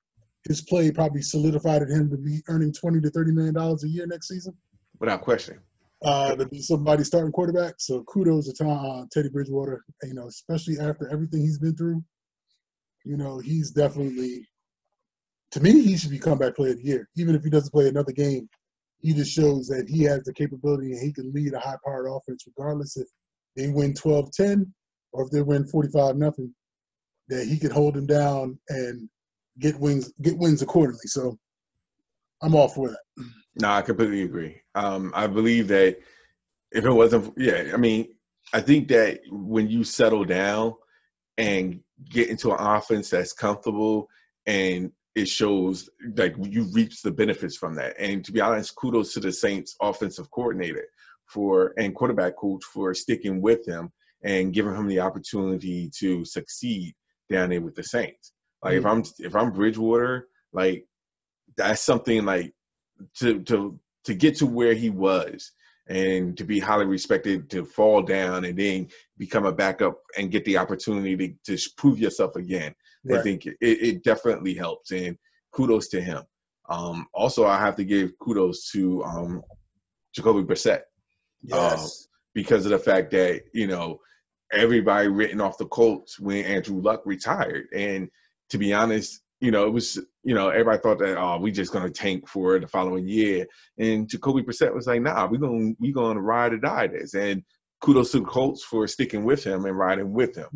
his 0.48 0.62
play 0.62 0.92
probably 0.92 1.22
solidified 1.22 1.84
him 1.84 2.10
to 2.10 2.18
be 2.18 2.42
earning 2.50 2.74
twenty 2.74 3.00
to 3.02 3.10
thirty 3.10 3.32
million 3.32 3.54
dollars 3.54 3.84
a 3.84 3.88
year 3.88 4.06
next 4.08 4.28
season. 4.28 4.54
Without 5.00 5.22
question. 5.22 5.60
Uh, 6.04 6.36
to 6.36 6.46
be 6.46 6.62
somebody 6.62 7.04
starting 7.04 7.32
quarterback. 7.32 7.76
So 7.78 8.04
kudos 8.04 8.48
to 8.48 8.64
Tom, 8.64 8.86
uh, 8.86 9.06
Teddy 9.12 9.30
Bridgewater. 9.30 9.84
You 10.04 10.14
know, 10.14 10.28
especially 10.28 10.78
after 10.80 11.10
everything 11.10 11.42
he's 11.42 11.60
been 11.60 11.76
through. 11.76 12.04
You 13.06 13.18
know, 13.18 13.40
he's 13.40 13.72
definitely. 13.72 14.48
To 15.52 15.60
me, 15.60 15.82
he 15.82 15.98
should 15.98 16.10
be 16.10 16.20
comeback 16.20 16.56
player 16.56 16.72
of 16.72 16.78
the 16.78 16.84
year. 16.84 17.10
Even 17.16 17.36
if 17.36 17.44
he 17.44 17.50
doesn't 17.50 17.72
play 17.72 17.88
another 17.88 18.12
game, 18.12 18.50
he 19.04 19.14
just 19.14 19.32
shows 19.32 19.68
that 19.68 19.88
he 19.88 20.02
has 20.04 20.24
the 20.24 20.34
capability 20.34 20.94
and 20.94 21.02
he 21.02 21.14
can 21.14 21.32
lead 21.32 21.54
a 21.54 21.60
high-powered 21.60 22.08
offense, 22.10 22.46
regardless 22.58 22.98
if 22.98 23.08
they 23.56 23.68
win 23.68 23.94
12-10 23.94 24.66
or 25.12 25.26
if 25.26 25.30
they 25.30 25.42
win 25.42 25.68
45 25.68 26.16
nothing 26.16 26.54
that 27.28 27.46
he 27.46 27.60
could 27.60 27.72
hold 27.72 27.96
him 27.96 28.06
down 28.06 28.58
and 28.70 29.10
get 29.60 29.80
wins 29.80 30.12
get 30.22 30.38
wins 30.38 30.62
accordingly. 30.62 31.06
So 31.06 31.38
I'm 32.42 32.56
all 32.56 32.68
for 32.68 32.90
that. 32.90 33.26
No, 33.56 33.70
I 33.70 33.82
completely 33.82 34.24
agree. 34.24 34.62
Um, 34.76 35.12
I 35.16 35.28
believe 35.28 35.68
that 35.68 35.98
if 36.72 36.84
it 36.86 36.92
wasn't, 36.92 37.34
yeah, 37.38 37.72
I 37.74 37.78
mean, 37.78 38.08
I 38.52 38.62
think 38.62 38.88
that 38.90 39.20
when 39.30 39.70
you 39.70 39.84
settle 39.84 40.26
down 40.26 40.74
and 41.38 41.80
get 42.10 42.30
into 42.30 42.52
an 42.52 42.58
offense 42.60 43.10
that's 43.10 43.32
comfortable 43.34 44.08
and 44.46 44.92
it 45.16 45.28
shows 45.28 45.90
like 46.18 46.36
you 46.40 46.64
reap 46.74 46.92
the 47.04 47.12
benefits 47.12 47.56
from 47.56 47.76
that. 47.76 47.96
And 48.00 48.26
to 48.26 48.32
be 48.32 48.42
honest, 48.42 48.76
kudos 48.76 49.14
to 49.14 49.20
the 49.20 49.32
Saints 49.32 49.76
offensive 49.82 50.30
coordinator 50.32 50.88
for 51.28 51.74
and 51.78 51.96
quarterback 51.96 52.36
coach 52.36 52.64
for 52.64 52.94
sticking 52.94 53.42
with 53.42 53.66
him 53.68 53.92
and 54.24 54.54
giving 54.54 54.76
him 54.76 54.88
the 54.88 55.00
opportunity 55.00 55.92
to 56.00 56.26
succeed 56.26 56.94
down 57.32 57.50
there 57.50 57.62
with 57.62 57.76
the 57.76 57.84
Saints. 57.84 58.33
Like 58.64 58.76
mm-hmm. 58.76 58.80
if 58.80 58.86
I'm 58.86 59.26
if 59.26 59.36
I'm 59.36 59.52
Bridgewater, 59.52 60.28
like 60.54 60.86
that's 61.58 61.82
something 61.82 62.26
like 62.26 62.54
to 63.16 63.42
to 63.44 63.80
to 64.06 64.14
get 64.14 64.38
to 64.38 64.46
where 64.46 64.74
he 64.74 64.90
was 64.90 65.52
and 65.88 66.38
to 66.38 66.44
be 66.44 66.60
highly 66.60 66.86
respected, 66.86 67.50
to 67.50 67.66
fall 67.66 68.02
down 68.02 68.46
and 68.46 68.58
then 68.58 68.88
become 69.18 69.46
a 69.46 69.52
backup 69.52 70.00
and 70.18 70.32
get 70.32 70.46
the 70.46 70.58
opportunity 70.58 71.36
to, 71.46 71.58
to 71.58 71.70
prove 71.78 72.00
yourself 72.00 72.36
again. 72.36 72.74
Right. 73.04 73.20
I 73.20 73.22
think 73.22 73.46
it, 73.46 73.58
it, 73.60 74.04
definitely 74.04 74.54
helps, 74.54 74.92
and 74.92 75.18
kudos 75.52 75.90
to 75.90 76.02
him. 76.02 76.24
Um, 76.70 77.08
also, 77.14 77.46
I 77.46 77.58
have 77.58 77.76
to 77.76 77.84
give 77.84 78.18
kudos 78.20 78.72
to 78.72 79.04
um, 79.04 79.44
Jacoby 80.16 80.44
Brissett. 80.44 80.84
Uh, 81.52 81.76
yes. 81.76 82.08
Because 82.34 82.66
of 82.66 82.72
the 82.72 82.80
fact 82.80 83.12
that 83.12 83.42
you 83.54 83.68
know 83.68 84.00
everybody 84.54 85.10
written 85.10 85.42
off 85.42 85.58
the 85.58 85.66
Colts 85.66 86.18
when 86.18 86.46
Andrew 86.46 86.82
Luck 86.82 87.02
retired, 87.06 87.66
and 87.76 88.10
to 88.50 88.58
be 88.58 88.74
honest, 88.74 89.22
you 89.40 89.52
know, 89.52 89.66
it 89.66 89.72
was, 89.72 90.00
you 90.24 90.34
know, 90.34 90.50
everybody 90.50 90.80
thought 90.80 91.00
that, 91.00 91.18
oh, 91.18 91.38
we 91.38 91.52
just 91.52 91.74
gonna 91.74 91.90
tank 91.90 92.28
for 92.28 92.60
the 92.60 92.68
following 92.68 93.08
year. 93.08 93.46
And 93.78 94.08
Jacoby 94.08 94.42
Brissett 94.42 94.74
was 94.74 94.88
like, 94.88 95.02
nah, 95.02 95.28
we're 95.28 95.38
gonna 95.38 95.74
we 95.80 95.92
gonna 95.92 96.22
ride 96.22 96.54
or 96.54 96.58
die 96.58 96.88
this. 96.88 97.14
And 97.14 97.44
kudos 97.84 98.12
to 98.12 98.20
the 98.20 98.26
Colts 98.26 98.64
for 98.64 98.88
sticking 98.88 99.26
with 99.26 99.44
him 99.44 99.66
and 99.66 99.78
riding 99.78 100.14
with 100.14 100.36
him. 100.36 100.48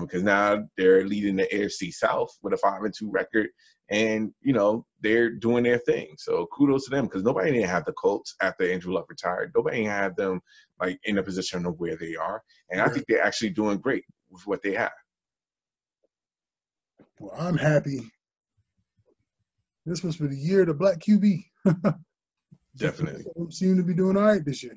because 0.00 0.20
um, 0.20 0.26
now 0.26 0.64
they're 0.76 1.06
leading 1.06 1.36
the 1.36 1.46
AFC 1.54 1.92
South 1.92 2.36
with 2.42 2.52
a 2.52 2.56
five 2.56 2.82
and 2.82 2.92
two 2.92 3.10
record. 3.10 3.48
And, 3.88 4.32
you 4.40 4.52
know, 4.52 4.84
they're 5.00 5.30
doing 5.30 5.62
their 5.62 5.78
thing. 5.78 6.14
So 6.18 6.48
kudos 6.52 6.86
to 6.86 6.90
them 6.90 7.04
because 7.04 7.22
nobody 7.22 7.52
didn't 7.52 7.68
have 7.68 7.84
the 7.84 7.92
Colts 7.92 8.34
after 8.42 8.70
Andrew 8.70 8.92
Luck 8.92 9.06
retired. 9.08 9.52
Nobody 9.54 9.84
had 9.84 10.16
them 10.16 10.40
like 10.80 10.98
in 11.04 11.18
a 11.18 11.22
position 11.22 11.64
of 11.66 11.78
where 11.78 11.96
they 11.96 12.16
are. 12.16 12.42
And 12.70 12.80
I 12.80 12.88
think 12.88 13.06
they're 13.06 13.22
actually 13.22 13.50
doing 13.50 13.78
great 13.78 14.04
with 14.30 14.46
what 14.46 14.62
they 14.62 14.72
have. 14.72 14.90
Well, 17.22 17.34
I'm 17.38 17.56
happy 17.56 18.00
this 19.86 20.02
was 20.02 20.16
for 20.16 20.26
the 20.26 20.36
year 20.36 20.62
of 20.62 20.68
the 20.68 20.74
black 20.74 20.98
QB. 20.98 21.44
Definitely. 22.76 23.24
Seem 23.50 23.76
to 23.76 23.82
be 23.82 23.94
doing 23.94 24.16
all 24.16 24.24
right 24.24 24.44
this 24.44 24.62
year. 24.62 24.74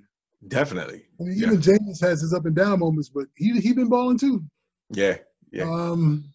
Definitely. 0.48 1.04
I 1.20 1.24
mean, 1.24 1.38
even 1.38 1.54
yeah. 1.54 1.60
Jameis 1.60 2.02
has 2.02 2.22
his 2.22 2.34
up 2.34 2.46
and 2.46 2.56
down 2.56 2.80
moments, 2.80 3.10
but 3.10 3.26
he 3.36 3.60
he 3.60 3.74
been 3.74 3.90
balling 3.90 4.18
too. 4.18 4.44
Yeah. 4.92 5.18
Yeah. 5.52 5.64
Um, 5.64 6.26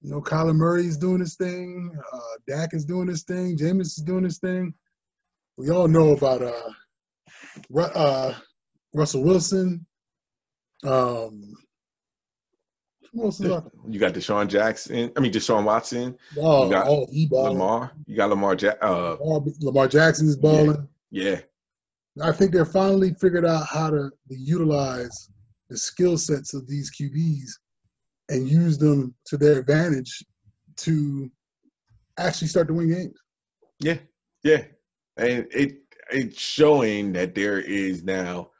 you 0.00 0.10
know, 0.10 0.20
Kyler 0.20 0.54
Murray's 0.54 0.96
doing 0.96 1.20
his 1.20 1.36
thing. 1.36 1.96
Uh, 2.12 2.18
Dak 2.48 2.70
is 2.72 2.84
doing 2.84 3.08
his 3.08 3.22
thing. 3.22 3.56
Jameis 3.56 3.86
is 3.98 4.02
doing 4.04 4.24
his 4.24 4.38
thing. 4.38 4.74
We 5.56 5.70
all 5.70 5.86
know 5.86 6.10
about 6.10 6.42
uh, 6.42 7.78
uh, 7.78 8.34
Russell 8.94 9.22
Wilson. 9.22 9.86
Um, 10.82 11.54
you 13.88 14.00
got 14.00 14.12
Deshaun 14.12 14.48
Jackson. 14.48 15.12
I 15.16 15.20
mean 15.20 15.32
Deshaun 15.32 15.64
Watson. 15.64 16.16
Oh, 16.38 16.66
you 16.66 16.72
got 16.72 16.86
oh, 16.88 17.06
Lamar. 17.30 17.92
You 18.06 18.16
got 18.16 18.30
Lamar. 18.30 18.54
Ja- 18.54 18.74
uh, 18.82 19.16
Lamar, 19.20 19.52
Lamar 19.60 19.88
Jackson 19.88 20.28
is 20.28 20.36
balling. 20.36 20.88
Yeah. 21.10 21.30
yeah. 21.30 21.40
I 22.22 22.32
think 22.32 22.52
they're 22.52 22.64
finally 22.64 23.14
figured 23.14 23.44
out 23.44 23.66
how 23.66 23.90
to, 23.90 24.10
to 24.28 24.34
utilize 24.36 25.30
the 25.68 25.76
skill 25.76 26.16
sets 26.18 26.54
of 26.54 26.66
these 26.68 26.90
QBs 26.90 27.50
and 28.28 28.48
use 28.48 28.78
them 28.78 29.14
to 29.26 29.36
their 29.36 29.58
advantage 29.58 30.24
to 30.76 31.30
actually 32.18 32.48
start 32.48 32.68
to 32.68 32.74
win 32.74 32.92
games. 32.92 33.18
Yeah, 33.80 33.98
yeah, 34.42 34.64
and 35.16 35.46
it 35.50 35.78
it's 36.10 36.40
showing 36.40 37.12
that 37.14 37.34
there 37.34 37.58
is 37.58 38.04
now 38.04 38.50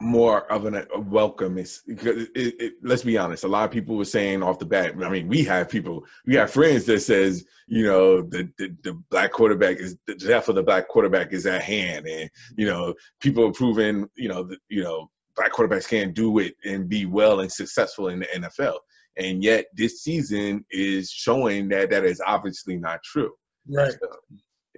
more 0.00 0.50
of 0.52 0.64
an, 0.64 0.86
a 0.94 1.00
welcome. 1.00 1.58
Is 1.58 1.82
because 1.86 2.28
it, 2.34 2.54
it, 2.60 2.72
let's 2.82 3.02
be 3.02 3.18
honest 3.18 3.44
a 3.44 3.48
lot 3.48 3.64
of 3.64 3.70
people 3.70 3.96
were 3.96 4.04
saying 4.04 4.42
off 4.42 4.58
the 4.58 4.64
bat 4.66 4.94
i 5.02 5.08
mean 5.08 5.28
we 5.28 5.42
have 5.44 5.68
people 5.68 6.04
we 6.26 6.36
have 6.36 6.50
friends 6.50 6.84
that 6.86 7.00
says 7.00 7.44
you 7.66 7.84
know 7.84 8.22
the, 8.22 8.48
the, 8.58 8.74
the 8.82 8.92
black 9.10 9.32
quarterback 9.32 9.78
is 9.78 9.96
the 10.06 10.14
death 10.14 10.48
of 10.48 10.54
the 10.54 10.62
black 10.62 10.88
quarterback 10.88 11.32
is 11.32 11.46
at 11.46 11.62
hand. 11.62 12.06
And 12.06 12.30
you 12.56 12.66
know 12.66 12.94
people 13.20 13.46
are 13.46 13.52
proving 13.52 14.08
you 14.16 14.28
know 14.28 14.44
the, 14.44 14.56
you 14.68 14.82
know 14.82 15.10
black 15.36 15.52
quarterbacks 15.52 15.88
can't 15.88 16.14
do 16.14 16.38
it 16.38 16.54
and 16.64 16.88
be 16.88 17.06
well 17.06 17.40
and 17.40 17.52
successful 17.52 18.08
in 18.08 18.18
the 18.18 18.26
nfl 18.26 18.78
and 19.18 19.42
yet 19.42 19.66
this 19.74 20.02
season 20.02 20.64
is 20.70 21.10
showing 21.10 21.68
that 21.68 21.90
that 21.90 22.04
is 22.04 22.22
obviously 22.24 22.76
not 22.76 23.02
true. 23.02 23.32
Right. 23.68 23.92
So, 23.92 24.08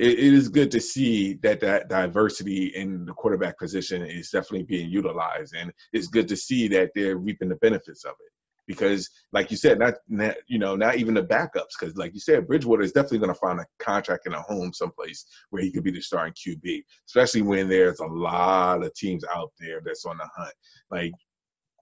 it, 0.00 0.18
it 0.18 0.32
is 0.32 0.48
good 0.48 0.70
to 0.70 0.80
see 0.80 1.34
that 1.42 1.60
that 1.60 1.88
diversity 1.88 2.68
in 2.68 3.04
the 3.04 3.12
quarterback 3.12 3.58
position 3.58 4.02
is 4.02 4.30
definitely 4.30 4.62
being 4.62 4.88
utilized, 4.88 5.54
and 5.54 5.70
it's 5.92 6.08
good 6.08 6.26
to 6.28 6.36
see 6.36 6.68
that 6.68 6.90
they're 6.94 7.18
reaping 7.18 7.50
the 7.50 7.56
benefits 7.56 8.04
of 8.04 8.12
it. 8.12 8.32
Because, 8.66 9.10
like 9.32 9.50
you 9.50 9.56
said, 9.56 9.78
not, 9.78 9.94
not 10.08 10.36
you 10.46 10.58
know, 10.58 10.74
not 10.74 10.96
even 10.96 11.14
the 11.14 11.22
backups. 11.22 11.74
Because, 11.78 11.96
like 11.96 12.14
you 12.14 12.20
said, 12.20 12.46
Bridgewater 12.46 12.82
is 12.82 12.92
definitely 12.92 13.18
going 13.18 13.34
to 13.34 13.40
find 13.40 13.60
a 13.60 13.66
contract 13.78 14.26
in 14.26 14.32
a 14.32 14.40
home 14.42 14.72
someplace 14.72 15.26
where 15.50 15.60
he 15.60 15.72
could 15.72 15.82
be 15.82 15.90
the 15.90 16.00
starting 16.00 16.34
QB. 16.34 16.82
Especially 17.06 17.42
when 17.42 17.68
there's 17.68 17.98
a 17.98 18.06
lot 18.06 18.84
of 18.84 18.94
teams 18.94 19.24
out 19.34 19.50
there 19.58 19.82
that's 19.84 20.04
on 20.04 20.18
the 20.18 20.28
hunt. 20.36 20.54
Like 20.90 21.12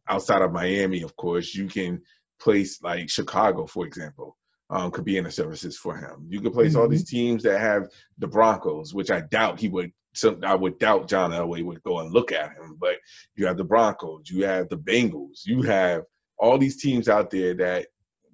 outside 0.09 0.41
of 0.41 0.53
Miami, 0.53 1.03
of 1.03 1.15
course, 1.17 1.55
you 1.55 1.69
can 1.69 2.01
place 2.41 2.83
like 2.83 3.11
Chicago, 3.11 3.67
for 3.67 3.87
example 3.87 4.39
um, 4.71 4.91
could 4.91 5.05
be 5.05 5.17
in 5.17 5.25
the 5.25 5.31
services 5.31 5.77
for 5.77 5.97
him. 5.97 6.27
You 6.29 6.41
could 6.41 6.53
place 6.53 6.73
mm-hmm. 6.73 6.81
all 6.81 6.89
these 6.89 7.05
mm-hmm. 7.05 7.17
teams 7.17 7.43
that 7.45 7.61
have 7.61 7.89
the 8.19 8.29
Broncos, 8.29 8.95
which 8.95 9.11
I 9.11 9.23
doubt 9.23 9.61
he 9.61 9.69
would. 9.69 9.93
Some, 10.15 10.41
I 10.43 10.55
would 10.55 10.79
doubt 10.79 11.09
John 11.09 11.31
Elway 11.31 11.65
would 11.65 11.83
go 11.83 12.01
and 12.01 12.13
look 12.13 12.33
at 12.33 12.51
him. 12.53 12.77
But 12.81 12.97
you 13.37 13.47
have 13.47 13.57
the 13.57 13.65
Broncos, 13.65 14.31
you 14.31 14.45
have 14.45 14.69
the 14.69 14.79
Bengals, 14.79 15.43
you 15.45 15.63
have 15.63 16.03
all 16.39 16.59
these 16.59 16.81
teams 16.81 17.09
out 17.09 17.31
there 17.31 17.55
that 17.55 17.87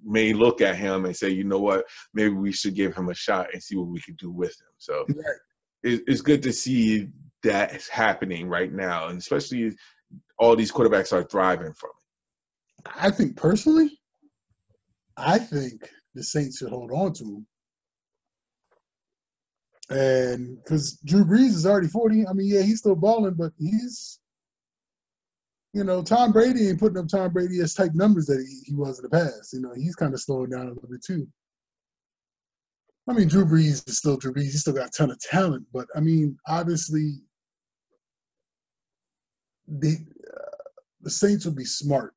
may 0.03 0.33
look 0.33 0.61
at 0.61 0.77
him 0.77 1.05
and 1.05 1.15
say, 1.15 1.29
you 1.29 1.43
know 1.43 1.59
what, 1.59 1.85
maybe 2.13 2.33
we 2.33 2.51
should 2.51 2.75
give 2.75 2.95
him 2.95 3.09
a 3.09 3.13
shot 3.13 3.47
and 3.53 3.61
see 3.61 3.75
what 3.75 3.87
we 3.87 3.99
can 3.99 4.15
do 4.15 4.31
with 4.31 4.51
him. 4.51 4.73
So 4.77 5.05
right. 5.09 5.25
it, 5.83 6.03
it's 6.07 6.21
good 6.21 6.43
to 6.43 6.53
see 6.53 7.09
that 7.43 7.81
happening 7.91 8.47
right 8.47 8.71
now, 8.71 9.07
and 9.07 9.19
especially 9.19 9.75
all 10.37 10.55
these 10.55 10.71
quarterbacks 10.71 11.13
are 11.13 11.23
thriving 11.23 11.73
from 11.73 11.89
it. 11.89 12.91
I 12.95 13.11
think 13.11 13.35
personally, 13.35 13.99
I 15.17 15.39
think 15.39 15.89
the 16.15 16.23
Saints 16.23 16.57
should 16.57 16.69
hold 16.69 16.91
on 16.91 17.13
to 17.13 17.23
him. 17.23 17.47
And 19.89 20.57
because 20.63 20.97
Drew 21.05 21.25
Brees 21.25 21.49
is 21.49 21.65
already 21.65 21.87
40, 21.87 22.25
I 22.27 22.33
mean, 22.33 22.47
yeah, 22.47 22.63
he's 22.63 22.79
still 22.79 22.95
balling, 22.95 23.35
but 23.35 23.51
he's, 23.59 24.19
you 25.73 25.83
know, 25.83 26.01
Tom 26.01 26.31
Brady 26.31 26.69
ain't 26.69 26.79
putting 26.79 26.97
up 26.97 27.07
Tom 27.07 27.31
Brady 27.31 27.59
as 27.59 27.75
type 27.75 27.91
numbers 27.93 28.25
that 28.25 28.39
he, 28.39 28.71
he 28.71 28.73
was 28.73 28.97
in 28.97 29.03
the 29.03 29.09
past. 29.09 29.53
You 29.53 29.61
know, 29.61 29.73
he's 29.75 29.95
kind 29.95 30.13
of 30.13 30.21
slowing 30.21 30.49
down 30.49 30.67
a 30.67 30.73
little 30.73 30.89
bit 30.89 31.03
too. 31.05 31.27
I 33.07 33.13
mean, 33.13 33.27
Drew 33.27 33.45
Brees 33.45 33.87
is 33.87 33.99
still 33.99 34.17
Drew 34.17 34.33
Brees. 34.33 34.43
He's 34.43 34.61
still 34.61 34.73
got 34.73 34.87
a 34.87 34.91
ton 34.91 35.11
of 35.11 35.19
talent, 35.19 35.67
but 35.71 35.85
I 35.95 35.99
mean, 35.99 36.37
obviously, 36.47 37.17
the 39.67 39.97
uh, 40.35 40.69
the 41.01 41.11
Saints 41.11 41.45
would 41.45 41.55
be 41.55 41.65
smart 41.65 42.15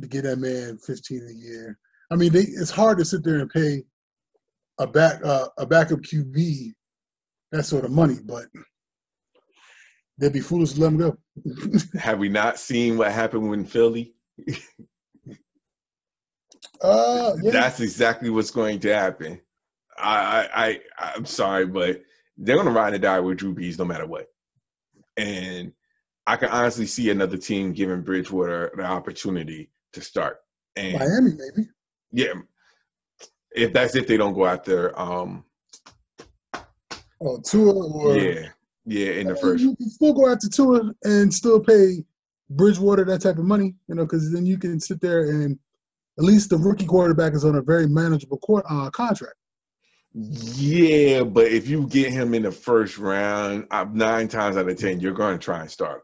to 0.00 0.06
get 0.06 0.22
that 0.22 0.38
man 0.38 0.78
15 0.78 1.28
a 1.28 1.32
year 1.32 1.78
I 2.10 2.16
mean, 2.16 2.32
they, 2.32 2.40
it's 2.40 2.70
hard 2.70 2.98
to 2.98 3.04
sit 3.04 3.22
there 3.22 3.38
and 3.38 3.50
pay 3.50 3.84
a 4.78 4.86
back 4.86 5.20
uh, 5.24 5.48
a 5.58 5.66
backup 5.66 6.00
QB 6.00 6.72
that 7.52 7.64
sort 7.64 7.84
of 7.84 7.90
money, 7.90 8.18
but 8.24 8.46
they'd 10.18 10.32
be 10.32 10.40
foolish 10.40 10.72
to 10.72 10.80
let 10.80 10.92
him 10.92 10.98
go. 10.98 11.16
Have 11.98 12.18
we 12.18 12.28
not 12.28 12.58
seen 12.58 12.96
what 12.96 13.12
happened 13.12 13.48
when 13.48 13.64
Philly? 13.64 14.14
uh, 16.82 17.34
yeah. 17.42 17.50
That's 17.50 17.80
exactly 17.80 18.30
what's 18.30 18.50
going 18.50 18.80
to 18.80 18.94
happen. 18.94 19.40
I, 19.98 20.48
I, 20.54 20.80
I, 20.98 21.12
I'm 21.16 21.26
sorry, 21.26 21.66
but 21.66 22.02
they're 22.36 22.56
going 22.56 22.66
to 22.66 22.72
ride 22.72 22.94
and 22.94 23.02
die 23.02 23.20
with 23.20 23.38
Drew 23.38 23.54
Brees 23.54 23.78
no 23.78 23.84
matter 23.84 24.06
what. 24.06 24.28
And 25.16 25.72
I 26.26 26.36
can 26.36 26.48
honestly 26.48 26.86
see 26.86 27.10
another 27.10 27.36
team 27.36 27.72
giving 27.72 28.02
Bridgewater 28.02 28.72
the 28.76 28.84
opportunity 28.84 29.70
to 29.92 30.00
start. 30.00 30.38
And 30.76 30.98
Miami, 30.98 31.32
maybe. 31.32 31.68
Yeah, 32.12 32.34
if 33.52 33.72
that's 33.72 33.94
if 33.94 34.06
they 34.06 34.16
don't 34.16 34.34
go 34.34 34.46
after 34.46 34.98
um. 34.98 35.44
Oh, 37.22 37.38
Tua 37.38 37.72
or 37.72 38.16
yeah, 38.16 38.48
yeah, 38.86 39.12
in 39.12 39.28
the 39.28 39.36
first. 39.36 39.62
You 39.62 39.76
can 39.76 39.90
still 39.90 40.14
go 40.14 40.30
after 40.30 40.48
Tua 40.48 40.94
and 41.04 41.32
still 41.32 41.60
pay 41.60 42.02
Bridgewater 42.48 43.04
that 43.04 43.22
type 43.22 43.38
of 43.38 43.44
money, 43.44 43.74
you 43.88 43.94
know, 43.94 44.04
because 44.04 44.32
then 44.32 44.46
you 44.46 44.58
can 44.58 44.80
sit 44.80 45.00
there 45.00 45.30
and 45.30 45.58
at 46.18 46.24
least 46.24 46.50
the 46.50 46.56
rookie 46.56 46.86
quarterback 46.86 47.34
is 47.34 47.44
on 47.44 47.56
a 47.56 47.62
very 47.62 47.86
manageable 47.86 48.38
court, 48.38 48.64
uh, 48.68 48.90
contract. 48.90 49.34
Yeah, 50.12 51.22
but 51.22 51.46
if 51.46 51.68
you 51.68 51.86
get 51.86 52.10
him 52.12 52.34
in 52.34 52.42
the 52.42 52.50
first 52.50 52.98
round, 52.98 53.68
uh, 53.70 53.86
nine 53.92 54.26
times 54.26 54.56
out 54.56 54.68
of 54.68 54.76
ten, 54.76 54.98
you're 54.98 55.12
going 55.12 55.38
to 55.38 55.44
try 55.44 55.60
and 55.60 55.70
start 55.70 56.02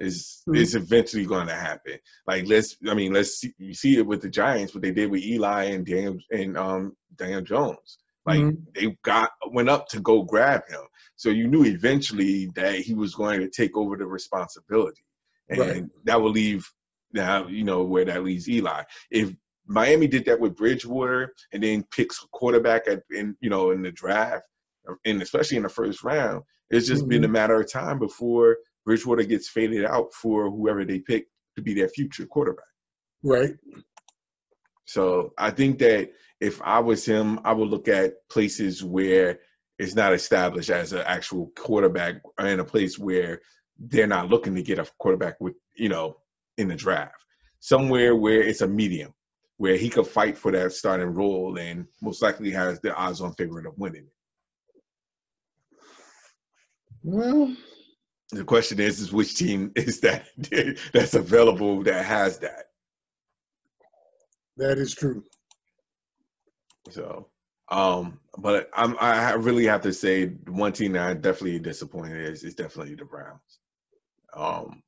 is 0.00 0.42
mm-hmm. 0.48 0.56
is 0.56 0.74
eventually 0.74 1.26
going 1.26 1.46
to 1.46 1.54
happen. 1.54 1.98
Like 2.26 2.46
let's, 2.46 2.76
I 2.88 2.94
mean, 2.94 3.12
let's 3.12 3.40
see, 3.40 3.52
you 3.58 3.74
see 3.74 3.96
it 3.98 4.06
with 4.06 4.22
the 4.22 4.28
Giants, 4.28 4.74
what 4.74 4.82
they 4.82 4.92
did 4.92 5.10
with 5.10 5.22
Eli 5.22 5.64
and 5.64 5.84
Daniel 5.84 6.18
and 6.30 6.56
um 6.56 6.96
Daniel 7.16 7.40
Jones. 7.42 7.98
Like 8.26 8.40
mm-hmm. 8.40 8.62
they 8.74 8.96
got 9.02 9.30
went 9.50 9.70
up 9.70 9.88
to 9.88 10.00
go 10.00 10.22
grab 10.22 10.62
him, 10.68 10.82
so 11.16 11.30
you 11.30 11.48
knew 11.48 11.64
eventually 11.64 12.46
that 12.54 12.76
he 12.76 12.94
was 12.94 13.14
going 13.14 13.40
to 13.40 13.48
take 13.48 13.76
over 13.76 13.96
the 13.96 14.06
responsibility, 14.06 15.02
and 15.48 15.58
right. 15.58 15.84
that 16.04 16.20
will 16.20 16.30
leave 16.30 16.70
now 17.12 17.46
you 17.46 17.64
know 17.64 17.84
where 17.84 18.04
that 18.04 18.24
leaves 18.24 18.48
Eli. 18.48 18.82
If 19.10 19.32
Miami 19.66 20.06
did 20.06 20.24
that 20.26 20.40
with 20.40 20.56
Bridgewater 20.56 21.32
and 21.52 21.62
then 21.62 21.84
picks 21.90 22.18
quarterback 22.32 22.86
at 22.86 23.02
in 23.10 23.34
you 23.40 23.48
know 23.48 23.70
in 23.70 23.82
the 23.82 23.92
draft, 23.92 24.44
and 25.06 25.22
especially 25.22 25.56
in 25.56 25.62
the 25.62 25.68
first 25.68 26.04
round, 26.04 26.42
it's 26.70 26.86
just 26.86 27.02
Mm-hmm. 27.02 27.08
been 27.10 27.24
a 27.24 27.28
matter 27.28 27.60
of 27.60 27.72
time 27.72 27.98
before 27.98 28.58
Bridgewater 28.88 29.24
gets 29.24 29.50
faded 29.50 29.84
out 29.84 30.14
for 30.14 30.50
whoever 30.50 30.82
they 30.82 31.00
pick 31.00 31.26
to 31.56 31.62
be 31.62 31.74
their 31.74 31.90
future 31.90 32.24
quarterback. 32.24 32.64
Right. 33.22 33.54
So 34.86 35.34
I 35.36 35.50
think 35.50 35.78
that 35.80 36.12
if 36.40 36.62
I 36.62 36.78
was 36.78 37.04
him, 37.04 37.38
I 37.44 37.52
would 37.52 37.68
look 37.68 37.86
at 37.88 38.14
places 38.30 38.82
where 38.82 39.40
it's 39.78 39.94
not 39.94 40.14
established 40.14 40.70
as 40.70 40.94
an 40.94 41.02
actual 41.04 41.52
quarterback, 41.54 42.22
in 42.38 42.60
a 42.60 42.64
place 42.64 42.98
where 42.98 43.42
they're 43.78 44.06
not 44.06 44.30
looking 44.30 44.54
to 44.54 44.62
get 44.62 44.78
a 44.78 44.90
quarterback 44.98 45.34
with 45.38 45.52
you 45.76 45.90
know 45.90 46.16
in 46.56 46.68
the 46.68 46.74
draft. 46.74 47.22
Somewhere 47.60 48.16
where 48.16 48.40
it's 48.40 48.62
a 48.62 48.66
medium, 48.66 49.12
where 49.58 49.76
he 49.76 49.90
could 49.90 50.06
fight 50.06 50.38
for 50.38 50.50
that 50.52 50.72
starting 50.72 51.12
role 51.12 51.58
and 51.58 51.84
most 52.00 52.22
likely 52.22 52.52
has 52.52 52.80
the 52.80 52.94
odds-on 52.94 53.34
favorite 53.34 53.66
of 53.66 53.76
winning. 53.76 54.08
Well, 57.02 57.54
The 58.30 58.44
question 58.44 58.78
is, 58.78 59.00
is 59.00 59.12
which 59.12 59.36
team 59.36 59.72
is 59.76 60.00
that 60.00 60.26
that's 60.92 61.14
available 61.14 61.82
that 61.84 62.04
has 62.04 62.38
that? 62.38 62.66
that 64.58 64.78
is 64.78 64.94
true. 64.94 65.24
So, 66.90 67.28
um, 67.70 68.20
but 68.38 68.68
I'm 68.74 68.96
I 69.00 69.32
really 69.32 69.66
have 69.66 69.82
to 69.82 69.92
say 69.92 70.26
one 70.46 70.72
team 70.72 70.92
that 70.92 71.08
I'm 71.08 71.20
definitely 71.20 71.58
disappointed 71.58 72.28
is 72.28 72.42
is 72.42 72.54
definitely 72.54 72.94
the 72.94 73.04
Browns. 73.04 73.60
Um, 74.34 74.82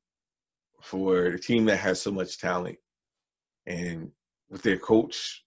for 0.81 1.25
a 1.25 1.39
team 1.39 1.65
that 1.65 1.77
has 1.77 2.01
so 2.01 2.11
much 2.11 2.39
talent 2.39 2.77
and 3.65 4.11
with 4.49 4.61
their 4.61 4.77
coach, 4.77 5.43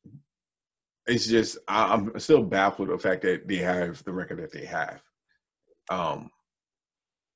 it's 1.06 1.26
just 1.26 1.58
I'm 1.68 2.18
still 2.18 2.42
baffled 2.42 2.88
the 2.88 2.98
fact 2.98 3.22
that 3.22 3.46
they 3.46 3.56
have 3.56 4.02
the 4.04 4.12
record 4.12 4.38
that 4.40 4.52
they 4.52 4.64
have. 4.64 5.02
Um, 5.90 6.30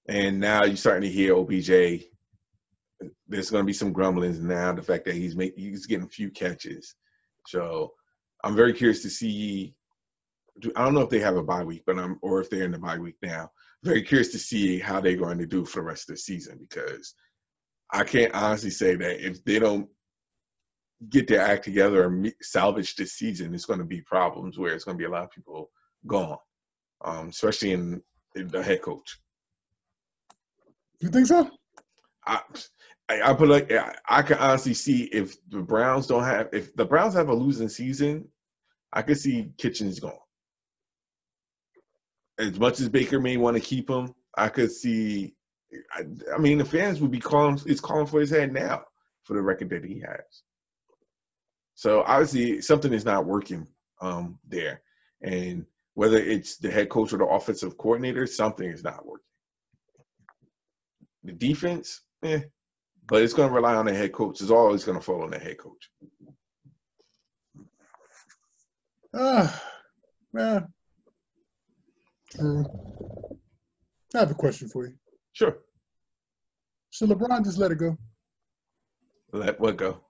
and 0.08 0.40
now 0.40 0.64
you're 0.64 0.76
starting 0.76 1.02
to 1.02 1.14
hear 1.14 1.36
OBJ. 1.36 2.04
There's 3.28 3.50
going 3.50 3.62
to 3.62 3.66
be 3.66 3.72
some 3.72 3.92
grumblings 3.92 4.40
now. 4.40 4.72
The 4.72 4.82
fact 4.82 5.04
that 5.04 5.14
he's 5.14 5.36
make, 5.36 5.54
he's 5.56 5.86
getting 5.86 6.06
a 6.06 6.10
few 6.10 6.30
catches, 6.30 6.94
so 7.46 7.92
I'm 8.42 8.56
very 8.56 8.72
curious 8.72 9.02
to 9.02 9.10
see. 9.10 9.74
I 10.74 10.84
don't 10.84 10.94
know 10.94 11.02
if 11.02 11.10
they 11.10 11.20
have 11.20 11.36
a 11.36 11.42
bye 11.42 11.62
week, 11.62 11.84
but 11.86 11.98
I'm 11.98 12.18
or 12.22 12.40
if 12.40 12.50
they're 12.50 12.64
in 12.64 12.72
the 12.72 12.78
bye 12.78 12.98
week 12.98 13.16
now. 13.22 13.50
Very 13.84 14.02
curious 14.02 14.32
to 14.32 14.38
see 14.38 14.80
how 14.80 15.00
they're 15.00 15.16
going 15.16 15.38
to 15.38 15.46
do 15.46 15.64
for 15.64 15.80
the 15.80 15.86
rest 15.86 16.08
of 16.08 16.16
the 16.16 16.20
season 16.20 16.58
because 16.58 17.14
I 17.92 18.02
can't 18.02 18.34
honestly 18.34 18.70
say 18.70 18.96
that 18.96 19.24
if 19.24 19.44
they 19.44 19.60
don't 19.60 19.88
get 21.10 21.28
their 21.28 21.40
act 21.40 21.64
together 21.64 22.06
and 22.06 22.32
salvage 22.42 22.96
this 22.96 23.12
season, 23.12 23.54
it's 23.54 23.64
going 23.64 23.78
to 23.78 23.84
be 23.84 24.00
problems 24.02 24.58
where 24.58 24.74
it's 24.74 24.84
going 24.84 24.96
to 24.96 25.02
be 25.02 25.06
a 25.06 25.10
lot 25.10 25.24
of 25.24 25.30
people 25.30 25.70
gone, 26.06 26.38
um, 27.04 27.28
especially 27.28 27.72
in, 27.72 28.02
in 28.34 28.48
the 28.48 28.62
head 28.62 28.82
coach. 28.82 29.20
You 31.00 31.08
think 31.08 31.26
so? 31.26 31.50
I, 32.26 32.40
I, 33.08 33.32
put 33.34 33.48
like 33.48 33.72
I, 33.72 33.94
I 34.08 34.22
can 34.22 34.38
honestly 34.38 34.74
see 34.74 35.04
if 35.04 35.36
the 35.48 35.60
Browns 35.60 36.06
don't 36.06 36.24
have 36.24 36.48
if 36.52 36.74
the 36.76 36.84
Browns 36.84 37.14
have 37.14 37.28
a 37.28 37.34
losing 37.34 37.68
season, 37.68 38.28
I 38.92 39.02
could 39.02 39.18
see 39.18 39.50
Kitchens 39.56 40.00
gone. 40.00 40.12
As 42.38 42.58
much 42.58 42.80
as 42.80 42.88
Baker 42.88 43.18
may 43.18 43.36
want 43.36 43.56
to 43.56 43.62
keep 43.62 43.88
him, 43.88 44.14
I 44.36 44.48
could 44.48 44.70
see. 44.70 45.34
I, 45.92 46.02
I 46.34 46.38
mean, 46.38 46.58
the 46.58 46.64
fans 46.64 47.00
would 47.00 47.10
be 47.10 47.20
calling. 47.20 47.60
It's 47.66 47.80
calling 47.80 48.06
for 48.06 48.20
his 48.20 48.30
head 48.30 48.52
now 48.52 48.82
for 49.24 49.34
the 49.34 49.42
record 49.42 49.70
that 49.70 49.84
he 49.84 50.00
has. 50.00 50.42
So 51.74 52.02
obviously, 52.06 52.60
something 52.60 52.92
is 52.92 53.04
not 53.04 53.24
working 53.24 53.66
um, 54.00 54.38
there, 54.46 54.82
and 55.22 55.64
whether 55.94 56.18
it's 56.18 56.58
the 56.58 56.70
head 56.70 56.88
coach 56.88 57.12
or 57.12 57.18
the 57.18 57.26
offensive 57.26 57.76
coordinator, 57.78 58.26
something 58.26 58.68
is 58.68 58.84
not 58.84 59.06
working. 59.06 59.27
The 61.24 61.32
defense, 61.32 62.02
eh, 62.22 62.40
but 63.08 63.22
it's 63.22 63.34
going 63.34 63.48
to 63.48 63.54
rely 63.54 63.74
on 63.74 63.86
the 63.86 63.94
head 63.94 64.12
coach. 64.12 64.40
It's 64.40 64.50
always 64.50 64.84
going 64.84 64.98
to 64.98 65.04
fall 65.04 65.22
on 65.22 65.30
the 65.30 65.38
head 65.38 65.58
coach. 65.58 65.90
Ah, 69.14 69.62
yeah. 70.34 70.60
True. 72.30 72.64
I 74.14 74.18
have 74.18 74.30
a 74.30 74.34
question 74.34 74.68
for 74.68 74.86
you. 74.86 74.94
Sure, 75.32 75.58
Should 76.90 77.10
LeBron 77.10 77.44
just 77.44 77.58
let 77.58 77.70
it 77.72 77.78
go? 77.78 77.96
let 79.32 79.58
what 79.60 79.76
go. 79.76 80.00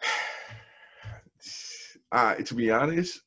Uh, 2.10 2.34
to 2.36 2.54
be 2.54 2.70
honest, 2.70 3.20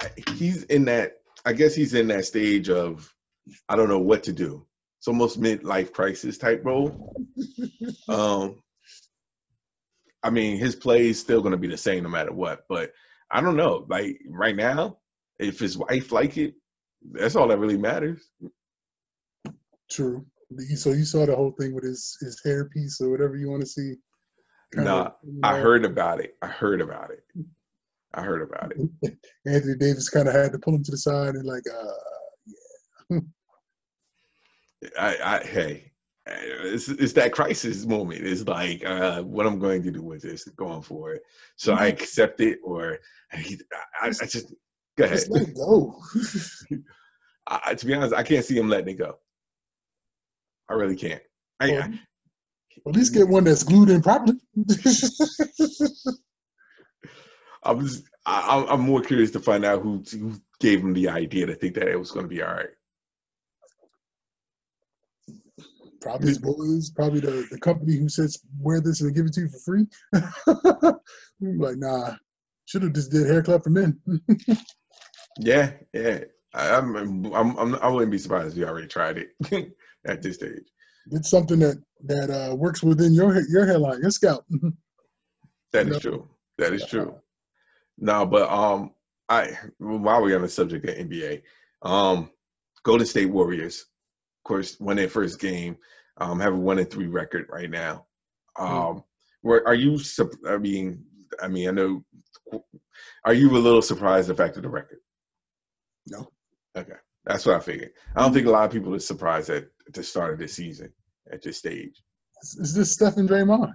I, 0.00 0.10
he's 0.36 0.62
in 0.64 0.84
that. 0.84 1.14
I 1.44 1.52
guess 1.52 1.74
he's 1.74 1.94
in 1.94 2.08
that 2.08 2.24
stage 2.24 2.70
of 2.70 3.12
I 3.68 3.76
don't 3.76 3.88
know 3.88 3.98
what 3.98 4.22
to 4.24 4.32
do. 4.32 4.66
It's 4.98 5.08
almost 5.08 5.40
midlife 5.40 5.92
crisis 5.92 6.38
type 6.38 6.62
role. 6.64 7.12
Um, 8.08 8.62
I 10.22 10.30
mean, 10.30 10.56
his 10.56 10.74
play 10.74 11.08
is 11.08 11.20
still 11.20 11.40
going 11.40 11.52
to 11.52 11.58
be 11.58 11.68
the 11.68 11.76
same 11.76 12.02
no 12.02 12.08
matter 12.08 12.32
what. 12.32 12.64
But 12.68 12.92
I 13.30 13.40
don't 13.40 13.56
know. 13.56 13.84
Like 13.88 14.18
right 14.28 14.56
now, 14.56 14.98
if 15.38 15.58
his 15.58 15.76
wife 15.76 16.12
like 16.12 16.36
it, 16.38 16.54
that's 17.12 17.36
all 17.36 17.48
that 17.48 17.58
really 17.58 17.76
matters. 17.76 18.30
True. 19.90 20.24
So 20.76 20.92
you 20.92 21.04
saw 21.04 21.26
the 21.26 21.36
whole 21.36 21.54
thing 21.58 21.74
with 21.74 21.84
his 21.84 22.16
his 22.20 22.40
hairpiece 22.46 23.00
or 23.00 23.10
whatever 23.10 23.36
you 23.36 23.50
want 23.50 23.62
to 23.62 23.68
see. 23.68 23.96
Kinda, 24.74 24.90
Nah, 24.90 25.10
I 25.42 25.58
heard 25.58 25.84
about 25.84 26.20
it. 26.20 26.36
I 26.40 26.46
heard 26.46 26.80
about 26.80 27.10
it. 27.10 27.24
I 28.14 28.22
heard 28.22 28.42
about 28.42 28.72
it. 28.72 29.18
Anthony 29.46 29.76
Davis 29.76 30.08
kind 30.08 30.28
of 30.28 30.34
had 30.34 30.52
to 30.52 30.58
pull 30.58 30.74
him 30.74 30.84
to 30.84 30.90
the 30.90 30.96
side 30.96 31.34
and 31.34 31.44
like, 31.44 31.64
uh, 33.10 33.18
I, 34.98 35.16
I 35.24 35.38
hey, 35.44 35.92
it's, 36.26 36.88
it's 36.88 37.12
that 37.14 37.32
crisis 37.32 37.84
moment. 37.86 38.24
It's 38.24 38.46
like 38.46 38.84
uh, 38.84 39.22
what 39.22 39.46
I'm 39.46 39.58
going 39.58 39.82
to 39.82 39.90
do 39.90 40.02
with 40.02 40.22
this 40.22 40.44
going 40.50 40.82
forward. 40.82 41.20
So 41.56 41.74
I 41.74 41.86
accept 41.86 42.40
it, 42.40 42.58
or 42.62 42.98
I, 43.32 43.58
I, 44.00 44.06
I 44.08 44.10
just 44.26 44.54
go 44.96 45.04
ahead. 45.04 45.18
just 45.18 45.30
let 45.30 45.48
it 45.48 45.54
go. 45.54 46.00
I, 47.46 47.60
I- 47.66 47.74
to 47.74 47.86
be 47.86 47.94
honest, 47.94 48.14
I 48.14 48.22
can't 48.22 48.44
see 48.44 48.56
him 48.56 48.68
letting 48.68 48.94
it 48.94 48.98
go. 48.98 49.18
I 50.68 50.74
really 50.74 50.96
can't. 50.96 51.22
I, 51.60 51.70
Well, 51.72 51.82
I, 51.82 51.98
At 52.90 52.96
least 52.96 53.14
get 53.14 53.28
one 53.28 53.44
that's 53.44 53.62
glued 53.64 53.90
in 53.90 54.00
properly. 54.02 54.38
I'm 57.64 57.80
just, 57.80 58.04
I, 58.26 58.40
I'm- 58.56 58.66
I'm 58.68 58.80
more 58.80 59.00
curious 59.00 59.30
to 59.32 59.40
find 59.40 59.64
out 59.64 59.82
who, 59.82 60.02
who 60.10 60.34
gave 60.60 60.80
him 60.80 60.92
the 60.94 61.08
idea 61.08 61.46
to 61.46 61.54
think 61.54 61.74
that 61.74 61.88
it 61.88 61.98
was 61.98 62.10
going 62.10 62.24
to 62.24 62.28
be 62.28 62.42
all 62.42 62.52
right. 62.52 62.68
probably 66.00 66.28
his 66.28 66.38
boys, 66.38 66.90
probably 66.90 67.20
the, 67.20 67.46
the 67.50 67.58
company 67.58 67.96
who 67.96 68.08
says 68.08 68.38
wear 68.60 68.80
this 68.80 69.00
and 69.00 69.14
give 69.14 69.26
it 69.26 69.32
to 69.34 69.40
you 69.42 69.48
for 69.48 69.58
free. 69.58 69.86
Like, 71.40 71.76
nah, 71.76 72.14
should 72.64 72.82
have 72.84 72.94
just 72.94 73.10
did 73.10 73.26
hair 73.26 73.42
club 73.42 73.64
for 73.64 73.70
men. 73.70 74.00
Yeah, 75.38 75.72
yeah. 75.92 76.20
I, 76.54 76.76
I'm, 76.76 76.94
I'm, 76.94 77.58
I'm, 77.58 77.74
I 77.74 77.88
wouldn't 77.88 78.12
be 78.12 78.18
surprised 78.18 78.52
if 78.52 78.58
you 78.58 78.66
already 78.68 78.86
tried 78.86 79.18
it 79.18 79.30
at 80.06 80.22
this 80.22 80.36
stage. 80.36 80.62
it's 81.10 81.28
something 81.28 81.58
that 81.58 81.82
that 82.04 82.30
uh, 82.30 82.54
works 82.54 82.84
within 82.84 83.12
your 83.12 83.40
your 83.48 83.66
hairline, 83.66 84.00
your 84.00 84.12
scalp. 84.12 84.44
That 85.72 85.88
is 85.88 85.98
true. 85.98 86.28
That 86.58 86.72
is 86.72 86.86
true. 86.86 87.16
No, 87.98 88.26
but 88.26 88.50
um, 88.50 88.92
I 89.28 89.52
while 89.78 90.22
we're 90.22 90.36
on 90.36 90.42
the 90.42 90.48
subject 90.48 90.86
of 90.86 90.94
NBA, 90.94 91.42
um, 91.82 92.30
Golden 92.82 93.06
State 93.06 93.26
Warriors, 93.30 93.86
of 94.38 94.48
course, 94.48 94.78
won 94.80 94.96
their 94.96 95.08
first 95.08 95.40
game, 95.40 95.76
um, 96.18 96.40
have 96.40 96.54
a 96.54 96.58
one 96.58 96.78
and 96.78 96.90
three 96.90 97.06
record 97.06 97.46
right 97.50 97.70
now. 97.70 98.06
Um, 98.58 99.04
were 99.42 99.66
are 99.66 99.74
you? 99.74 99.98
I 100.48 100.58
mean, 100.58 101.04
I 101.40 101.48
mean, 101.48 101.68
I 101.68 101.72
know. 101.72 102.04
Are 103.24 103.34
you 103.34 103.50
a 103.50 103.58
little 103.58 103.82
surprised 103.82 104.28
the 104.28 104.34
fact 104.34 104.56
of 104.56 104.62
the 104.62 104.68
record? 104.68 104.98
no, 106.06 106.28
Okay, 106.76 106.96
that's 107.24 107.46
what 107.46 107.56
I 107.56 107.60
figured. 107.60 107.92
I 108.14 108.22
don't 108.22 108.32
think 108.32 108.46
a 108.46 108.50
lot 108.50 108.66
of 108.66 108.72
people 108.72 108.94
are 108.94 108.98
surprised 108.98 109.50
at 109.50 109.68
the 109.92 110.02
start 110.02 110.34
of 110.34 110.38
this 110.38 110.54
season 110.54 110.92
at 111.32 111.42
this 111.42 111.58
stage. 111.58 112.02
Is 112.42 112.74
this 112.74 112.92
Steph 112.92 113.16
and 113.16 113.28
Draymond. 113.28 113.74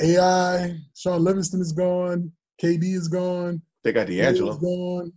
AI, 0.00 0.76
Shaun 0.94 1.22
Livingston 1.22 1.60
is 1.60 1.72
gone. 1.72 2.32
KD 2.60 2.94
is 2.94 3.08
gone. 3.08 3.62
They 3.82 3.92
got 3.92 4.06
D'Angelo. 4.06 4.56
gone. 4.56 5.12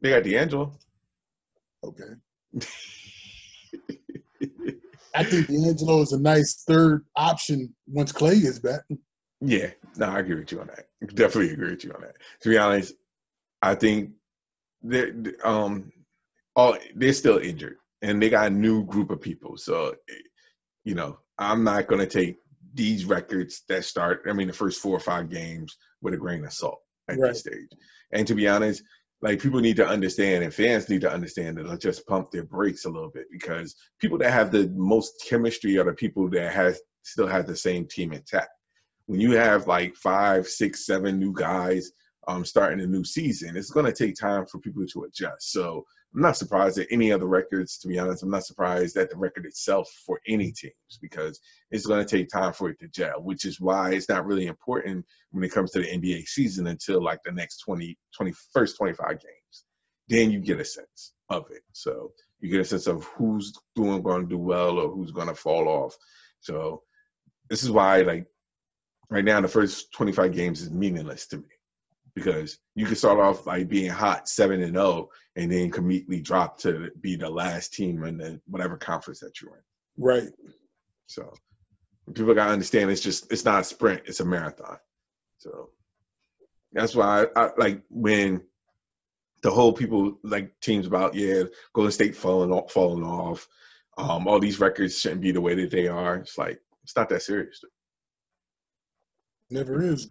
They 0.00 0.10
got 0.10 0.22
D'Angelo. 0.24 0.72
Okay. 1.84 2.04
I 5.14 5.24
think 5.24 5.46
D'Angelo 5.48 6.02
is 6.02 6.12
a 6.12 6.20
nice 6.20 6.62
third 6.66 7.04
option 7.16 7.74
once 7.86 8.12
Clay 8.12 8.34
is 8.34 8.58
back. 8.58 8.82
Yeah, 9.40 9.70
no, 9.96 10.06
I 10.06 10.18
agree 10.20 10.36
with 10.36 10.52
you 10.52 10.60
on 10.60 10.68
that. 10.68 10.86
Definitely 11.14 11.52
agree 11.52 11.70
with 11.70 11.84
you 11.84 11.92
on 11.92 12.02
that. 12.02 12.16
To 12.42 12.48
be 12.48 12.58
honest, 12.58 12.94
I 13.62 13.74
think 13.74 14.10
they're 14.82 15.14
um 15.44 15.92
oh 16.56 16.76
they're 16.94 17.12
still 17.12 17.38
injured 17.38 17.76
and 18.02 18.20
they 18.22 18.30
got 18.30 18.46
a 18.46 18.50
new 18.50 18.84
group 18.84 19.10
of 19.10 19.20
people. 19.20 19.56
So 19.56 19.94
you 20.84 20.94
know, 20.94 21.18
I'm 21.38 21.64
not 21.64 21.86
gonna 21.86 22.06
take 22.06 22.36
these 22.74 23.04
records 23.04 23.62
that 23.68 23.84
start, 23.84 24.22
I 24.28 24.32
mean, 24.32 24.48
the 24.48 24.52
first 24.52 24.80
four 24.80 24.96
or 24.96 25.00
five 25.00 25.30
games 25.30 25.76
with 26.02 26.14
a 26.14 26.16
grain 26.16 26.44
of 26.44 26.52
salt 26.52 26.80
at 27.08 27.18
Right. 27.18 27.28
this 27.30 27.40
stage. 27.40 27.68
And 28.12 28.26
to 28.26 28.34
be 28.34 28.48
honest, 28.48 28.82
like 29.22 29.40
people 29.40 29.60
need 29.60 29.76
to 29.76 29.86
understand 29.86 30.44
and 30.44 30.54
fans 30.54 30.88
need 30.88 31.02
to 31.02 31.12
understand 31.12 31.58
that 31.58 31.66
let's 31.66 31.82
just 31.82 32.06
pump 32.06 32.30
their 32.30 32.44
brakes 32.44 32.84
a 32.84 32.90
little 32.90 33.10
bit 33.10 33.26
because 33.30 33.74
people 34.00 34.16
that 34.18 34.32
have 34.32 34.50
the 34.50 34.68
most 34.74 35.24
chemistry 35.28 35.76
are 35.78 35.84
the 35.84 35.92
people 35.92 36.28
that 36.30 36.52
has 36.52 36.80
still 37.02 37.26
have 37.26 37.46
the 37.46 37.56
same 37.56 37.86
team 37.86 38.12
intact. 38.12 38.50
When 39.06 39.20
you 39.20 39.32
have 39.32 39.66
like 39.66 39.94
five, 39.96 40.46
six, 40.46 40.86
seven 40.86 41.18
new 41.18 41.32
guys 41.32 41.90
um, 42.28 42.44
starting 42.44 42.80
a 42.80 42.86
new 42.86 43.04
season, 43.04 43.56
it's 43.56 43.70
going 43.70 43.86
to 43.86 43.92
take 43.92 44.14
time 44.14 44.46
for 44.46 44.58
people 44.58 44.86
to 44.86 45.04
adjust. 45.04 45.52
So 45.52 45.84
I'm 46.14 46.22
not 46.22 46.36
surprised 46.36 46.78
at 46.78 46.88
any 46.90 47.10
of 47.10 47.20
the 47.20 47.26
records. 47.26 47.78
To 47.78 47.88
be 47.88 47.98
honest, 47.98 48.22
I'm 48.22 48.30
not 48.30 48.44
surprised 48.44 48.96
at 48.96 49.10
the 49.10 49.16
record 49.16 49.46
itself 49.46 49.88
for 50.04 50.20
any 50.26 50.50
teams 50.50 50.98
because 51.00 51.40
it's 51.70 51.86
going 51.86 52.04
to 52.04 52.16
take 52.16 52.28
time 52.28 52.52
for 52.52 52.68
it 52.68 52.80
to 52.80 52.88
gel, 52.88 53.22
which 53.22 53.44
is 53.44 53.60
why 53.60 53.92
it's 53.92 54.08
not 54.08 54.26
really 54.26 54.46
important 54.46 55.06
when 55.30 55.44
it 55.44 55.52
comes 55.52 55.70
to 55.72 55.80
the 55.80 55.86
NBA 55.86 56.26
season 56.26 56.66
until 56.66 57.02
like 57.02 57.20
the 57.24 57.30
next 57.30 57.58
20, 57.58 57.96
20 58.16 58.32
first 58.52 58.76
25 58.76 59.08
games. 59.08 59.64
Then 60.08 60.32
you 60.32 60.40
get 60.40 60.58
a 60.58 60.64
sense 60.64 61.12
of 61.28 61.44
it. 61.52 61.62
So 61.72 62.10
you 62.40 62.50
get 62.50 62.60
a 62.60 62.64
sense 62.64 62.88
of 62.88 63.04
who's 63.04 63.52
doing 63.76 64.02
going 64.02 64.22
to 64.22 64.28
do 64.28 64.38
well 64.38 64.78
or 64.78 64.88
who's 64.88 65.12
going 65.12 65.28
to 65.28 65.34
fall 65.34 65.68
off. 65.68 65.96
So 66.40 66.82
this 67.48 67.62
is 67.62 67.70
why 67.70 68.02
like 68.02 68.26
right 69.10 69.24
now 69.24 69.40
the 69.40 69.48
first 69.48 69.92
25 69.92 70.32
games 70.32 70.62
is 70.62 70.70
meaningless 70.70 71.28
to 71.28 71.36
me 71.36 71.44
because 72.14 72.58
you 72.74 72.86
can 72.86 72.96
start 72.96 73.18
off 73.18 73.46
like 73.46 73.68
being 73.68 73.90
hot 73.90 74.28
7 74.28 74.62
and 74.62 74.74
0 74.74 75.08
and 75.36 75.50
then 75.50 75.72
immediately 75.76 76.20
drop 76.20 76.58
to 76.58 76.90
be 77.00 77.16
the 77.16 77.28
last 77.28 77.72
team 77.72 78.02
in 78.04 78.18
the 78.18 78.40
whatever 78.46 78.76
conference 78.76 79.20
that 79.20 79.40
you're 79.40 79.56
in. 79.56 79.62
Right. 79.96 80.30
So 81.06 81.32
people 82.14 82.34
gotta 82.34 82.52
understand 82.52 82.90
it's 82.90 83.00
just 83.00 83.30
it's 83.32 83.44
not 83.44 83.60
a 83.60 83.64
sprint, 83.64 84.02
it's 84.06 84.20
a 84.20 84.24
marathon. 84.24 84.78
So 85.38 85.70
that's 86.72 86.94
why 86.94 87.26
I, 87.36 87.44
I 87.44 87.50
like 87.56 87.82
when 87.90 88.42
the 89.42 89.50
whole 89.50 89.72
people 89.72 90.18
like 90.22 90.52
teams 90.60 90.86
about 90.86 91.14
yeah, 91.14 91.44
Golden 91.72 91.92
State 91.92 92.16
falling 92.16 92.52
off 92.52 92.72
falling 92.72 93.04
off. 93.04 93.48
Um, 93.98 94.28
all 94.28 94.38
these 94.38 94.60
records 94.60 94.98
shouldn't 94.98 95.20
be 95.20 95.32
the 95.32 95.40
way 95.40 95.54
that 95.54 95.70
they 95.70 95.88
are. 95.88 96.16
It's 96.16 96.38
like 96.38 96.60
it's 96.82 96.96
not 96.96 97.08
that 97.08 97.22
serious. 97.22 97.62
Never 99.50 99.82
is. 99.82 100.10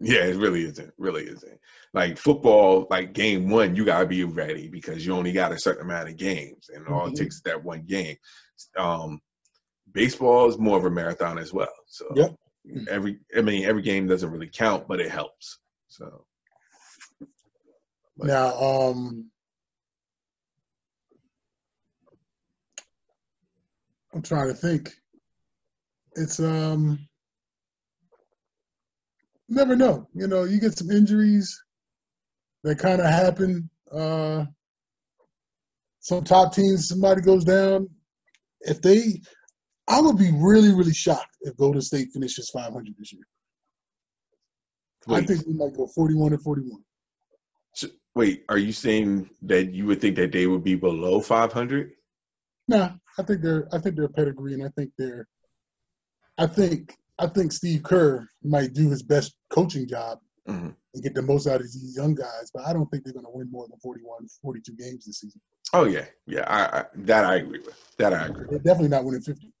Yeah, 0.00 0.24
it 0.24 0.36
really 0.36 0.64
isn't. 0.64 0.92
Really 0.98 1.24
isn't. 1.24 1.60
Like 1.92 2.18
football, 2.18 2.86
like 2.90 3.12
game 3.12 3.48
one, 3.48 3.76
you 3.76 3.84
gotta 3.84 4.06
be 4.06 4.24
ready 4.24 4.68
because 4.68 5.06
you 5.06 5.14
only 5.14 5.32
got 5.32 5.52
a 5.52 5.58
certain 5.58 5.82
amount 5.84 6.08
of 6.08 6.16
games, 6.16 6.68
and 6.74 6.86
all 6.88 7.06
Mhm. 7.08 7.12
it 7.12 7.16
takes 7.16 7.36
is 7.36 7.42
that 7.42 7.62
one 7.62 7.82
game. 7.82 8.16
Um, 8.76 9.20
baseball 9.92 10.48
is 10.48 10.58
more 10.58 10.76
of 10.78 10.84
a 10.84 10.90
marathon 10.90 11.38
as 11.38 11.52
well. 11.52 11.72
So 11.86 12.06
Yep. 12.16 12.36
every, 12.88 13.20
I 13.36 13.40
mean, 13.42 13.64
every 13.64 13.82
game 13.82 14.06
doesn't 14.08 14.30
really 14.30 14.48
count, 14.48 14.88
but 14.88 15.00
it 15.00 15.10
helps. 15.10 15.60
So 15.88 16.26
But- 18.16 18.28
Now, 18.28 18.54
um, 18.62 19.30
I'm 24.12 24.22
trying 24.22 24.46
to 24.48 24.54
think. 24.54 24.94
It's 26.16 26.38
um, 26.38 27.08
never 29.48 29.76
know. 29.76 30.08
You 30.14 30.26
know, 30.26 30.44
you 30.44 30.60
get 30.60 30.76
some 30.76 30.90
injuries 30.90 31.62
that 32.62 32.78
kind 32.78 33.00
of 33.00 33.06
happen. 33.06 33.68
Uh, 33.90 34.44
some 36.00 36.24
top 36.24 36.54
teams, 36.54 36.88
somebody 36.88 37.20
goes 37.22 37.44
down. 37.44 37.88
If 38.62 38.80
they, 38.82 39.20
I 39.88 40.00
would 40.00 40.16
be 40.18 40.32
really, 40.34 40.72
really 40.72 40.94
shocked 40.94 41.36
if 41.42 41.56
Golden 41.56 41.82
State 41.82 42.08
finishes 42.12 42.50
500 42.50 42.94
this 42.98 43.12
year. 43.12 43.22
I 45.08 45.20
think 45.22 45.46
we 45.46 45.52
might 45.52 45.76
go 45.76 45.86
41 45.94 46.32
and 46.32 46.42
41. 46.42 46.82
s- 47.76 47.90
wait, 48.14 48.44
are 48.48 48.56
you 48.58 48.72
saying 48.72 49.28
that 49.42 49.72
you 49.74 49.84
would 49.86 50.00
think 50.00 50.16
that 50.16 50.32
they 50.32 50.46
would 50.46 50.64
be 50.64 50.74
below 50.76 51.20
500? 51.20 51.92
Nah, 52.68 52.92
I 53.18 53.22
think 53.22 53.42
they're 53.42 53.68
I 53.74 53.78
think 53.78 53.96
they're 53.96 54.06
a 54.06 54.08
pedigree, 54.08 54.54
and 54.54 54.64
I 54.64 54.70
think 54.70 54.92
they're 54.96 55.28
I 56.38 56.46
think 56.46 56.96
I 57.18 57.26
think 57.28 57.52
Steve 57.52 57.82
Kerr 57.82 58.28
might 58.42 58.72
do 58.72 58.90
his 58.90 59.02
best 59.02 59.36
coaching 59.50 59.86
job 59.86 60.18
Mhm. 60.48 60.74
and 60.94 61.02
get 61.02 61.14
the 61.14 61.22
most 61.22 61.46
out 61.46 61.60
of 61.60 61.62
these 61.72 61.94
young 61.96 62.14
guys, 62.14 62.50
but 62.52 62.66
I 62.66 62.72
don't 62.72 62.86
think 62.90 63.04
they're 63.04 63.12
going 63.12 63.24
to 63.24 63.30
win 63.30 63.50
more 63.50 63.66
than 63.68 63.78
41, 63.78 64.26
42 64.42 64.72
games 64.74 65.06
this 65.06 65.20
season. 65.20 65.40
Oh 65.72 65.84
yeah, 65.84 66.06
yeah. 66.26 66.44
I, 66.46 66.80
I 66.80 66.84
that 66.96 67.24
I 67.24 67.36
agree 67.36 67.60
with. 67.60 67.74
That 67.98 68.12
I 68.12 68.26
agree. 68.26 68.42
with. 68.42 68.50
They're 68.50 68.58
definitely 68.74 68.88
not 68.90 69.04
winning 69.04 69.22
50. 69.22 69.52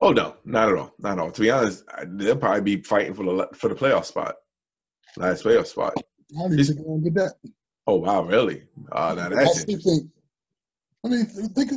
Oh 0.00 0.12
no, 0.12 0.36
not 0.44 0.68
at 0.68 0.76
all, 0.76 0.94
not 0.98 1.12
at 1.12 1.18
all. 1.18 1.30
To 1.30 1.40
be 1.40 1.50
honest, 1.50 1.84
I- 1.88 2.04
they'll 2.06 2.36
probably 2.36 2.60
be 2.76 2.82
fighting 2.82 3.14
for 3.14 3.24
the 3.24 3.48
for 3.54 3.68
the 3.68 3.74
playoff 3.74 4.04
spot, 4.04 4.36
last 5.16 5.42
playoff 5.44 5.66
spot. 5.66 5.94
I 5.98 6.02
don't 6.42 6.52
even 6.52 6.64
think 6.64 6.76
they're 6.78 6.84
going 6.86 7.02
to 7.04 7.10
get 7.10 7.14
that. 7.14 7.34
Oh 7.86 7.96
wow, 7.96 8.22
really? 8.24 8.62
Uh, 8.92 9.14
now 9.14 9.26
I 9.26 9.28
that's 9.30 9.60
still 9.60 9.74
interesting. 9.74 10.00
think. 10.00 10.10
I 11.04 11.08
mean, 11.08 11.26
think 11.54 11.72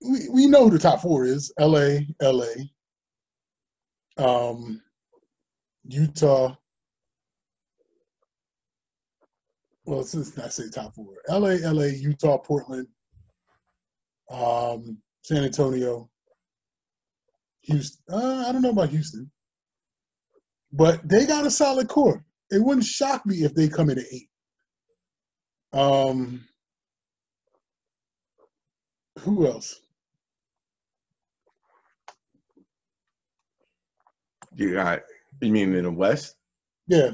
we 0.00 0.28
we 0.28 0.46
know 0.46 0.64
who 0.64 0.70
the 0.70 0.78
top 0.78 1.00
four 1.00 1.24
is: 1.24 1.52
L.A., 1.58 2.06
L.A., 2.20 2.70
um, 4.18 4.82
Utah. 5.84 6.56
Well, 9.84 10.02
since 10.02 10.36
not 10.36 10.52
say 10.52 10.64
top 10.68 10.94
four, 10.94 11.14
L.A., 11.30 11.62
L.A., 11.62 11.88
Utah, 11.88 12.36
Portland, 12.36 12.88
um, 14.30 14.98
San 15.22 15.44
Antonio, 15.44 16.10
Houston. 17.62 18.02
Uh, 18.12 18.44
I 18.46 18.52
don't 18.52 18.60
know 18.60 18.70
about 18.70 18.90
Houston, 18.90 19.30
but 20.72 21.06
they 21.08 21.24
got 21.26 21.46
a 21.46 21.50
solid 21.50 21.88
core. 21.88 22.22
It 22.50 22.62
wouldn't 22.62 22.84
shock 22.84 23.24
me 23.24 23.36
if 23.36 23.54
they 23.54 23.68
come 23.68 23.88
in 23.88 23.98
at 23.98 24.04
eight. 24.12 24.28
Um, 25.72 26.44
who 29.20 29.46
else? 29.46 29.80
You 34.58 34.74
got. 34.74 35.02
You 35.40 35.52
mean 35.52 35.72
in 35.72 35.84
the 35.84 35.90
West? 35.90 36.34
Yeah, 36.88 37.12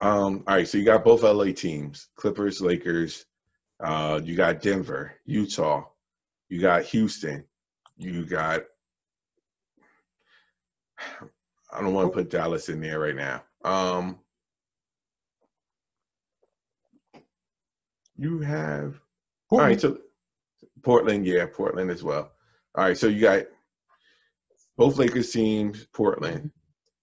Um. 0.00 0.42
All 0.48 0.56
right. 0.56 0.66
So 0.66 0.78
you 0.78 0.84
got 0.84 1.04
both 1.04 1.22
LA 1.22 1.52
teams: 1.52 2.08
Clippers, 2.16 2.60
Lakers. 2.60 3.26
Uh, 3.78 4.20
you 4.22 4.34
got 4.34 4.60
Denver, 4.60 5.12
Utah. 5.26 5.84
You 6.48 6.60
got 6.60 6.82
Houston. 6.84 7.44
You 7.96 8.26
got. 8.26 8.64
I 11.72 11.80
don't 11.80 11.94
want 11.94 12.10
to 12.10 12.14
put 12.14 12.30
Dallas 12.30 12.68
in 12.68 12.80
there 12.80 12.98
right 12.98 13.16
now. 13.16 13.44
Um. 13.64 14.18
You 18.16 18.40
have 18.40 19.00
All 19.50 19.58
right, 19.58 19.80
so 19.80 19.98
Portland, 20.82 21.26
yeah, 21.26 21.46
Portland 21.46 21.90
as 21.90 22.02
well. 22.02 22.32
All 22.74 22.84
right, 22.84 22.98
so 22.98 23.06
you 23.06 23.20
got 23.20 23.44
both 24.76 24.96
Lakers 24.96 25.30
teams, 25.32 25.86
Portland. 25.94 26.50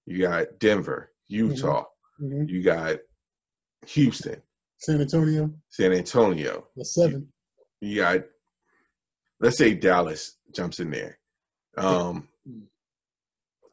You 0.06 0.22
got 0.22 0.60
Denver, 0.60 1.12
Utah. 1.28 1.86
Mhm. 2.22 2.50
You 2.50 2.62
got 2.64 2.98
Houston, 3.88 4.42
San 4.78 5.02
Antonio, 5.02 5.52
San 5.70 5.92
Antonio. 5.94 6.68
the 6.76 6.86
seven. 6.86 7.32
You 7.80 7.96
got, 7.98 8.22
let's 9.40 9.58
say 9.58 9.74
Dallas 9.74 10.38
jumps 10.54 10.80
in 10.80 10.92
there. 10.92 11.18
Um, 11.78 12.28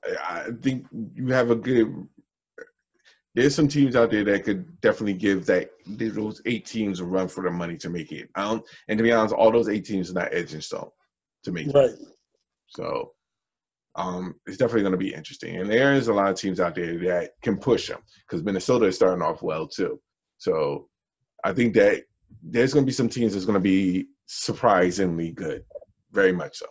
I 0.05 0.43
I 0.47 0.51
think 0.63 0.87
you 1.15 1.29
have 1.29 1.51
a 1.51 1.57
good. 1.57 2.07
There's 3.35 3.55
some 3.55 3.69
teams 3.69 3.95
out 3.95 4.11
there 4.11 4.25
that 4.25 4.45
could 4.45 4.81
definitely 4.81 5.13
give 5.13 5.45
that 5.47 5.71
those 5.87 6.41
eight 6.47 6.65
teams 6.65 7.01
a 7.01 7.05
run 7.05 7.29
for 7.29 7.43
their 7.43 7.53
money 7.53 7.77
to 7.79 7.91
make 7.91 8.11
it. 8.11 8.29
I 8.35 8.45
don't, 8.45 8.65
and 8.89 8.97
to 8.99 9.05
be 9.05 9.13
honest, 9.13 9.35
all 9.35 9.53
those 9.53 9.69
eight 9.69 9.85
teams 9.85 10.11
are 10.11 10.15
not 10.15 10.33
edge 10.35 10.55
and 10.55 10.65
stone 10.65 10.91
to 11.45 11.53
make 11.53 11.67
it. 11.69 11.75
Right. 11.75 11.91
So 12.69 13.13
um, 13.99 14.37
it's 14.47 14.57
definitely 14.57 14.83
going 14.83 14.93
to 14.93 14.99
be 14.99 15.13
interesting. 15.13 15.57
And 15.57 15.69
there 15.69 15.93
is 15.93 16.07
a 16.07 16.15
lot 16.15 16.31
of 16.31 16.37
teams 16.37 16.61
out 16.61 16.77
there 16.77 16.97
that 16.99 17.33
can 17.43 17.59
push 17.59 17.89
them 17.89 18.01
because 18.27 18.45
Minnesota 18.45 18.87
is 18.87 18.95
starting 18.95 19.23
off 19.23 19.43
well 19.43 19.67
too. 19.67 20.01
So 20.39 20.89
I 21.43 21.53
think 21.53 21.75
that 21.75 22.05
there's 22.41 22.73
going 22.73 22.85
to 22.85 22.87
be 22.87 22.93
some 22.93 23.09
teams 23.09 23.33
that's 23.33 23.45
going 23.45 23.55
to 23.55 23.61
be 23.61 24.07
surprisingly 24.27 25.33
good, 25.33 25.65
very 26.13 26.31
much 26.31 26.59
so. 26.59 26.67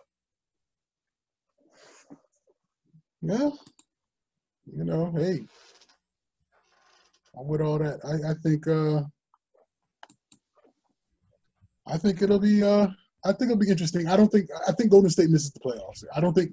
Yeah. 3.21 3.49
You 4.73 4.85
know, 4.85 5.11
hey. 5.17 5.41
With 7.33 7.61
all 7.61 7.77
that. 7.79 7.99
I, 8.05 8.31
I 8.31 8.33
think 8.41 8.67
uh 8.67 9.03
I 11.85 11.97
think 11.97 12.21
it'll 12.21 12.39
be 12.39 12.63
uh 12.63 12.87
I 13.25 13.33
think 13.33 13.51
it'll 13.51 13.57
be 13.57 13.69
interesting. 13.69 14.07
I 14.07 14.15
don't 14.15 14.31
think 14.31 14.49
I 14.67 14.71
think 14.71 14.91
Golden 14.91 15.09
State 15.09 15.29
misses 15.29 15.51
the 15.51 15.59
playoffs. 15.59 16.03
I 16.15 16.21
don't 16.21 16.33
think 16.33 16.51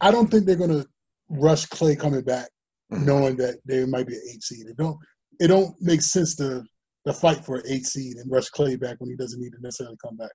I 0.00 0.10
don't 0.10 0.30
think 0.30 0.44
they're 0.46 0.56
gonna 0.56 0.84
rush 1.28 1.66
Clay 1.66 1.96
coming 1.96 2.22
back 2.22 2.48
Mhm. 2.92 3.04
knowing 3.04 3.36
that 3.38 3.58
they 3.64 3.84
might 3.84 4.06
be 4.06 4.14
an 4.14 4.22
eight 4.30 4.42
seed. 4.42 4.66
It 4.66 4.76
don't 4.76 4.98
it 5.40 5.48
don't 5.48 5.74
make 5.80 6.02
sense 6.02 6.34
to 6.36 6.64
to 7.06 7.12
fight 7.12 7.44
for 7.44 7.56
an 7.56 7.64
eight 7.68 7.86
seed 7.86 8.16
and 8.16 8.30
rush 8.30 8.48
Clay 8.50 8.76
back 8.76 9.00
when 9.00 9.10
he 9.10 9.16
doesn't 9.16 9.40
need 9.40 9.52
to 9.52 9.60
necessarily 9.60 9.96
come 10.04 10.16
back. 10.16 10.32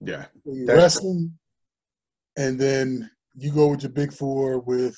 Yeah, 0.00 0.26
So 0.44 0.52
you 0.54 0.66
That's 0.66 0.78
rest 0.78 1.04
him, 1.04 1.38
and 2.36 2.58
then 2.58 3.10
you 3.34 3.52
go 3.52 3.68
with 3.68 3.82
your 3.82 3.92
big 3.92 4.12
four 4.12 4.58
with 4.60 4.96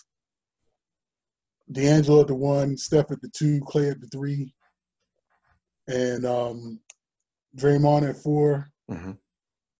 D'Angelo 1.70 2.20
at 2.22 2.26
the 2.28 2.34
one, 2.34 2.76
Steph 2.76 3.10
at 3.10 3.20
the 3.22 3.30
two, 3.30 3.60
Clay 3.66 3.88
at 3.90 4.00
the 4.00 4.06
three, 4.08 4.54
and 5.88 6.24
um, 6.26 6.80
Draymond 7.56 8.08
at 8.08 8.16
4 8.16 8.70
Mm-hmm. 8.90 9.12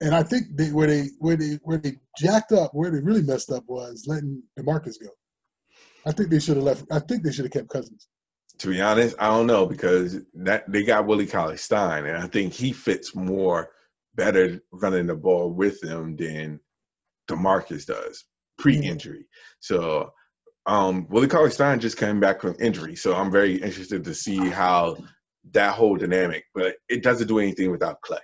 And 0.01 0.15
I 0.15 0.23
think 0.23 0.47
they, 0.57 0.71
where 0.71 0.87
they 0.87 1.05
where 1.19 1.37
they 1.37 1.59
where 1.63 1.79
they 1.79 1.97
jacked 2.19 2.53
up, 2.53 2.73
where 2.75 2.91
they 2.91 3.01
really 3.01 3.23
messed 3.23 3.51
up 3.51 3.65
was 3.67 4.05
letting 4.07 4.43
Demarcus 4.59 4.97
go. 5.01 5.09
I 6.07 6.13
think 6.13 6.31
they 6.31 6.41
should 6.41 6.57
have 6.57 6.65
left. 6.65 6.85
I 6.91 6.99
think 6.99 7.23
they 7.23 7.33
should 7.33 7.45
have 7.45 7.53
kept 7.53 7.69
Cousins. 7.71 8.09
To 8.59 8.69
be 8.69 8.81
honest, 8.81 9.17
I 9.19 9.29
don't 9.29 9.47
know 9.47 9.67
because 9.67 10.21
that 10.35 10.71
they 10.71 10.85
got 10.85 11.07
Willie 11.07 11.27
Cauley 11.27 11.57
Stein, 11.57 12.07
and 12.07 12.17
I 12.17 12.27
think 12.27 12.53
he 12.53 12.73
fits 12.73 13.15
more 13.15 13.71
better 14.15 14.61
running 14.73 15.07
the 15.07 15.15
ball 15.17 15.51
with 15.51 15.81
them 15.81 16.17
than 16.17 16.61
Demarcus 17.29 17.87
does 17.87 18.25
pre-injury. 18.59 19.27
So 19.61 20.13
um, 20.67 21.07
Willie 21.09 21.27
Cauley 21.29 21.51
Stein 21.51 21.81
just 21.81 21.97
came 21.97 22.21
back 22.21 22.41
from 22.41 22.55
injury, 22.61 22.95
so 22.97 23.15
I'm 23.15 23.31
very 23.31 23.55
interested 23.57 24.05
to 24.05 24.15
see 24.15 24.39
how 24.51 24.97
that 25.53 25.75
whole 25.75 25.97
dynamic. 25.97 26.45
But 26.55 26.77
it 26.89 27.03
doesn't 27.03 27.27
do 27.29 27.39
anything 27.39 27.71
without 27.71 28.01
Clay. 28.03 28.19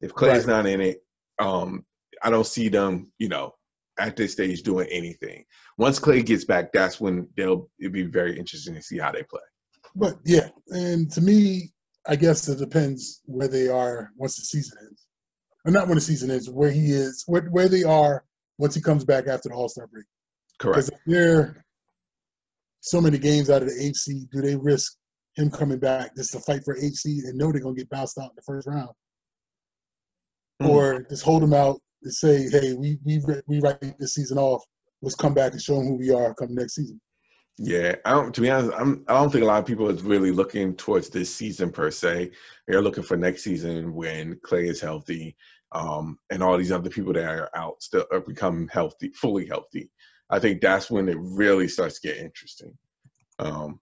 If 0.00 0.14
Clay's 0.14 0.46
Right. 0.46 0.56
not 0.56 0.66
in 0.66 0.80
it, 0.80 1.02
um, 1.38 1.84
I 2.22 2.30
don't 2.30 2.46
see 2.46 2.68
them, 2.68 3.12
you 3.18 3.28
know, 3.28 3.52
at 3.98 4.16
this 4.16 4.32
stage 4.32 4.62
doing 4.62 4.88
anything. 4.90 5.44
Once 5.78 5.98
Clay 5.98 6.22
gets 6.22 6.44
back, 6.44 6.72
that's 6.72 7.00
when 7.00 7.28
they'll 7.36 7.68
it'll 7.78 7.92
be 7.92 8.02
very 8.02 8.38
interesting 8.38 8.74
to 8.74 8.82
see 8.82 8.98
how 8.98 9.12
they 9.12 9.22
play. 9.22 9.40
But 9.94 10.16
yeah, 10.24 10.48
and 10.68 11.10
to 11.12 11.20
me, 11.20 11.72
I 12.06 12.16
guess 12.16 12.48
it 12.48 12.58
depends 12.58 13.22
where 13.24 13.48
they 13.48 13.68
are 13.68 14.10
once 14.16 14.36
the 14.36 14.42
season 14.42 14.78
ends. 14.82 15.06
Or 15.64 15.72
not 15.72 15.88
when 15.88 15.96
the 15.96 16.00
season 16.00 16.30
ends, 16.30 16.48
where 16.48 16.70
he 16.70 16.92
is, 16.92 17.24
where, 17.26 17.42
where 17.42 17.68
they 17.68 17.82
are 17.82 18.24
once 18.58 18.74
he 18.74 18.80
comes 18.80 19.04
back 19.04 19.26
after 19.26 19.48
the 19.48 19.54
All 19.54 19.68
Star 19.68 19.86
break. 19.86 20.04
Correct. 20.58 20.76
Because 20.76 20.88
if 20.90 20.98
they're 21.06 21.64
so 22.80 23.00
many 23.00 23.18
games 23.18 23.50
out 23.50 23.62
of 23.62 23.68
the 23.68 23.94
seed, 23.94 24.28
do 24.30 24.40
they 24.40 24.54
risk 24.54 24.96
him 25.34 25.50
coming 25.50 25.78
back 25.78 26.14
just 26.16 26.32
to 26.32 26.40
fight 26.40 26.62
for 26.64 26.76
seed 26.76 27.24
and 27.24 27.36
know 27.36 27.50
they're 27.50 27.60
gonna 27.60 27.74
get 27.74 27.90
bounced 27.90 28.18
out 28.18 28.30
in 28.30 28.36
the 28.36 28.42
first 28.42 28.66
round, 28.66 28.90
Mhm. 30.62 30.68
or 30.68 31.02
just 31.10 31.22
hold 31.22 31.42
them 31.42 31.54
out 31.54 31.80
and 32.02 32.12
say, 32.12 32.48
"Hey, 32.48 32.72
we 32.74 32.98
we 33.04 33.20
we 33.46 33.60
write 33.60 33.98
this 33.98 34.14
season 34.14 34.38
off. 34.38 34.64
Let's 35.02 35.14
come 35.14 35.34
back 35.34 35.52
and 35.52 35.60
show 35.60 35.76
them 35.76 35.86
who 35.86 35.98
we 35.98 36.10
are 36.10 36.34
come 36.34 36.54
next 36.54 36.74
season." 36.76 37.00
Yeah, 37.58 37.96
I 38.04 38.12
don't. 38.12 38.34
To 38.34 38.40
be 38.40 38.50
honest, 38.50 38.72
I'm. 38.76 39.04
I 39.08 39.14
don't 39.14 39.30
think 39.30 39.44
a 39.44 39.46
lot 39.46 39.60
of 39.60 39.66
people 39.66 39.88
is 39.88 40.02
really 40.02 40.30
looking 40.30 40.74
towards 40.76 41.08
this 41.08 41.34
season 41.34 41.70
per 41.70 41.90
se. 41.90 42.30
They're 42.66 42.82
looking 42.82 43.04
for 43.04 43.16
next 43.16 43.44
season 43.44 43.94
when 43.94 44.38
Clay 44.42 44.68
is 44.68 44.80
healthy, 44.80 45.36
um, 45.72 46.18
and 46.30 46.42
all 46.42 46.58
these 46.58 46.72
other 46.72 46.90
people 46.90 47.12
that 47.14 47.24
are 47.24 47.50
out 47.54 47.82
still 47.82 48.06
are 48.12 48.20
become 48.20 48.68
healthy, 48.68 49.10
fully 49.10 49.46
healthy. 49.46 49.90
I 50.28 50.38
think 50.38 50.60
that's 50.60 50.90
when 50.90 51.08
it 51.08 51.16
really 51.18 51.68
starts 51.68 52.00
to 52.00 52.08
get 52.08 52.18
interesting. 52.18 52.76
Um, 53.38 53.80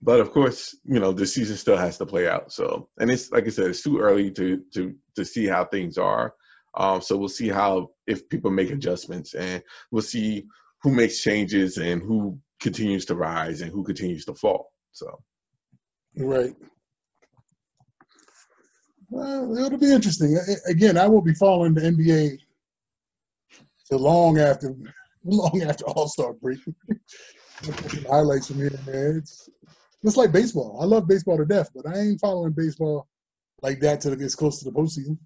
but 0.00 0.20
of 0.20 0.30
course, 0.30 0.76
you 0.84 1.00
know 1.00 1.12
the 1.12 1.26
season 1.26 1.56
still 1.56 1.76
has 1.76 1.98
to 1.98 2.06
play 2.06 2.28
out. 2.28 2.52
So, 2.52 2.88
and 2.98 3.10
it's 3.10 3.30
like 3.32 3.46
I 3.46 3.50
said, 3.50 3.66
it's 3.66 3.82
too 3.82 3.98
early 3.98 4.30
to 4.32 4.62
to 4.74 4.94
to 5.16 5.24
see 5.24 5.46
how 5.46 5.64
things 5.64 5.98
are. 5.98 6.34
Um, 6.76 7.00
so 7.00 7.16
we'll 7.16 7.28
see 7.28 7.48
how 7.48 7.90
if 8.06 8.28
people 8.28 8.50
make 8.50 8.70
adjustments, 8.70 9.34
and 9.34 9.62
we'll 9.90 10.02
see 10.02 10.46
who 10.82 10.92
makes 10.92 11.20
changes 11.20 11.78
and 11.78 12.02
who 12.02 12.38
continues 12.60 13.04
to 13.06 13.16
rise 13.16 13.60
and 13.60 13.72
who 13.72 13.82
continues 13.82 14.24
to 14.26 14.34
fall. 14.34 14.72
So 14.92 15.18
Right. 16.16 16.54
Well, 19.10 19.56
it'll 19.56 19.78
be 19.78 19.92
interesting. 19.92 20.38
Again, 20.66 20.98
I 20.98 21.06
will 21.06 21.22
be 21.22 21.34
following 21.34 21.74
the 21.74 21.82
NBA 21.82 22.38
till 23.88 24.00
long 24.00 24.38
after, 24.38 24.74
long 25.24 25.62
after 25.62 25.84
All 25.84 26.08
Star 26.08 26.32
break. 26.34 26.58
Highlights 28.08 28.48
from 28.48 28.56
here 28.56 28.68
and 28.68 28.84
there. 28.84 29.16
It's 29.18 29.48
just 30.04 30.16
like 30.16 30.32
baseball. 30.32 30.78
I 30.80 30.84
love 30.84 31.08
baseball 31.08 31.36
to 31.38 31.44
death, 31.44 31.70
but 31.74 31.86
I 31.86 31.98
ain't 31.98 32.20
following 32.20 32.52
baseball 32.52 33.08
like 33.62 33.80
that 33.80 34.00
till 34.00 34.12
it 34.12 34.20
gets 34.20 34.34
close 34.34 34.58
to 34.60 34.64
the 34.64 34.72
postseason. 34.72 35.18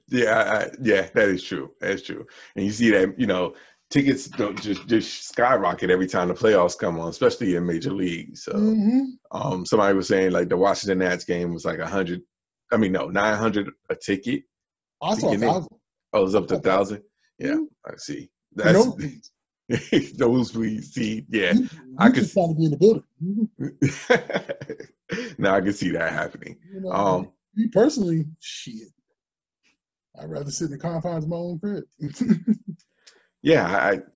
yeah, 0.08 0.68
I, 0.68 0.76
yeah, 0.82 1.08
that 1.14 1.28
is 1.28 1.42
true. 1.42 1.70
That's 1.80 2.02
true. 2.02 2.26
And 2.56 2.64
you 2.64 2.70
see 2.70 2.90
that 2.90 3.18
you 3.18 3.26
know 3.26 3.54
tickets 3.90 4.26
don't 4.26 4.60
just 4.60 4.86
just 4.86 5.28
skyrocket 5.28 5.90
every 5.90 6.06
time 6.06 6.28
the 6.28 6.34
playoffs 6.34 6.78
come 6.78 6.98
on, 7.00 7.08
especially 7.08 7.54
in 7.56 7.66
major 7.66 7.92
leagues. 7.92 8.44
So 8.44 8.52
hmm 8.52 9.00
um, 9.30 9.64
somebody 9.64 9.96
was 9.96 10.08
saying 10.08 10.32
like 10.32 10.48
the 10.50 10.56
Washington 10.56 10.98
Nats 10.98 11.24
game 11.24 11.54
was 11.54 11.64
like 11.64 11.78
a 11.78 11.86
hundred. 11.86 12.22
I 12.70 12.76
mean, 12.76 12.92
no, 12.92 13.08
nine 13.08 13.36
hundred 13.36 13.70
a 13.88 13.94
ticket. 13.94 14.42
I 15.00 15.14
saw 15.14 15.32
a 15.32 15.38
thousand. 15.38 15.68
Oh, 16.12 16.24
it's 16.26 16.34
up 16.34 16.46
to 16.48 16.56
a 16.56 16.60
thousand. 16.60 17.02
Yeah, 17.38 17.54
Mhm. 17.54 17.66
I 17.86 17.96
see. 17.96 18.30
That's 18.54 18.86
nosebleeds. 20.16 20.56
we 20.56 20.80
see, 20.80 21.26
Yeah, 21.30 21.52
You, 21.54 21.68
I 21.98 22.06
you 22.06 22.12
could- 22.12 22.22
just 22.22 22.34
to 22.34 22.54
be 22.56 22.64
in 22.66 22.70
the 22.70 22.76
building. 22.76 23.04
Now 25.38 25.56
I 25.56 25.60
can 25.60 25.72
see 25.74 25.90
that 25.90 26.12
happening. 26.12 26.56
You 26.72 26.80
know, 26.80 26.90
Um, 26.92 27.32
me 27.54 27.68
personally, 27.68 28.24
shit. 28.40 28.88
I'd 30.18 30.30
rather 30.30 30.50
sit 30.50 30.66
in 30.66 30.70
the 30.72 30.78
confines 30.78 31.24
of 31.24 31.30
my 31.30 31.36
own 31.36 31.58
crib. 31.58 31.84
yeah, 33.42 33.66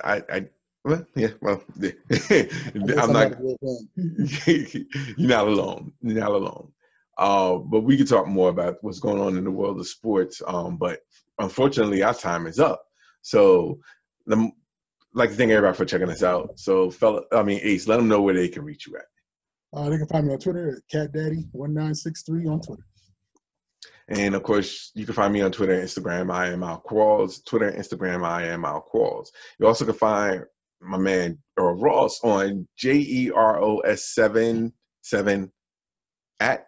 I, 0.02 0.14
I, 0.16 0.22
I, 0.32 0.46
well, 0.84 1.06
yeah, 1.14 1.28
well, 1.42 1.62
I 1.82 1.92
guess 2.10 2.98
I'm 2.98 3.12
not. 3.12 3.32
a 3.32 3.36
real 3.40 3.56
fan. 3.62 4.86
You're 5.18 5.28
not 5.28 5.48
alone. 5.48 5.92
You're 6.00 6.20
not 6.20 6.30
alone. 6.32 6.72
Uh, 7.18 7.56
but 7.58 7.80
we 7.80 7.96
could 7.96 8.08
talk 8.08 8.26
more 8.26 8.48
about 8.50 8.76
what's 8.82 9.00
going 9.00 9.20
on 9.20 9.36
in 9.36 9.44
the 9.44 9.50
world 9.50 9.78
of 9.80 9.86
sports. 9.88 10.40
Um, 10.46 10.76
but 10.76 11.00
unfortunately, 11.38 12.02
our 12.02 12.14
time 12.14 12.46
is 12.46 12.58
up. 12.60 12.82
So, 13.22 13.80
the, 14.26 14.50
like 15.16 15.30
to 15.30 15.36
thank 15.36 15.50
everybody 15.50 15.76
for 15.76 15.84
checking 15.84 16.10
us 16.10 16.22
out. 16.22 16.58
So, 16.58 16.90
fella, 16.90 17.22
I 17.32 17.42
mean, 17.42 17.60
Ace, 17.62 17.88
let 17.88 17.96
them 17.96 18.08
know 18.08 18.20
where 18.20 18.34
they 18.34 18.48
can 18.48 18.64
reach 18.64 18.86
you 18.86 18.96
at. 18.96 19.04
Uh, 19.76 19.88
they 19.88 19.98
can 19.98 20.06
find 20.06 20.26
me 20.26 20.34
on 20.34 20.38
Twitter 20.38 20.76
at 20.76 21.12
CatDaddy1963 21.12 22.50
on 22.50 22.60
Twitter. 22.60 22.82
And 24.08 24.34
of 24.34 24.42
course, 24.42 24.92
you 24.94 25.04
can 25.04 25.14
find 25.14 25.32
me 25.32 25.42
on 25.42 25.50
Twitter 25.50 25.74
and 25.74 25.82
Instagram. 25.82 26.30
I 26.30 26.48
am 26.48 26.62
Al 26.62 26.80
Qualls. 26.80 27.44
Twitter 27.44 27.68
and 27.68 27.82
Instagram, 27.82 28.24
I 28.24 28.44
am 28.46 28.64
Al 28.64 28.86
Qualls. 28.92 29.28
You 29.58 29.66
also 29.66 29.84
can 29.84 29.94
find 29.94 30.44
my 30.80 30.98
man 30.98 31.38
or 31.56 31.74
Ross 31.74 32.20
on 32.22 32.68
J 32.76 32.94
E 32.94 33.30
R 33.34 33.60
O 33.60 33.78
S 33.78 34.14
seven 34.14 34.72
seven 35.02 35.50
at 36.38 36.66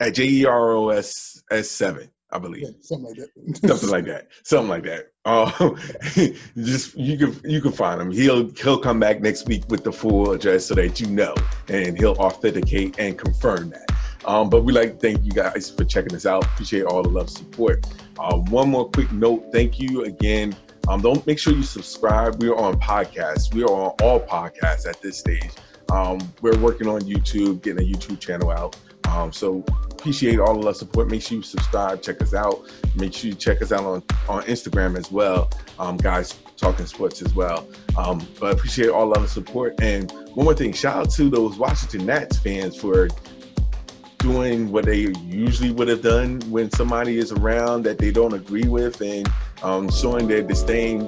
at 0.00 0.14
J 0.14 0.26
E 0.26 0.44
R 0.44 0.72
O 0.72 0.90
S 0.90 1.42
S 1.50 1.70
seven, 1.70 2.10
I 2.34 2.38
believe. 2.38 2.62
Yeah, 2.62 2.70
something 2.80 3.06
like 3.06 3.16
that. 3.16 3.68
Something 3.68 3.90
like 3.90 4.04
that. 4.06 4.28
Something 4.42 4.68
like 4.68 4.82
that. 4.82 5.12
Uh, 5.24 5.76
just 6.64 6.96
you 6.96 7.16
can 7.16 7.40
you 7.48 7.60
can 7.60 7.70
find 7.70 8.00
him. 8.00 8.10
He'll 8.10 8.50
he'll 8.50 8.78
come 8.78 8.98
back 8.98 9.20
next 9.20 9.46
week 9.46 9.62
with 9.68 9.84
the 9.84 9.92
full 9.92 10.32
address 10.32 10.66
so 10.66 10.74
that 10.74 11.00
you 11.00 11.06
know, 11.06 11.34
and 11.68 11.96
he'll 11.96 12.16
authenticate 12.16 12.98
and 12.98 13.16
confirm 13.16 13.70
that. 13.70 13.86
Um, 14.24 14.50
but 14.50 14.64
we 14.64 14.72
like 14.72 14.94
to 14.94 14.96
thank 14.96 15.24
you 15.24 15.30
guys 15.30 15.70
for 15.70 15.84
checking 15.84 16.14
us 16.16 16.26
out. 16.26 16.44
Appreciate 16.44 16.84
all 16.84 17.02
the 17.02 17.08
love 17.08 17.30
support. 17.30 17.86
Um, 18.18 18.44
one 18.46 18.70
more 18.70 18.90
quick 18.90 19.12
note. 19.12 19.52
Thank 19.52 19.78
you 19.78 20.04
again. 20.04 20.56
Um, 20.88 21.00
don't 21.00 21.24
make 21.26 21.38
sure 21.38 21.54
you 21.54 21.62
subscribe. 21.62 22.42
We 22.42 22.48
are 22.48 22.56
on 22.56 22.80
podcasts. 22.80 23.54
We 23.54 23.62
are 23.62 23.70
on 23.70 23.94
all 24.02 24.20
podcasts 24.20 24.88
at 24.88 25.00
this 25.00 25.18
stage. 25.18 25.50
Um, 25.90 26.18
we're 26.40 26.58
working 26.58 26.88
on 26.88 27.02
YouTube, 27.02 27.62
getting 27.62 27.86
a 27.86 27.96
YouTube 27.96 28.18
channel 28.18 28.50
out. 28.50 28.76
Um, 29.14 29.32
so 29.32 29.64
appreciate 29.92 30.40
all 30.40 30.58
of 30.58 30.64
the 30.64 30.74
support. 30.74 31.08
Make 31.08 31.22
sure 31.22 31.36
you 31.38 31.42
subscribe, 31.42 32.02
check 32.02 32.20
us 32.20 32.34
out. 32.34 32.70
Make 32.96 33.14
sure 33.14 33.30
you 33.30 33.36
check 33.36 33.62
us 33.62 33.70
out 33.70 33.84
on, 33.84 34.02
on 34.28 34.42
Instagram 34.42 34.98
as 34.98 35.10
well, 35.10 35.50
um, 35.78 35.96
guys 35.96 36.34
talking 36.56 36.86
sports 36.86 37.22
as 37.22 37.34
well. 37.34 37.66
Um, 37.96 38.26
but 38.40 38.52
appreciate 38.52 38.88
all 38.88 39.12
of 39.12 39.22
the 39.22 39.28
support. 39.28 39.80
And 39.80 40.10
one 40.34 40.44
more 40.44 40.54
thing, 40.54 40.72
shout 40.72 40.96
out 40.96 41.10
to 41.12 41.30
those 41.30 41.56
Washington 41.56 42.06
Nats 42.06 42.38
fans 42.38 42.76
for 42.76 43.08
doing 44.18 44.72
what 44.72 44.84
they 44.84 45.12
usually 45.26 45.70
would 45.70 45.86
have 45.86 46.02
done 46.02 46.40
when 46.50 46.70
somebody 46.70 47.18
is 47.18 47.30
around 47.30 47.84
that 47.84 47.98
they 47.98 48.10
don't 48.10 48.32
agree 48.32 48.66
with 48.66 49.00
and 49.00 49.28
um, 49.62 49.90
showing 49.90 50.26
their 50.26 50.42
disdain, 50.42 51.00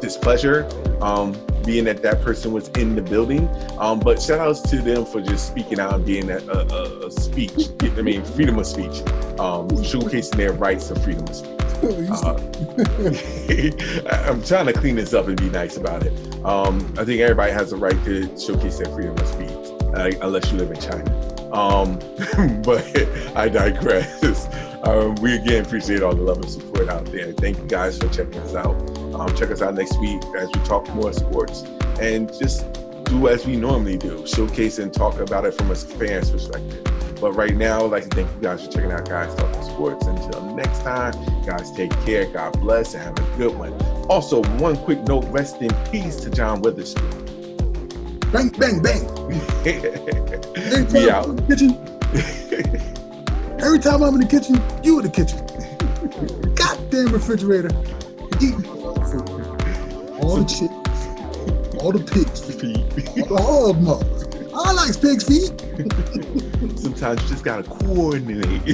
displeasure, 0.00 0.68
um, 1.00 1.36
being 1.64 1.84
that 1.84 2.02
that 2.02 2.22
person 2.22 2.52
was 2.52 2.68
in 2.70 2.94
the 2.94 3.02
building. 3.02 3.48
Um, 3.78 4.00
but 4.00 4.20
shout 4.20 4.40
outs 4.40 4.60
to 4.70 4.76
them 4.76 5.04
for 5.04 5.20
just 5.20 5.46
speaking 5.46 5.78
out 5.80 5.94
and 5.94 6.04
being 6.04 6.30
a, 6.30 6.38
a, 6.38 7.06
a 7.06 7.10
speech, 7.10 7.68
I 7.82 8.02
mean, 8.02 8.24
freedom 8.24 8.58
of 8.58 8.66
speech, 8.66 9.02
um, 9.38 9.68
showcasing 9.68 10.36
their 10.36 10.52
rights 10.52 10.90
of 10.90 11.02
freedom 11.04 11.24
of 11.24 11.34
speech. 11.34 11.58
Uh, 11.82 12.34
I'm 14.28 14.42
trying 14.42 14.66
to 14.66 14.72
clean 14.72 14.96
this 14.96 15.14
up 15.14 15.28
and 15.28 15.36
be 15.36 15.48
nice 15.48 15.76
about 15.76 16.04
it. 16.04 16.12
Um, 16.44 16.92
I 16.98 17.04
think 17.04 17.20
everybody 17.20 17.52
has 17.52 17.72
a 17.72 17.76
right 17.76 18.02
to 18.04 18.22
showcase 18.38 18.78
their 18.78 18.92
freedom 18.92 19.16
of 19.16 19.26
speech, 19.26 19.50
uh, 19.94 20.10
unless 20.22 20.50
you 20.50 20.58
live 20.58 20.70
in 20.70 20.80
China. 20.80 21.54
Um, 21.54 21.98
but 22.62 22.84
I 23.36 23.48
digress. 23.48 24.48
Um, 24.88 25.16
we 25.16 25.34
again 25.34 25.66
appreciate 25.66 26.02
all 26.02 26.14
the 26.14 26.22
love 26.22 26.38
and 26.38 26.50
support 26.50 26.88
out 26.88 27.04
there. 27.12 27.32
Thank 27.32 27.58
you 27.58 27.66
guys 27.66 27.98
for 27.98 28.08
checking 28.08 28.40
us 28.40 28.54
out. 28.54 28.74
Um, 29.14 29.36
check 29.36 29.50
us 29.50 29.60
out 29.60 29.74
next 29.74 30.00
week 30.00 30.22
as 30.34 30.48
we 30.48 30.60
talk 30.64 30.88
more 30.94 31.12
sports 31.12 31.62
and 32.00 32.32
just 32.38 32.64
do 33.04 33.28
as 33.28 33.46
we 33.46 33.56
normally 33.56 33.98
do, 33.98 34.26
showcase 34.26 34.78
and 34.78 34.90
talk 34.90 35.18
about 35.18 35.44
it 35.44 35.52
from 35.52 35.70
a 35.70 35.74
fan's 35.74 36.30
perspective. 36.30 36.82
But 37.20 37.32
right 37.32 37.54
now, 37.54 37.84
I'd 37.84 37.90
like 37.90 38.04
to 38.04 38.16
thank 38.16 38.34
you 38.34 38.40
guys 38.40 38.64
for 38.64 38.72
checking 38.72 38.90
out 38.90 39.06
Guys 39.06 39.34
Talking 39.34 39.62
Sports. 39.62 40.06
Until 40.06 40.54
next 40.54 40.80
time, 40.80 41.12
guys, 41.44 41.70
take 41.72 41.90
care. 42.06 42.24
God 42.24 42.58
bless 42.58 42.94
and 42.94 43.02
have 43.02 43.18
a 43.18 43.36
good 43.36 43.54
one. 43.58 43.74
Also, 44.08 44.42
one 44.56 44.78
quick 44.78 45.02
note 45.02 45.26
rest 45.26 45.60
in 45.60 45.68
peace 45.90 46.16
to 46.16 46.30
John 46.30 46.62
Witherspoon. 46.62 47.58
Bang, 48.32 48.48
bang, 48.48 48.80
bang. 48.80 49.06
We 50.92 51.10
out. 51.10 51.28
in 53.58 53.72
the 53.72 53.78
kitchen, 53.78 53.78
every 53.78 53.78
time 53.78 54.02
I'm 54.02 54.14
in 54.14 54.20
the 54.20 54.26
kitchen, 54.26 54.60
you 54.82 54.98
in 54.98 55.04
the 55.04 55.10
kitchen. 55.10 56.54
Goddamn 56.54 57.12
refrigerator. 57.12 57.70
Eating 58.40 58.66
all 58.68 58.94
the 58.94 59.04
food. 59.04 60.20
All 60.22 60.36
the 60.36 60.44
chips. 60.44 61.82
All 61.82 61.92
the 61.92 62.00
pig's 62.00 62.40
feet. 62.40 63.30
All 63.30 63.70
of 63.70 63.84
them. 63.84 64.50
I 64.54 64.72
like 64.72 65.00
pig's 65.00 65.24
feet. 65.24 65.52
Sometimes 66.78 67.22
you 67.22 67.28
just 67.28 67.44
gotta 67.44 67.62
coordinate. 67.62 68.66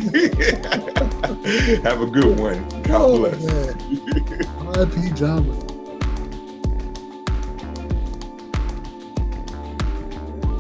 Have 1.85 2.01
a 2.01 2.07
good 2.07 2.39
one. 2.39 2.66
God 2.82 3.01
Oh, 3.01 3.18
bless. 3.18 3.43
man. 3.45 3.74
R.I.P. 4.76 5.11
John. 5.14 5.63